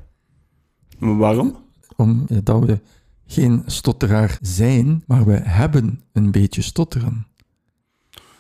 Waarom? 1.00 1.58
Omdat 1.96 2.60
we 2.66 2.80
geen 3.28 3.64
stotteraar 3.66 4.38
zijn, 4.42 5.04
maar 5.08 5.26
we 5.26 5.40
hebben 5.44 6.02
een 6.14 6.32
beetje 6.32 6.62
stotteren. 6.62 7.28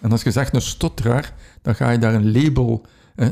En 0.02 0.12
als 0.12 0.24
je 0.24 0.32
zegt 0.32 0.56
een 0.56 0.62
stotteraar, 0.62 1.34
dan 1.62 1.76
ga 1.76 1.90
je 1.90 1.98
daar 1.98 2.14
een 2.14 2.32
label... 2.32 2.86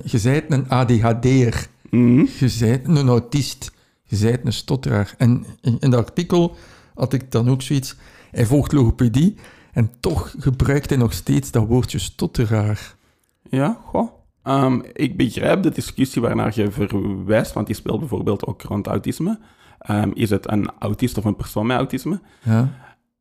je 0.04 0.20
bent 0.24 0.52
een 0.54 0.70
ADHD'er, 0.70 1.68
Mhm. 1.90 2.26
je 2.40 2.56
bent 2.60 2.98
een 2.98 3.08
autist, 3.08 3.72
je 4.04 4.18
bent 4.18 4.46
een 4.46 4.54
stotteraar. 4.54 5.14
En 5.18 5.46
in, 5.62 5.78
in 5.80 5.90
dat 5.90 6.06
artikel 6.06 6.56
had 6.96 7.14
ik 7.14 7.32
dan 7.32 7.50
ook 7.50 7.62
zoiets... 7.62 7.96
Hij 8.32 8.46
volgt 8.46 8.72
logopedie 8.72 9.36
en 9.74 9.92
toch 10.00 10.36
gebruikt 10.40 10.90
hij 10.90 10.98
nog 11.00 11.14
steeds 11.14 11.52
dat 11.52 11.68
woordje 11.68 12.00
stotteraar. 12.00 12.96
Ja, 13.50 13.80
goh. 13.86 14.10
Ehm, 14.44 14.80
ik 14.94 15.18
begrijp 15.18 15.64
de 15.64 15.72
discussie 15.72 16.22
waarnaar 16.22 16.52
je 16.56 16.72
verwijst, 16.72 17.54
want 17.54 17.68
die 17.68 17.76
speelt 17.76 18.00
bijvoorbeeld 18.00 18.46
ook 18.46 18.62
rond 18.62 18.88
autisme. 18.88 19.40
Ehm, 19.80 20.12
is 20.14 20.30
het 20.30 20.52
een 20.52 20.70
autist 20.80 21.18
of 21.18 21.26
een 21.26 21.36
persoon 21.36 21.66
met 21.68 21.78
autisme? 21.78 22.22
Ja. 22.44 22.70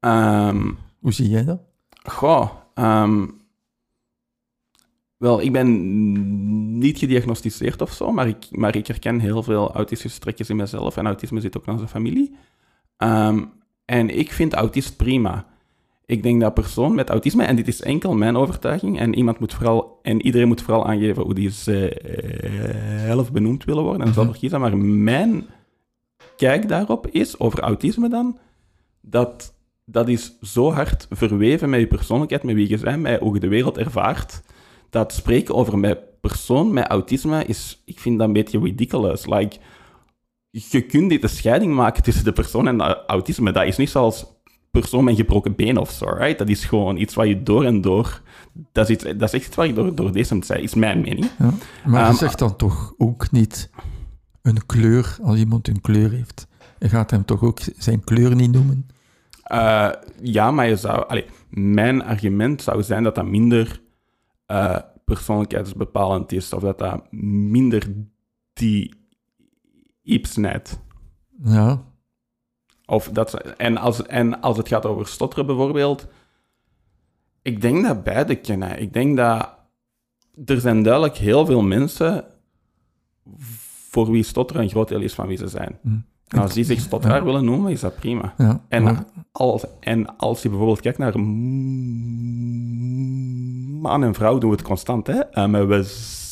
Ehm, 0.01 0.71
Hoe 1.01 1.13
zie 1.13 1.29
jij 1.29 1.45
dat? 1.45 1.61
Goh, 2.05 2.51
wel, 5.19 5.41
ik 5.43 5.53
ben 5.53 6.79
niet 6.79 6.99
gediagnosticeerd 6.99 7.81
of 7.81 7.93
zo, 7.93 8.13
maar 8.13 8.29
ik, 8.29 8.47
maar 8.51 8.77
ik 8.77 8.87
herken 8.87 9.21
heel 9.21 9.43
veel 9.43 9.75
autistische 9.75 10.21
trekjes 10.21 10.51
in 10.51 10.57
mezelf 10.57 10.97
en 10.97 11.07
autisme 11.07 11.41
zit 11.41 11.57
ook 11.57 11.67
in 11.67 11.73
onze 11.73 11.89
familie. 11.89 12.35
Ehm, 12.97 13.45
en 13.85 14.19
ik 14.19 14.33
vind 14.33 14.53
autist 14.55 14.97
prima. 14.97 15.47
Ik 16.07 16.23
denk 16.23 16.41
dat 16.41 16.55
persoon 16.55 16.95
met 16.95 17.11
autisme, 17.11 17.45
en 17.45 17.57
dit 17.57 17.69
is 17.69 17.81
enkel 17.81 18.15
mijn 18.15 18.37
overtuiging, 18.37 18.99
en 18.99 19.15
iemand 19.15 19.39
moet 19.39 19.55
vooral, 19.55 19.99
en 20.03 20.23
iedereen 20.23 20.49
moet 20.49 20.63
vooral 20.63 20.87
aangeven 20.87 21.23
hoe 21.23 21.35
die 21.35 21.51
zelf 21.51 23.33
benoemd 23.33 23.65
willen 23.65 23.83
worden 23.83 24.07
en 24.07 24.13
zelf 24.13 24.29
Mhm. 24.29 24.39
kiezen, 24.39 24.61
maar 24.61 24.77
mijn 24.79 25.47
kijk 26.37 26.69
daarop 26.69 27.07
is, 27.07 27.41
over 27.41 27.61
autisme 27.61 28.09
dan, 28.09 28.39
dat 29.01 29.57
dat 29.91 30.09
is 30.09 30.39
zo 30.41 30.73
hard 30.73 31.07
verweven 31.11 31.71
met 31.71 31.81
je 31.81 31.87
persoonlijkheid, 31.87 32.43
met 32.43 32.55
wie 32.55 32.69
je 32.69 32.79
bent, 32.79 33.03
met 33.03 33.21
hoe 33.21 33.35
je 33.35 33.41
de 33.41 33.49
wereld 33.49 33.79
ervaart, 33.79 34.43
dat 34.91 35.13
spreken 35.13 35.55
over 35.55 35.79
mijn 35.79 35.97
persoon 36.21 36.73
met 36.73 36.87
autisme 36.89 37.45
is, 37.45 37.83
ik 37.85 37.99
vind 38.01 38.19
dat 38.19 38.27
een 38.27 38.33
beetje 38.33 38.61
ridiculous. 38.61 39.27
Like, 39.27 39.57
je 40.51 40.81
kunt 40.81 41.11
dit 41.11 41.23
een 41.23 41.29
scheiding 41.29 41.75
maken 41.75 42.03
tussen 42.03 42.25
de 42.25 42.33
persoon 42.33 42.69
en 42.69 42.81
au- 42.81 43.05
autisme. 43.07 43.53
Dat 43.53 43.65
is 43.67 43.77
niet 43.77 43.91
zoals 43.91 44.27
persoon 44.71 45.05
met 45.05 45.13
een 45.13 45.19
gebroken 45.21 45.55
been 45.55 45.77
of 45.77 45.91
zo, 45.91 46.05
right? 46.07 46.39
Dat 46.39 46.49
is 46.49 46.65
gewoon 46.65 46.97
iets 46.97 47.15
wat 47.15 47.27
je 47.27 47.43
door 47.43 47.65
en 47.65 47.81
door... 47.81 48.23
Dat 48.73 48.89
is, 48.89 48.95
iets, 48.95 49.05
dat 49.05 49.23
is 49.23 49.33
echt 49.33 49.47
iets 49.47 49.57
wat 49.57 49.67
je 49.67 49.73
door, 49.73 49.95
door 49.95 50.13
deze 50.13 50.35
moet 50.35 50.47
zijn, 50.47 50.63
is 50.63 50.75
mijn 50.75 51.01
mening. 51.01 51.31
Ja. 51.39 51.53
Maar 51.87 52.03
Ehm, 52.03 52.11
je 52.11 52.17
zegt 52.17 52.39
dan 52.39 52.57
toch 52.57 52.95
ook 52.97 53.31
niet 53.31 53.71
een 54.43 54.67
kleur, 54.67 55.17
als 55.23 55.37
iemand 55.39 55.69
een 55.69 55.81
kleur 55.81 56.11
heeft. 56.11 56.47
Je 56.79 56.89
gaat 56.89 57.11
hem 57.11 57.25
toch 57.25 57.43
ook 57.43 57.59
zijn 57.77 58.05
kleur 58.05 58.35
niet 58.35 58.53
noemen? 58.53 58.87
Eh, 59.43 59.89
ja, 60.23 60.51
maar 60.51 60.69
je 60.69 60.77
zou... 60.77 61.09
Allee, 61.09 61.25
mijn 61.51 62.05
argument 62.05 62.63
zou 62.63 62.83
zijn 62.83 63.03
dat 63.03 63.15
dat 63.15 63.27
minder 63.27 63.81
eh, 64.49 64.77
persoonlijkheidsbepalend 65.05 66.33
is, 66.33 66.53
of 66.53 66.63
dat 66.63 66.79
dat 66.79 67.13
minder 67.13 67.93
die 68.53 68.95
iets 70.03 70.37
net. 70.37 70.81
Ja. 71.45 71.83
Of 72.87 73.09
dat, 73.09 73.35
en, 73.57 73.77
als, 73.77 74.07
en 74.07 74.41
als 74.41 74.57
het 74.57 74.69
gaat 74.69 74.87
over 74.87 75.07
stotteren 75.07 75.47
bijvoorbeeld, 75.47 76.07
ik 77.43 77.61
denk 77.61 77.85
dat 77.85 78.05
beide 78.05 78.35
kennen. 78.35 78.81
Ik 78.81 78.93
denk 78.93 79.17
dat 79.17 79.55
er 80.45 80.61
zijn 80.61 80.83
duidelijk 80.83 81.17
heel 81.17 81.47
veel 81.47 81.63
mensen 81.63 82.25
voor 83.91 84.11
wie 84.11 84.23
stotteren 84.23 84.63
een 84.63 84.69
groot 84.71 84.89
deel 84.89 85.01
is 85.01 85.15
van 85.15 85.27
wie 85.27 85.37
ze 85.37 85.49
zijn. 85.49 85.79
Hm. 85.83 85.89
En 86.29 86.39
als 86.39 86.55
die 86.55 86.65
zich 86.65 86.81
stotteraar 86.81 87.19
Ja. 87.19 87.25
willen 87.25 87.45
noemen, 87.45 87.73
is 87.73 87.81
dat 87.81 87.97
prima. 87.97 88.35
ja. 88.39 88.65
En, 88.69 88.83
maar- 88.83 89.05
als, 89.33 89.65
en 89.81 90.17
als 90.17 90.43
je 90.43 90.49
bijvoorbeeld 90.49 90.81
kijkt 90.81 90.99
naar 90.99 91.13
man 93.81 94.03
en 94.05 94.15
vrouw, 94.15 94.39
doen 94.39 94.51
we 94.51 94.57
het 94.57 94.65
constant, 94.65 95.07
hè? 95.07 95.47
Maar 95.49 95.69
we 95.69 95.83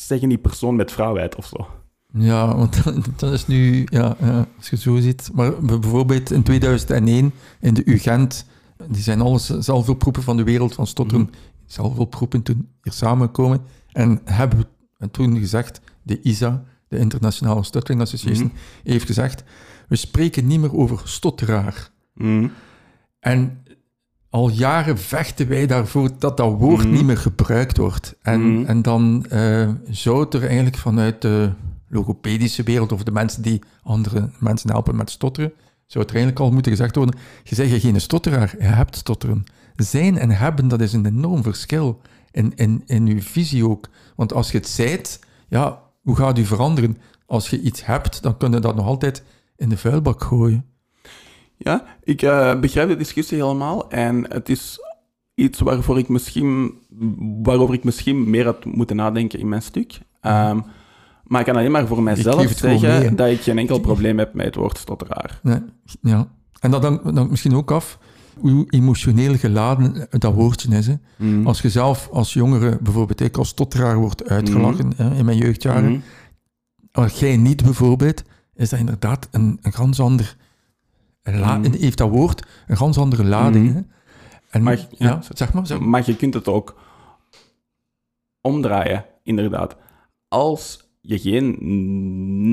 zeggen 0.07 0.27
niet 0.27 0.41
persoon 0.41 0.75
met 0.75 0.91
vrouwheid 0.91 1.35
of 1.35 1.45
zo. 1.45 1.67
Ja, 2.13 2.55
want 2.55 2.83
dat 3.19 3.33
is 3.33 3.47
nu, 3.47 3.87
ja, 3.89 4.15
ja, 4.19 4.47
als 4.57 4.69
je 4.69 4.77
zo 4.77 4.99
ziet. 4.99 5.29
Maar 5.33 5.61
bijvoorbeeld 5.61 6.31
in 6.31 6.43
2001 6.43 7.31
in 7.59 7.73
de 7.73 7.81
UGent, 7.85 8.45
die 8.89 9.01
zijn 9.01 9.21
alles 9.21 9.45
zelfoproepen 9.59 10.23
van 10.23 10.37
de 10.37 10.43
wereld 10.43 10.73
van 10.73 10.87
stotteren, 10.87 11.23
Mhm. 11.23 11.31
zelfoproepen 11.65 12.41
toen 12.41 12.69
hier 12.81 12.93
samenkomen 12.93 13.61
en 13.91 14.21
hebben 14.23 14.65
toen 15.11 15.37
gezegd, 15.37 15.81
de 16.03 16.21
ISA, 16.21 16.63
de 16.87 16.97
Internationale 16.97 17.63
Stuttering 17.63 18.01
Association, 18.01 18.45
Mhm. 18.47 18.89
heeft 18.91 19.05
gezegd, 19.05 19.43
we 19.87 19.95
spreken 19.95 20.47
niet 20.47 20.59
meer 20.59 20.75
over 20.75 21.01
stotteraar. 21.03 21.89
Mm. 22.13 22.51
En 23.19 23.63
al 24.37 24.49
jaren 24.49 24.97
vechten 24.97 25.47
wij 25.47 25.67
daarvoor 25.67 26.09
dat 26.19 26.37
dat 26.37 26.53
woord 26.59 26.83
Mhm. 26.83 26.93
niet 26.93 27.03
meer 27.05 27.17
gebruikt 27.17 27.77
wordt. 27.77 28.15
En, 28.21 28.53
Mhm. 28.53 28.65
en 28.65 28.81
dan 28.81 29.25
eh, 29.29 29.69
zou 29.89 30.19
het 30.19 30.33
er 30.33 30.45
eigenlijk 30.45 30.77
vanuit 30.77 31.21
de 31.21 31.51
logopedische 31.89 32.63
wereld 32.63 32.91
of 32.91 33.03
de 33.03 33.11
mensen 33.11 33.41
die 33.41 33.61
andere 33.83 34.29
mensen 34.39 34.69
helpen 34.71 34.95
met 34.95 35.09
stotteren, 35.09 35.51
zou 35.85 36.03
het 36.03 36.13
er 36.13 36.19
eigenlijk 36.19 36.45
al 36.45 36.51
moeten 36.51 36.71
gezegd 36.71 36.95
worden, 36.95 37.19
je 37.43 37.55
zegt 37.55 37.81
geen 37.81 38.01
stotteraar, 38.01 38.55
je 38.59 38.63
hebt 38.63 38.95
stotteren. 38.95 39.43
Zijn 39.75 40.17
en 40.17 40.29
hebben, 40.31 40.67
dat 40.67 40.81
is 40.81 40.93
een 40.93 41.05
enorm 41.05 41.43
verschil 41.43 42.01
in, 42.31 42.51
in, 42.55 42.83
in 42.85 43.07
uw 43.07 43.21
visie 43.21 43.67
ook. 43.69 43.87
Want 44.15 44.33
als 44.33 44.51
je 44.51 44.57
het 44.57 44.67
zijt, 44.67 45.19
ja, 45.47 45.85
Hoe 46.01 46.15
gaat 46.15 46.37
u 46.37 46.45
veranderen? 46.45 46.97
Als 47.25 47.49
je 47.49 47.61
iets 47.61 47.85
hebt, 47.85 48.21
dan 48.21 48.37
kun 48.37 48.51
je 48.51 48.59
dat 48.59 48.75
nog 48.75 48.85
altijd 48.85 49.23
in 49.57 49.69
de 49.69 49.77
vuilbak 49.77 50.23
gooien. 50.23 50.65
Ja, 51.57 51.85
ik 52.03 52.21
eh, 52.21 52.59
begrijp 52.59 52.89
de 52.89 52.95
discussie 52.95 53.37
helemaal. 53.37 53.89
En 53.89 54.25
het 54.33 54.49
is 54.49 54.79
iets 55.35 55.59
waarvoor 55.59 55.97
ik 55.97 56.07
misschien, 56.09 56.73
waarover 57.43 57.75
ik 57.75 57.83
misschien 57.83 58.29
meer 58.29 58.45
had 58.45 58.65
moeten 58.65 58.95
nadenken 58.95 59.39
in 59.39 59.49
mijn 59.49 59.61
stuk. 59.61 59.99
Ehm, 60.21 60.59
maar 61.23 61.39
ik 61.39 61.45
kan 61.45 61.55
alleen 61.55 61.71
maar 61.71 61.87
voor 61.87 62.03
mijzelf 62.03 62.51
zeggen 62.51 62.99
mee, 62.99 63.15
dat 63.15 63.29
ik 63.29 63.41
geen 63.41 63.57
enkel 63.57 63.79
probleem 63.79 64.17
heb 64.19 64.33
met 64.33 64.45
het 64.45 64.55
woord 64.55 64.77
stotteraar. 64.77 65.39
Nee, 65.43 65.59
ja. 66.01 66.27
En 66.59 66.71
dat 66.71 66.83
hangt 66.83 67.15
dan 67.15 67.29
misschien 67.29 67.55
ook 67.55 67.71
af 67.71 67.99
hoe 68.39 68.65
emotioneel 68.69 69.35
geladen 69.37 70.07
dat 70.09 70.33
woordje 70.33 70.75
is. 70.77 70.87
Hè. 70.87 70.93
Mm. 71.15 71.47
Als 71.47 71.61
je 71.61 71.69
zelf 71.69 72.09
als 72.11 72.33
jongere, 72.33 72.77
bijvoorbeeld 72.81 73.21
ik 73.21 73.37
als 73.37 73.47
stotteraar, 73.47 73.95
wordt 73.97 74.29
uitgelachen 74.29 74.91
hè, 74.95 75.15
in 75.15 75.25
mijn 75.25 75.37
jeugdjaren, 75.37 75.91
Mhm. 75.91 75.99
als 76.91 77.19
jij 77.19 77.37
niet 77.37 77.63
bijvoorbeeld, 77.63 78.23
is 78.55 78.69
dat 78.69 78.79
inderdaad 78.79 79.27
een, 79.31 79.59
een 79.61 79.73
ganz 79.73 79.99
ander... 79.99 80.35
een 81.27 81.39
la- 81.39 81.57
Mm. 81.57 81.63
Heeft 81.73 81.97
dat 81.97 82.09
woord 82.09 82.47
een 82.67 82.77
ganz 82.77 82.97
andere 82.97 83.23
lading. 83.23 83.65
Mhm. 83.67 83.75
Hè. 83.75 83.81
En, 84.49 84.63
Maar- 84.63 84.77
ja, 84.77 84.85
ja, 84.97 85.21
zeg 85.33 85.53
maar. 85.53 85.67
Zeg 85.67 85.79
maar. 85.79 85.87
Maar 85.89 86.03
je 86.05 86.15
kunt 86.15 86.33
het 86.33 86.47
ook 86.47 86.75
omdraaien, 88.41 89.05
inderdaad. 89.23 89.75
Als 90.27 90.85
je 91.01 91.19
geen 91.19 91.55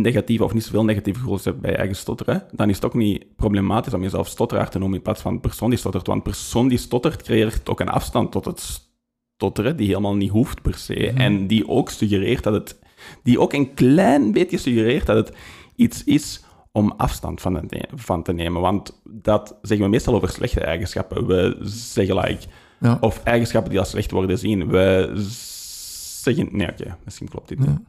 negatieve 0.00 0.44
of 0.44 0.54
niet 0.54 0.64
zoveel 0.64 0.84
negatieve 0.84 1.18
gevoelens 1.18 1.44
hebt 1.44 1.60
bij 1.60 1.70
je 1.70 1.76
eigen 1.76 1.96
stotteren, 1.96 2.42
dan 2.52 2.68
is 2.68 2.74
het 2.74 2.84
ook 2.84 2.94
niet 2.94 3.36
problematisch 3.36 3.94
om 3.94 4.02
jezelf 4.02 4.28
stotteraar 4.28 4.70
te 4.70 4.78
noemen 4.78 4.96
in 4.96 5.02
plaats 5.02 5.20
van 5.20 5.40
persoon 5.40 5.70
die 5.70 5.78
stottert. 5.78 6.06
Want 6.06 6.22
persoon 6.22 6.68
die 6.68 6.78
stottert 6.78 7.22
creëert 7.22 7.68
ook 7.68 7.80
een 7.80 7.88
afstand 7.88 8.32
tot 8.32 8.44
het 8.44 8.88
stotteren, 9.36 9.76
die 9.76 9.86
helemaal 9.86 10.14
niet 10.16 10.30
hoeft 10.30 10.62
per 10.62 10.74
se. 10.74 11.10
En 11.10 11.46
die 11.46 11.68
ook 11.68 11.90
suggereert 11.90 12.42
dat 12.42 12.52
het, 12.54 12.78
die 13.22 13.40
ook 13.40 13.52
een 13.52 13.74
klein 13.74 14.32
beetje 14.32 14.58
suggereert 14.58 15.06
dat 15.06 15.16
het 15.26 15.36
iets 15.76 16.04
is 16.04 16.44
om 16.76 16.92
afstand 16.96 17.40
van, 17.40 17.54
te 17.68 17.76
ne- 17.76 17.88
van 17.98 18.22
te 18.22 18.32
nemen. 18.32 18.60
Want 18.60 19.00
dat 19.04 19.56
zeggen 19.62 19.86
we 19.86 19.92
meestal 19.92 20.14
over 20.14 20.28
slechte 20.28 20.60
eigenschappen. 20.60 21.26
We 21.26 21.58
zeggen 21.68 22.16
like, 22.16 22.46
Ja. 22.80 22.96
of 23.00 23.20
eigenschappen 23.24 23.70
die 23.70 23.80
als 23.80 23.90
slecht 23.90 24.10
worden 24.10 24.38
zien. 24.38 24.68
We 24.68 25.12
zeggen... 26.22 26.48
Nee, 26.52 26.70
oké, 26.70 26.96
misschien 27.04 27.28
klopt 27.28 27.48
dit 27.48 27.58
niet. 27.58 27.68
Ja. 27.68 27.82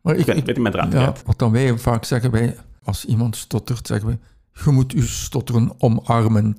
Maar 0.00 0.16
Ik 0.16 0.26
ben, 0.26 0.36
ik 0.36 0.44
ben 0.44 0.54
in 0.54 0.62
mijn 0.62 0.74
draad 0.74 0.92
ja, 0.92 1.12
wat 1.24 1.38
dan 1.38 1.52
wij 1.52 1.78
vaak 1.78 2.04
zeggen, 2.04 2.30
wij, 2.30 2.56
als 2.84 3.04
iemand 3.04 3.36
stottert, 3.36 3.86
zeggen 3.86 4.08
we, 4.08 4.18
je 4.64 4.70
moet 4.70 4.92
je 4.92 5.02
stotteren 5.06 5.72
omarmen. 5.78 6.56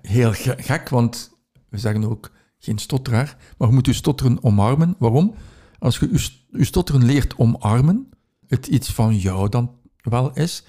Heel 0.00 0.32
ge- 0.32 0.54
gek, 0.58 0.88
want 0.88 1.36
we 1.68 1.78
zeggen 1.78 2.04
ook 2.04 2.30
geen 2.58 2.78
stotteraar, 2.78 3.36
maar 3.58 3.68
je 3.68 3.74
moet 3.74 3.86
je 3.86 3.92
stotteren 3.92 4.38
omarmen. 4.42 4.94
Waarom? 4.98 5.34
Als 5.78 5.98
je 5.98 6.30
je 6.50 6.64
stotteren 6.64 7.04
leert 7.04 7.36
omarmen, 7.36 8.08
het 8.46 8.66
iets 8.66 8.92
van 8.92 9.16
jou 9.16 9.48
dan 9.48 9.70
wel 10.02 10.32
is, 10.32 10.64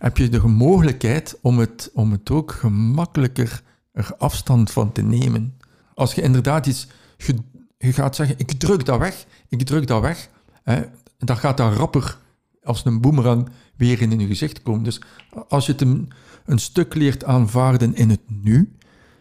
heb 0.00 0.16
je 0.16 0.28
de 0.28 0.46
mogelijkheid 0.46 1.38
om 1.42 1.58
het, 1.58 1.90
om 1.94 2.12
het 2.12 2.30
ook 2.30 2.52
gemakkelijker 2.52 3.62
er 3.92 4.14
afstand 4.18 4.70
van 4.70 4.92
te 4.92 5.02
nemen. 5.02 5.56
Als 5.94 6.14
je 6.14 6.22
inderdaad 6.22 6.66
iets, 6.66 6.86
je, 7.16 7.34
je 7.78 7.92
gaat 7.92 8.16
zeggen, 8.16 8.38
ik 8.38 8.52
druk 8.52 8.84
dat 8.84 8.98
weg, 8.98 9.26
ik 9.48 9.62
druk 9.62 9.86
dat 9.86 10.00
weg, 10.00 10.28
hè, 10.62 10.82
dan 11.18 11.36
gaat 11.36 11.56
dat 11.56 11.74
rapper 11.74 12.18
als 12.62 12.84
een 12.84 13.00
boemerang 13.00 13.48
weer 13.76 14.00
in 14.02 14.18
je 14.18 14.26
gezicht 14.26 14.62
komen. 14.62 14.82
Dus 14.84 15.00
als 15.48 15.66
je 15.66 15.72
het 15.72 15.80
een, 15.80 16.10
een 16.44 16.58
stuk 16.58 16.94
leert 16.94 17.24
aanvaarden 17.24 17.94
in 17.94 18.10
het 18.10 18.20
nu, 18.26 18.72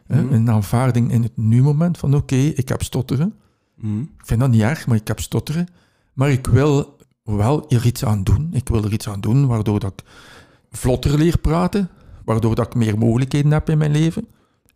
hè, 0.07 0.21
een 0.30 0.49
aanvaarding 0.49 1.11
in 1.11 1.23
het 1.23 1.38
nu-moment, 1.38 1.97
van 1.97 2.15
oké, 2.15 2.36
ik 2.36 2.69
heb 2.69 2.84
stotteren, 2.84 3.34
Mhm. 3.82 3.99
ik 3.99 4.25
vind 4.25 4.39
dat 4.39 4.49
niet 4.49 4.61
erg, 4.61 4.88
maar 4.88 4.97
ik 4.97 5.07
heb 5.07 5.19
stotteren. 5.19 5.67
Maar 6.13 6.32
ik 6.32 6.47
wil 6.47 6.97
wel 7.23 7.69
er 7.69 7.86
iets 7.86 8.05
aan 8.05 8.23
doen. 8.23 8.49
Ik 8.51 8.67
wil 8.69 8.84
er 8.84 8.93
iets 8.93 9.09
aan 9.09 9.21
doen 9.21 9.47
waardoor 9.47 9.80
dat 9.80 9.93
ik 9.97 10.03
vlotter 10.72 11.17
leer 11.17 11.38
praten, 11.38 11.89
waardoor 12.26 12.55
dat 12.55 12.65
ik 12.67 12.76
meer 12.76 12.97
mogelijkheden 12.97 13.51
heb 13.51 13.70
in 13.70 13.78
mijn 13.78 13.91
leven. 13.91 14.28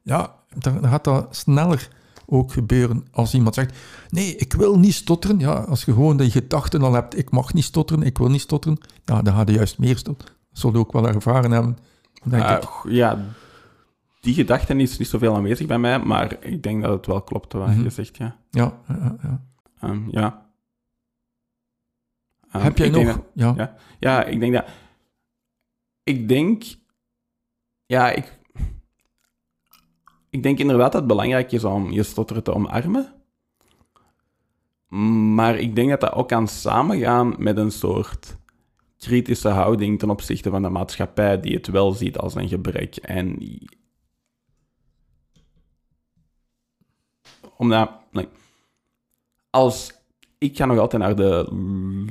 Ja, 0.02 0.36
dan 0.58 0.88
gaat 0.88 1.04
dat 1.04 1.36
sneller 1.36 1.90
ook 2.26 2.52
gebeuren 2.52 3.06
als 3.12 3.34
iemand 3.34 3.56
zegt, 3.56 3.78
nee, 4.10 4.36
ik 4.36 4.54
wil 4.54 4.80
niet 4.80 4.94
stotteren. 4.94 5.40
Ja, 5.40 5.54
als 5.54 5.84
je 5.86 5.94
gewoon 5.94 6.18
die 6.18 6.32
gedachten 6.32 6.82
al 6.82 6.94
hebt, 6.94 7.18
ik 7.18 7.32
mag 7.32 7.54
niet 7.54 7.64
stotteren, 7.64 8.04
ik 8.04 8.18
wil 8.18 8.30
niet 8.30 8.42
stotteren, 8.42 8.78
ja, 9.06 9.22
dan 9.22 9.34
ga 9.34 9.44
je 9.46 9.52
juist 9.52 9.78
meer 9.80 9.98
stotteren. 9.98 10.34
Dat 10.50 10.60
zul 10.60 10.72
je 10.72 10.78
ook 10.78 10.92
wel 10.92 11.08
ervaren 11.08 11.52
hebben, 11.52 11.78
denk 12.24 12.44
ik. 12.50 12.64
g- 12.64 12.86
ja, 12.90 13.26
die 14.22 14.34
gedachte 14.34 14.76
is 14.76 14.98
niet 14.98 15.08
zoveel 15.08 15.36
aanwezig 15.36 15.68
bij 15.68 15.80
mij, 15.80 16.00
maar 16.00 16.38
ik 16.46 16.64
denk 16.64 16.82
dat 16.82 16.92
het 16.92 17.06
wel 17.06 17.22
klopt 17.22 17.54
wat 17.54 17.68
Mhm. 17.68 17.84
je 17.84 17.90
zegt, 17.90 18.18
ja. 18.18 18.36
Ja, 18.50 18.74
ja, 18.88 19.16
ja. 19.24 19.42
Ehm, 19.80 20.02
ja. 20.12 20.46
Ehm, 22.52 22.64
Heb 22.64 22.78
jij 22.78 22.90
nog... 22.90 23.06
dat- 23.06 23.24
ja. 23.34 23.54
ja. 23.58 23.76
ja, 24.00 24.24
ik 24.24 24.40
denk 24.40 24.54
dat... 24.54 24.66
Ik 26.04 26.28
denk... 26.28 26.64
Ja, 27.86 28.10
ik... 28.12 28.42
Ik 30.30 30.44
denk 30.44 30.60
inderdaad 30.60 30.92
dat 30.92 31.02
het 31.02 31.10
belangrijk 31.10 31.52
is 31.52 31.64
om 31.64 31.92
je 31.92 32.04
stotteren 32.04 32.44
te 32.44 32.54
omarmen. 32.54 33.14
Maar 35.36 35.58
ik 35.58 35.76
denk 35.76 35.90
dat 35.90 36.02
dat 36.02 36.14
ook 36.14 36.28
kan 36.28 36.48
samengaan 36.48 37.36
met 37.38 37.58
een 37.58 37.72
soort 37.72 38.38
kritische 38.98 39.50
houding 39.50 40.00
ten 40.00 40.10
opzichte 40.10 40.50
van 40.50 40.62
de 40.62 40.70
maatschappij 40.70 41.40
die 41.40 41.56
het 41.56 41.68
wel 41.68 41.92
ziet 41.92 42.18
als 42.18 42.36
een 42.36 42.48
gebrek. 42.48 42.96
En 42.96 43.40
omdat, 47.58 47.92
like, 48.12 48.30
als 49.50 50.03
ik 50.44 50.58
ga 50.58 50.66
nog 50.66 50.78
altijd 50.78 51.02
naar 51.02 51.16
de 51.16 51.48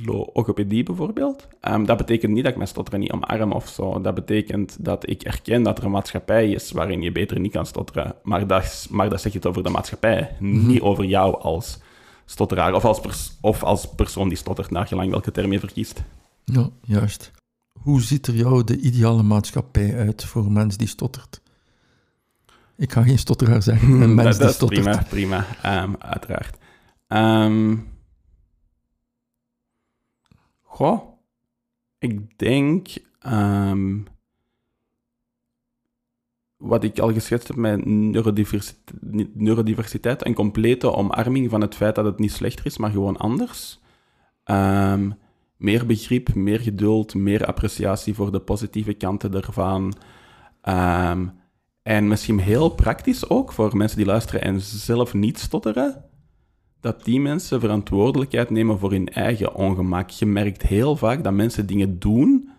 logopedie 0.04 0.82
bijvoorbeeld. 0.82 1.48
Ehm, 1.60 1.84
dat 1.84 1.96
betekent 1.96 2.32
niet 2.32 2.42
dat 2.42 2.50
ik 2.50 2.56
mijn 2.56 2.68
stotteren 2.68 3.00
niet 3.00 3.12
omarm 3.12 3.52
of 3.52 3.68
zo. 3.68 4.00
Dat 4.00 4.14
betekent 4.14 4.84
dat 4.84 5.08
ik 5.08 5.22
erken 5.22 5.62
dat 5.62 5.78
er 5.78 5.84
een 5.84 5.90
maatschappij 5.90 6.50
is 6.50 6.72
waarin 6.72 7.02
je 7.02 7.12
beter 7.12 7.40
niet 7.40 7.52
kan 7.52 7.66
stotteren. 7.66 8.14
Maar 8.22 8.46
dat, 8.46 8.86
maar 8.90 9.08
dat 9.10 9.20
zeg 9.20 9.32
je 9.32 9.38
het 9.38 9.46
over 9.46 9.62
de 9.62 9.68
maatschappij, 9.68 10.36
niet 10.38 10.80
over 10.80 11.04
jou 11.04 11.40
als 11.40 11.78
stotteraar 12.24 12.74
of 12.74 12.84
als, 12.84 13.00
pers- 13.00 13.38
of 13.40 13.62
als 13.62 13.88
persoon 13.94 14.28
die 14.28 14.38
stottert, 14.38 14.70
naar 14.70 14.86
gelang 14.86 15.10
welke 15.10 15.30
term 15.30 15.52
je 15.52 15.58
verkiest. 15.58 16.02
Ja, 16.44 16.68
juist. 16.82 17.30
Hoe 17.72 18.02
ziet 18.02 18.26
er 18.26 18.34
jou 18.34 18.64
de 18.64 18.78
ideale 18.78 19.22
maatschappij 19.22 19.96
uit 19.96 20.24
voor 20.24 20.44
een 20.44 20.52
mens 20.52 20.76
die 20.76 20.88
stottert? 20.88 21.40
Ik 22.76 22.92
ga 22.92 23.02
geen 23.02 23.18
stotteraar 23.18 23.62
zeggen, 23.62 23.88
een 24.02 24.14
mens 24.14 24.28
dat, 24.28 24.36
die 24.36 24.46
dat 24.46 24.54
stottert. 24.54 25.08
prima, 25.08 25.44
prima, 25.44 25.46
ehm, 25.62 25.92
uiteraard. 25.98 26.58
Ehm 27.08 27.74
goh, 30.72 31.02
ik 31.98 32.38
denk 32.38 32.88
ehm, 33.18 33.98
wat 36.56 36.84
ik 36.84 36.98
al 36.98 37.12
geschetst 37.12 37.48
heb 37.48 37.56
met 37.56 37.84
neurodiversiteit, 37.84 39.34
neurodiversiteit, 39.34 40.26
een 40.26 40.34
complete 40.34 40.92
omarming 40.92 41.50
van 41.50 41.60
het 41.60 41.74
feit 41.74 41.94
dat 41.94 42.04
het 42.04 42.18
niet 42.18 42.32
slechter 42.32 42.66
is, 42.66 42.78
maar 42.78 42.90
gewoon 42.90 43.16
anders. 43.16 43.80
Ehm, 44.44 45.10
meer 45.56 45.86
begrip, 45.86 46.34
meer 46.34 46.60
geduld, 46.60 47.14
meer 47.14 47.46
appreciatie 47.46 48.14
voor 48.14 48.32
de 48.32 48.40
positieve 48.40 48.92
kanten 48.92 49.34
ervan. 49.34 49.94
Ehm, 50.62 51.26
en 51.82 52.08
misschien 52.08 52.38
heel 52.38 52.68
praktisch 52.68 53.28
ook 53.28 53.52
voor 53.52 53.76
mensen 53.76 53.96
die 53.96 54.06
luisteren 54.06 54.42
en 54.42 54.60
zelf 54.60 55.14
niet 55.14 55.38
stotteren, 55.38 56.04
dat 56.82 57.04
die 57.04 57.20
mensen 57.20 57.60
verantwoordelijkheid 57.60 58.50
nemen 58.50 58.78
voor 58.78 58.90
hun 58.90 59.08
eigen 59.08 59.54
ongemak. 59.54 60.10
Je 60.10 60.26
merkt 60.26 60.62
heel 60.62 60.96
vaak 60.96 61.24
dat 61.24 61.32
mensen 61.32 61.66
dingen 61.66 61.98
doen, 61.98 62.50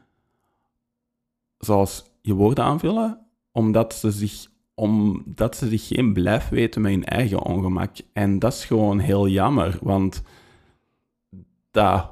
zoals 1.58 2.06
je 2.22 2.34
woorden 2.34 2.64
aanvullen, 2.64 3.20
omdat 3.52 3.94
ze 3.94 4.12
zich, 4.12 4.48
omdat 4.74 5.56
ze 5.56 5.68
zich 5.68 5.88
geen 5.88 6.14
blijf 6.14 6.50
weten 6.50 6.82
met 6.82 6.92
hun 6.92 7.06
eigen 7.06 7.42
ongemak. 7.42 7.96
En 8.14 8.40
dat 8.40 8.54
is 8.54 8.66
gewoon 8.66 9.00
heel 9.00 9.28
jammer, 9.28 9.78
want 9.82 10.24
dat 11.72 12.12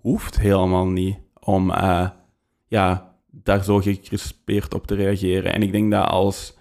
hoeft 0.00 0.40
helemaal 0.40 0.86
niet 0.86 1.18
om 1.40 1.70
eh, 1.70 2.10
ja, 2.66 3.14
daar 3.30 3.64
zo 3.64 3.78
gecrispeerd 3.78 4.74
op 4.74 4.86
te 4.86 4.94
reageren. 4.94 5.52
En 5.52 5.62
ik 5.62 5.72
denk 5.72 5.90
dat 5.90 6.08
als 6.08 6.56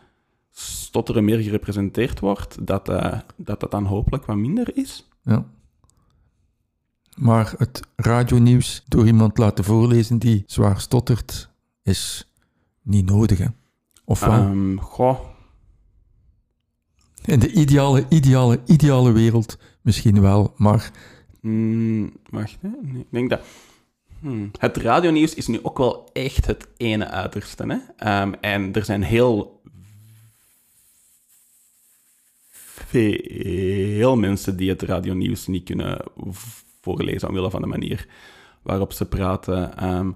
stotteren 0.57 1.25
meer 1.25 1.39
gerepresenteerd 1.39 2.19
wordt, 2.19 2.67
dat, 2.67 2.89
eh, 2.89 3.19
dat 3.35 3.59
dat 3.59 3.71
dan 3.71 3.85
hopelijk 3.85 4.25
wat 4.25 4.35
minder 4.35 4.77
is. 4.77 5.09
Ja. 5.21 5.45
Maar 7.15 7.53
het 7.57 7.81
radionieuws 7.95 8.83
door 8.87 9.05
iemand 9.05 9.37
laten 9.37 9.63
voorlezen 9.63 10.17
die 10.17 10.43
zwaar 10.45 10.79
stottert, 10.79 11.49
is 11.83 12.31
niet 12.81 13.05
nodig. 13.05 13.37
Hè? 13.37 13.47
Of 14.05 14.19
wel? 14.19 14.31
Ehm, 14.31 14.77
goh, 14.77 15.19
In 17.25 17.39
de 17.39 17.51
ideale, 17.51 18.05
ideale, 18.09 18.59
ideale 18.65 19.11
wereld 19.11 19.57
misschien 19.81 20.21
wel, 20.21 20.53
maar 20.57 20.91
mm, 21.41 22.13
wacht, 22.29 22.57
hè? 22.61 22.69
Nee, 22.81 23.01
ik 23.01 23.07
denk 23.09 23.29
dat... 23.29 23.41
Hmm. 24.19 24.51
Het 24.59 24.77
radionieuws 24.77 25.33
is 25.33 25.47
nu 25.47 25.59
ook 25.63 25.77
wel 25.77 26.09
echt 26.13 26.45
het 26.45 26.67
ene 26.77 27.07
uiterste. 27.07 27.65
Hè? 27.67 27.77
Ehm, 27.97 28.33
en 28.41 28.73
er 28.73 28.85
zijn 28.85 29.03
heel 29.03 29.54
veel 32.95 34.15
mensen 34.15 34.57
die 34.57 34.69
het 34.69 34.81
radionieuws 34.81 35.47
niet 35.47 35.63
kunnen 35.63 35.97
voorlezen 36.81 37.27
omwille 37.27 37.49
van 37.49 37.61
de 37.61 37.67
manier 37.67 38.07
waarop 38.61 38.93
ze 38.93 39.05
praten. 39.05 39.77
Ehm, 39.77 40.11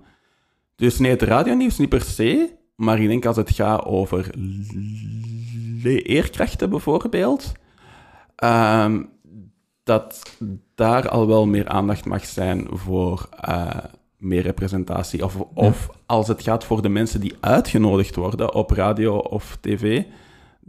dus 0.76 1.00
nee, 1.00 1.12
het 1.12 1.22
radionieuws 1.22 1.78
niet 1.78 1.90
per 1.90 2.02
se, 2.02 2.50
maar 2.76 3.00
ik 3.00 3.08
denk 3.08 3.26
als 3.26 3.36
het 3.36 3.52
gaat 3.52 3.86
over 3.86 4.30
leerkrachten 5.84 6.70
bijvoorbeeld, 6.70 7.52
ehm, 8.36 9.04
dat 9.84 10.38
daar 10.76 11.10
al 11.10 11.28
wel 11.28 11.46
meer 11.46 11.68
aandacht 11.68 12.06
mag 12.06 12.26
zijn 12.26 12.68
voor 12.72 13.30
eh, 13.42 13.78
meer 14.18 14.42
representatie. 14.42 15.24
Of, 15.24 15.36
of 15.54 15.90
als 16.06 16.28
het 16.28 16.44
gaat 16.44 16.64
voor 16.64 16.82
de 16.82 16.90
mensen 16.90 17.20
die 17.20 17.36
uitgenodigd 17.40 18.16
worden 18.16 18.54
op 18.54 18.72
radio 18.72 19.18
of 19.18 19.58
tv, 19.62 20.04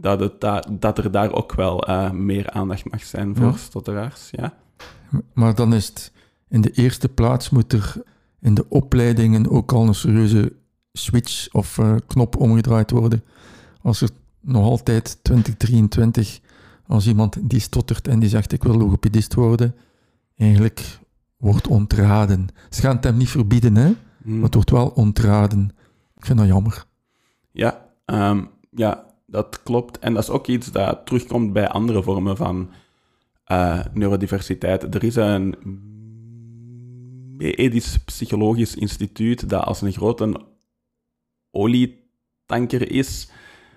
dat, 0.01 0.19
het 0.19 0.65
dat 0.81 0.97
er 0.97 1.11
daar 1.11 1.31
ook 1.33 1.53
wel 1.53 1.83
eh, 1.87 2.11
meer 2.11 2.49
aandacht 2.49 2.91
mag 2.91 3.03
zijn 3.03 3.35
voor 3.35 3.45
Ja. 3.45 3.57
stotteraars. 3.57 4.29
Ja. 4.31 4.53
Maar 5.33 5.55
dan 5.55 5.73
is 5.73 5.87
het 5.87 6.11
in 6.49 6.61
de 6.61 6.71
eerste 6.71 7.09
plaats 7.09 7.49
moet 7.49 7.73
er 7.73 7.93
in 8.39 8.53
de 8.53 8.65
opleidingen 8.69 9.49
ook 9.49 9.71
al 9.71 9.87
een 9.87 9.95
serieuze 9.95 10.53
switch 10.93 11.53
of 11.53 11.77
eh, 11.77 11.95
knop 12.07 12.35
omgedraaid 12.35 12.91
worden. 12.91 13.23
Als 13.81 14.01
er 14.01 14.09
nog 14.39 14.63
altijd 14.63 15.19
2023, 15.23 16.39
als 16.87 17.07
iemand 17.07 17.49
die 17.49 17.59
stottert 17.59 18.07
en 18.07 18.19
die 18.19 18.29
zegt 18.29 18.51
ik 18.51 18.63
wil 18.63 18.77
logopedist 18.77 19.33
worden, 19.33 19.75
eigenlijk 20.37 20.99
wordt 21.37 21.67
ontraden. 21.67 22.47
Ze 22.69 22.81
gaan 22.81 22.95
het 22.95 23.03
hem 23.03 23.17
niet 23.17 23.29
verbieden, 23.29 23.75
hè? 23.75 23.93
Hm. 24.23 24.33
maar 24.33 24.43
het 24.43 24.53
wordt 24.53 24.69
wel 24.69 24.87
ontraden. 24.87 25.69
Ik 26.15 26.25
vind 26.25 26.39
dat 26.39 26.47
jammer. 26.47 26.85
Ja, 27.51 27.85
ehm, 28.05 28.43
ja, 28.71 29.05
dat 29.31 29.63
klopt. 29.63 29.99
En 29.99 30.13
dat 30.13 30.23
is 30.23 30.29
ook 30.29 30.47
iets 30.47 30.71
dat 30.71 31.05
terugkomt 31.05 31.53
bij 31.53 31.67
andere 31.67 32.03
vormen 32.03 32.37
van 32.37 32.69
eh, 33.43 33.79
neurodiversiteit. 33.93 34.95
Er 34.95 35.03
is 35.03 35.15
een 35.15 35.55
medisch 37.37 37.97
psychologisch 37.97 38.75
instituut 38.75 39.49
dat 39.49 39.63
als 39.63 39.81
een 39.81 39.91
grote 39.91 40.41
olietanker 41.51 42.91
is, 42.91 43.31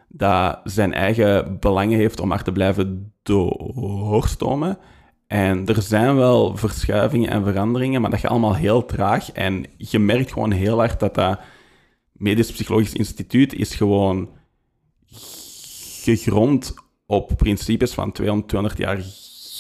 dat 0.08 0.60
zijn 0.64 0.92
eigen 0.92 1.58
belangen 1.60 1.98
heeft 1.98 2.20
om 2.20 2.28
maar 2.28 2.42
te 2.42 2.52
blijven 2.52 3.12
doorstomen. 3.22 4.78
En 5.26 5.66
er 5.66 5.82
zijn 5.82 6.16
wel 6.16 6.56
verschuivingen 6.56 7.30
en 7.30 7.44
veranderingen, 7.44 8.00
maar 8.00 8.10
dat 8.10 8.20
gaat 8.20 8.30
allemaal 8.30 8.54
heel 8.54 8.84
traag. 8.84 9.32
En 9.32 9.64
je 9.76 9.98
merkt 9.98 10.32
gewoon 10.32 10.50
heel 10.50 10.78
hard 10.78 11.00
dat 11.00 11.14
dat 11.14 11.40
medisch 12.12 12.52
psychologisch 12.52 12.94
instituut 12.94 13.54
is 13.54 13.74
gewoon 13.74 14.28
gegrond 16.04 16.74
op 17.06 17.32
principes 17.36 17.92
van 17.94 18.12
200, 18.12 18.48
200 18.48 18.80
jaar 18.80 18.98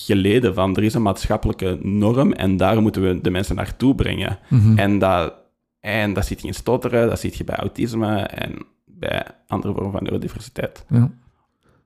geleden. 0.06 0.54
Van 0.54 0.76
er 0.76 0.82
is 0.82 0.94
een 0.94 1.02
maatschappelijke 1.02 1.78
norm 1.82 2.32
en 2.32 2.56
daar 2.56 2.82
moeten 2.82 3.02
we 3.02 3.20
de 3.20 3.30
mensen 3.30 3.56
naartoe 3.56 3.94
brengen. 3.94 4.38
Mhm. 4.48 4.78
En, 4.78 4.98
dat, 4.98 5.34
en 5.80 6.12
dat 6.12 6.26
zit 6.26 6.40
je 6.40 6.46
in 6.46 6.54
stotteren, 6.54 7.08
dat 7.08 7.20
zit 7.20 7.36
je 7.36 7.44
bij 7.44 7.56
autisme 7.56 8.16
en 8.16 8.66
bij 8.84 9.26
andere 9.46 9.72
vormen 9.72 9.92
van 9.92 10.02
neurodiversiteit 10.02 10.84
Ja. 10.88 11.10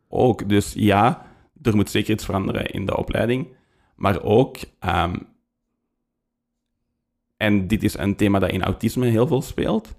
ook. 0.08 0.48
Dus 0.48 0.72
ja, 0.76 1.26
er 1.62 1.76
moet 1.76 1.90
zeker 1.90 2.12
iets 2.12 2.24
veranderen 2.24 2.66
in 2.66 2.86
de 2.86 2.96
opleiding. 2.96 3.46
Maar 3.96 4.22
ook, 4.22 4.56
ehm, 4.78 5.14
en 7.36 7.66
dit 7.66 7.82
is 7.82 7.98
een 7.98 8.16
thema 8.16 8.38
dat 8.38 8.50
in 8.50 8.62
autisme 8.62 9.06
heel 9.06 9.26
veel 9.26 9.42
speelt, 9.42 9.94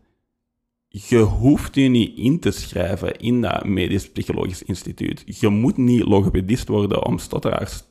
je 0.92 1.18
hoeft 1.18 1.76
je 1.76 1.88
niet 1.90 2.18
in 2.18 2.40
te 2.40 2.52
schrijven 2.52 3.16
in 3.20 3.42
dat 3.42 3.66
medisch 3.66 4.10
psychologisch 4.12 4.64
instituut. 4.64 5.24
Je 5.40 5.48
moet 5.50 5.78
niet 5.78 6.04
logopedist 6.04 6.68
worden 6.68 7.06
om 7.06 7.18
stotteraars 7.18 7.84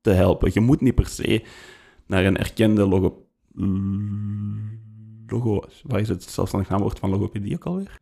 te 0.00 0.10
helpen. 0.10 0.50
Je 0.54 0.60
moet 0.60 0.80
niet 0.80 0.94
per 0.94 1.06
se 1.08 1.42
naar 2.06 2.24
een 2.24 2.36
erkende 2.36 2.86
logo... 2.88 3.24
Logo... 5.26 5.62
Wat 5.82 6.00
is 6.00 6.08
het 6.08 6.22
zelfstandig 6.22 6.68
naamwoord 6.70 6.98
van 6.98 7.10
logopedie 7.10 7.54
ook 7.54 7.64
alweer? 7.64 7.98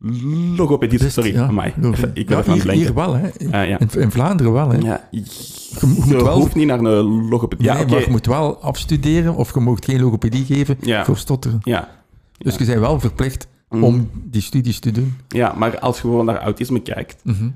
Logopedist, 0.57 1.11
sorry. 1.11 1.33
ja, 1.33 1.47
amai. 1.47 1.73
logo- 1.81 1.93
Even- 1.95 2.11
ik 2.13 2.27
ben 2.27 2.43
ja, 2.45 2.53
hier, 2.53 2.71
hier 2.71 2.93
wel, 2.93 3.13
hè. 3.13 3.29
In, 3.37 3.53
Ah, 3.53 3.67
ja. 3.67 3.79
in, 3.79 3.89
in 4.01 4.11
Vlaanderen 4.11 4.51
wel, 4.53 4.69
hè. 4.69 4.77
Ja, 4.77 5.07
je, 5.11 5.19
Je 5.79 5.93
moet 5.97 6.07
je 6.07 6.23
wel- 6.23 6.39
hoeft 6.39 6.55
niet 6.55 6.67
naar 6.67 6.79
een 6.79 7.27
logopedie. 7.29 7.65
Ja, 7.65 7.73
nee, 7.73 7.85
maar 7.85 7.99
je 8.01 8.09
moet 8.09 8.25
wel 8.25 8.57
afstuderen 8.61 9.35
of 9.35 9.53
je 9.53 9.59
mag 9.59 9.77
geen 9.85 10.01
logopedie 10.01 10.45
geven 10.45 10.77
voor 11.05 11.17
stotteren. 11.17 11.59
ja. 11.63 11.97
Dus 12.39 12.55
je 12.57 12.65
bent 12.65 12.79
wel 12.79 12.99
verplicht 12.99 13.47
Mm. 13.69 13.83
om 13.83 14.09
die 14.23 14.41
studies 14.41 14.79
te 14.79 14.91
doen. 14.91 15.13
ja, 15.27 15.53
maar 15.53 15.79
als 15.79 15.95
je 15.95 16.01
gewoon 16.01 16.25
naar 16.25 16.37
autisme 16.41 16.81
kijkt, 16.81 17.25
Mhm. 17.25 17.49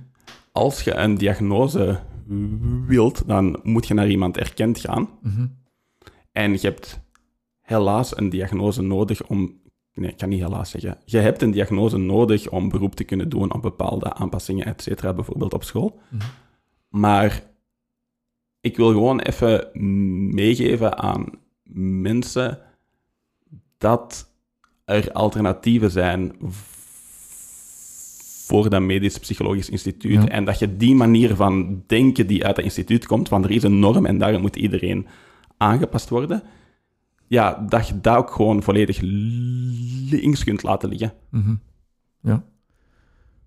als 0.52 0.82
je 0.82 0.94
een 0.96 1.16
diagnose 1.18 2.00
wilt, 2.88 3.28
dan 3.28 3.60
moet 3.64 3.88
je 3.88 3.94
naar 3.94 4.10
iemand 4.10 4.38
erkend 4.38 4.80
gaan. 4.80 5.10
Mhm. 5.22 5.48
En 6.32 6.52
je 6.52 6.60
hebt 6.60 7.00
helaas 7.62 8.18
een 8.18 8.30
diagnose 8.30 8.82
nodig 8.82 9.28
om... 9.28 9.62
Nee, 9.94 10.10
ik 10.10 10.18
kan 10.18 10.30
niet 10.30 10.42
helaas 10.42 10.70
zeggen. 10.70 10.98
Je 11.06 11.18
hebt 11.18 11.42
een 11.42 11.52
diagnose 11.52 11.98
nodig 11.98 12.50
om 12.50 12.70
beroep 12.70 12.96
te 12.96 13.04
kunnen 13.04 13.30
doen 13.30 13.54
op 13.54 13.62
bepaalde 13.62 14.14
aanpassingen, 14.14 14.66
et 14.66 14.82
cetera, 14.82 15.14
bijvoorbeeld 15.14 15.54
op 15.54 15.64
school. 15.64 16.00
Mhm. 16.10 16.24
Maar 16.90 17.44
ik 18.62 18.78
wil 18.78 18.88
gewoon 18.92 19.20
even 19.20 19.70
meegeven 20.36 20.98
aan 20.98 21.26
mensen 22.04 22.60
dat 23.78 24.32
er 24.86 25.12
alternatieven 25.12 25.92
zijn 25.92 26.32
voor 28.46 28.70
dat 28.70 28.82
medisch 28.82 29.20
psychologisch 29.20 29.70
instituut. 29.70 30.24
Ja. 30.24 30.28
En 30.28 30.46
dat 30.46 30.60
je 30.60 30.78
die 30.78 30.96
manier 30.96 31.36
van 31.36 31.84
denken 31.88 32.28
die 32.28 32.46
uit 32.46 32.56
dat 32.56 32.66
instituut 32.66 33.06
komt, 33.06 33.28
van 33.28 33.44
er 33.44 33.52
is 33.52 33.64
een 33.64 33.80
norm 33.80 34.06
en 34.06 34.18
daar 34.18 34.40
moet 34.40 34.56
iedereen 34.56 35.08
aangepast 35.58 36.10
worden, 36.10 36.44
ja, 37.28 37.66
dat 37.70 37.88
je 37.88 38.02
dat 38.02 38.18
ook 38.18 38.32
gewoon 38.32 38.64
volledig 38.64 39.00
links 40.10 40.44
kunt 40.44 40.64
laten 40.64 40.90
liggen. 40.90 41.14
Mhm. 41.30 41.56
Ja. 42.22 42.44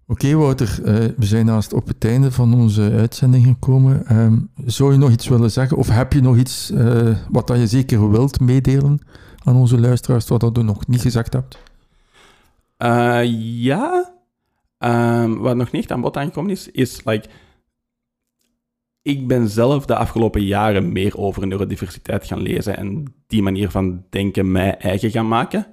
Oké, 0.07 0.35
Wouter, 0.35 0.81
eh, 0.85 0.95
we 1.17 1.25
zijn 1.25 1.47
naast 1.47 1.73
op 1.73 1.87
het 1.87 2.05
einde 2.05 2.33
van 2.33 2.55
onze 2.55 2.93
uitzending 2.93 3.47
gekomen. 3.47 4.07
Ehm, 4.07 4.39
zou 4.67 4.93
je 4.93 4.99
nog 4.99 5.11
iets 5.11 5.29
willen 5.29 5.51
zeggen? 5.51 5.77
Of 5.77 5.89
heb 5.89 6.13
je 6.13 6.21
nog 6.21 6.37
iets 6.37 6.71
eh, 6.71 7.17
wat 7.31 7.47
dat 7.47 7.59
je 7.59 7.67
zeker 7.67 8.11
wilt 8.11 8.41
meedelen 8.41 9.01
aan 9.47 9.57
onze 9.57 9.81
luisteraars, 9.81 10.29
wat 10.29 10.41
dat 10.41 10.57
je 10.57 10.63
nog 10.63 10.87
niet 10.87 11.01
gezegd 11.01 11.33
hebt? 11.33 11.59
Eh, 12.77 13.21
ja. 13.63 14.15
Ehm, 14.79 15.35
wat 15.35 15.57
nog 15.57 15.71
niet 15.71 15.93
aan 15.93 16.01
bod 16.01 16.17
aangekomen 16.17 16.51
is, 16.51 16.71
is 16.71 17.05
like, 17.05 17.29
ik 19.03 19.27
ben 19.27 19.49
zelf 19.49 19.87
de 19.87 19.97
afgelopen 19.97 20.45
jaren 20.45 20.93
meer 20.93 21.19
over 21.19 21.47
neurodiversiteit 21.47 22.27
gaan 22.27 22.43
lezen 22.43 22.77
en 22.77 23.15
die 23.27 23.43
manier 23.43 23.71
van 23.71 24.05
denken 24.11 24.53
mij 24.53 24.77
eigen 24.77 25.11
gaan 25.11 25.29
maken. 25.29 25.67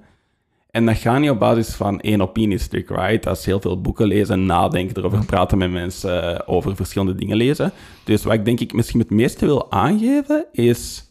En 0.70 0.86
dat 0.86 0.96
gaat 0.96 1.20
niet 1.20 1.30
op 1.30 1.38
basis 1.38 1.74
van 1.74 2.00
één 2.00 2.22
opiniestuk, 2.22 2.88
right? 2.88 3.22
Dat 3.22 3.38
is 3.38 3.44
heel 3.44 3.60
veel 3.60 3.80
boeken 3.80 4.06
lezen, 4.06 4.46
nadenken, 4.46 4.96
erover 4.96 5.24
praten 5.26 5.58
met 5.58 5.70
mensen, 5.70 6.46
over 6.46 6.76
verschillende 6.76 7.14
dingen 7.14 7.36
lezen. 7.36 7.72
Dus 8.04 8.24
wat 8.24 8.34
ik 8.34 8.44
denk 8.44 8.60
ik 8.60 8.72
misschien 8.72 9.00
het 9.00 9.10
meeste 9.10 9.46
wil 9.46 9.70
aangeven, 9.70 10.46
is 10.52 11.04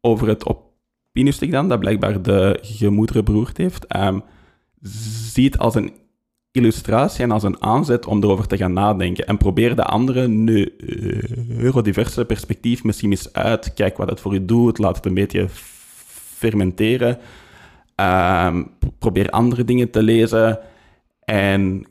over 0.00 0.28
het 0.28 0.46
opiniestuk 1.18 1.50
dan, 1.50 1.68
dat 1.68 1.80
blijkbaar 1.80 2.22
de 2.22 2.58
gemoederen 2.62 3.24
beroerd 3.24 3.56
heeft. 3.56 3.86
Ehm, 3.86 4.20
zie 5.32 5.44
het 5.44 5.58
als 5.58 5.74
een 5.74 5.92
illustratie 6.50 7.24
en 7.24 7.30
als 7.30 7.42
een 7.42 7.62
aanzet 7.62 8.06
om 8.06 8.22
erover 8.22 8.46
te 8.46 8.56
gaan 8.56 8.72
nadenken. 8.72 9.26
En 9.26 9.36
probeer 9.36 9.76
de 9.76 9.84
andere 9.84 10.28
neu- 10.28 10.70
neurodiverse 11.46 12.24
perspectief 12.24 12.84
misschien 12.84 13.10
eens 13.10 13.32
uit. 13.32 13.74
Kijk 13.74 13.96
wat 13.96 14.08
het 14.08 14.20
voor 14.20 14.32
je 14.32 14.44
doet. 14.44 14.78
Laat 14.78 14.96
het 14.96 15.06
een 15.06 15.14
beetje 15.14 15.48
fermenteren. 16.38 17.18
Ehm, 17.94 18.64
probeer 18.98 19.30
andere 19.30 19.64
dingen 19.64 19.90
te 19.90 20.02
lezen. 20.02 20.58
En 21.24 21.86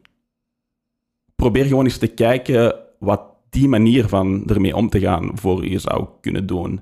probeer 1.35 1.65
gewoon 1.65 1.83
eens 1.83 1.97
te 1.97 2.07
kijken 2.07 2.75
wat 2.99 3.21
die 3.49 3.67
manier 3.67 4.07
van 4.07 4.43
ermee 4.45 4.75
om 4.75 4.89
te 4.89 4.99
gaan 4.99 5.31
voor 5.33 5.67
je 5.67 5.79
zou 5.79 6.07
kunnen 6.21 6.45
doen. 6.45 6.81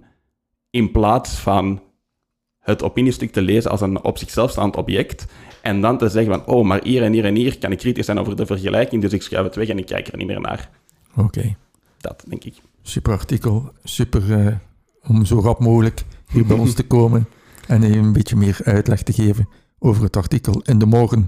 In 0.69 0.91
plaats 0.91 1.35
van 1.39 1.81
het 2.65 2.83
opiniestuk 2.83 3.31
te 3.31 3.41
lezen 3.41 3.71
als 3.71 3.81
een 3.81 4.03
op 4.03 4.17
zichzelf 4.17 4.51
staand 4.51 4.75
object. 4.75 5.25
En 5.61 5.81
dan 5.81 5.97
te 5.97 6.09
zeggen 6.09 6.33
van, 6.33 6.55
oh, 6.55 6.65
maar 6.65 6.79
hier 6.83 7.03
en 7.03 7.13
hier 7.13 7.25
en 7.25 7.35
hier 7.35 7.57
kan 7.57 7.71
ik 7.71 7.77
kritisch 7.77 8.05
zijn 8.05 8.19
over 8.19 8.35
de 8.35 8.45
vergelijking, 8.45 9.01
dus 9.01 9.13
ik 9.13 9.21
schuif 9.21 9.43
het 9.45 9.55
weg 9.55 9.67
en 9.67 9.77
ik 9.77 9.85
kijk 9.85 10.07
er 10.07 10.17
niet 10.17 10.27
meer 10.27 10.41
naar. 10.41 10.69
Oké, 11.15 11.55
Dat, 11.97 12.23
denk 12.27 12.43
ik. 12.43 12.53
super 12.81 13.13
artikel. 13.13 13.71
Super 13.83 14.45
eh, 14.47 14.55
om 15.07 15.25
zo 15.25 15.39
rap 15.39 15.59
mogelijk 15.59 16.03
hier 16.27 16.45
bij 16.45 16.57
ons 16.57 16.73
te 16.73 16.83
komen 16.83 17.27
en 17.67 17.83
even 17.83 17.97
een 17.97 18.13
beetje 18.13 18.35
meer 18.35 18.57
uitleg 18.63 19.03
te 19.03 19.13
geven 19.13 19.49
over 19.79 20.03
het 20.03 20.15
artikel 20.17 20.61
in 20.65 20.79
de 20.79 20.85
morgen. 20.85 21.27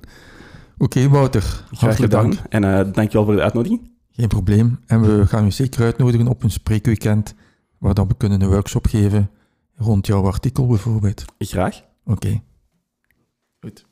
Oké, 0.77 1.09
Wouter, 1.09 1.63
hartelijk 1.69 2.11
dank. 2.11 2.33
En 2.49 2.63
eh 2.63 2.93
dankjewel 2.93 3.25
voor 3.25 3.35
de 3.35 3.41
uitnodiging. 3.41 3.91
Geen 4.11 4.27
probleem. 4.27 4.79
En 4.85 5.01
we 5.01 5.27
gaan 5.27 5.45
u 5.45 5.51
zeker 5.51 5.83
uitnodigen 5.83 6.27
op 6.27 6.43
een 6.43 6.51
spreekweekend, 6.51 7.35
waar 7.77 7.93
dan 7.93 8.07
we 8.07 8.15
kunnen 8.17 8.41
een 8.41 8.49
workshop 8.49 8.85
geven 8.85 9.29
rond 9.77 10.07
jouw 10.07 10.25
artikel 10.25 10.67
bijvoorbeeld. 10.67 11.25
Graag. 11.37 11.83
Oké. 12.05 12.41
Goed. 13.59 13.85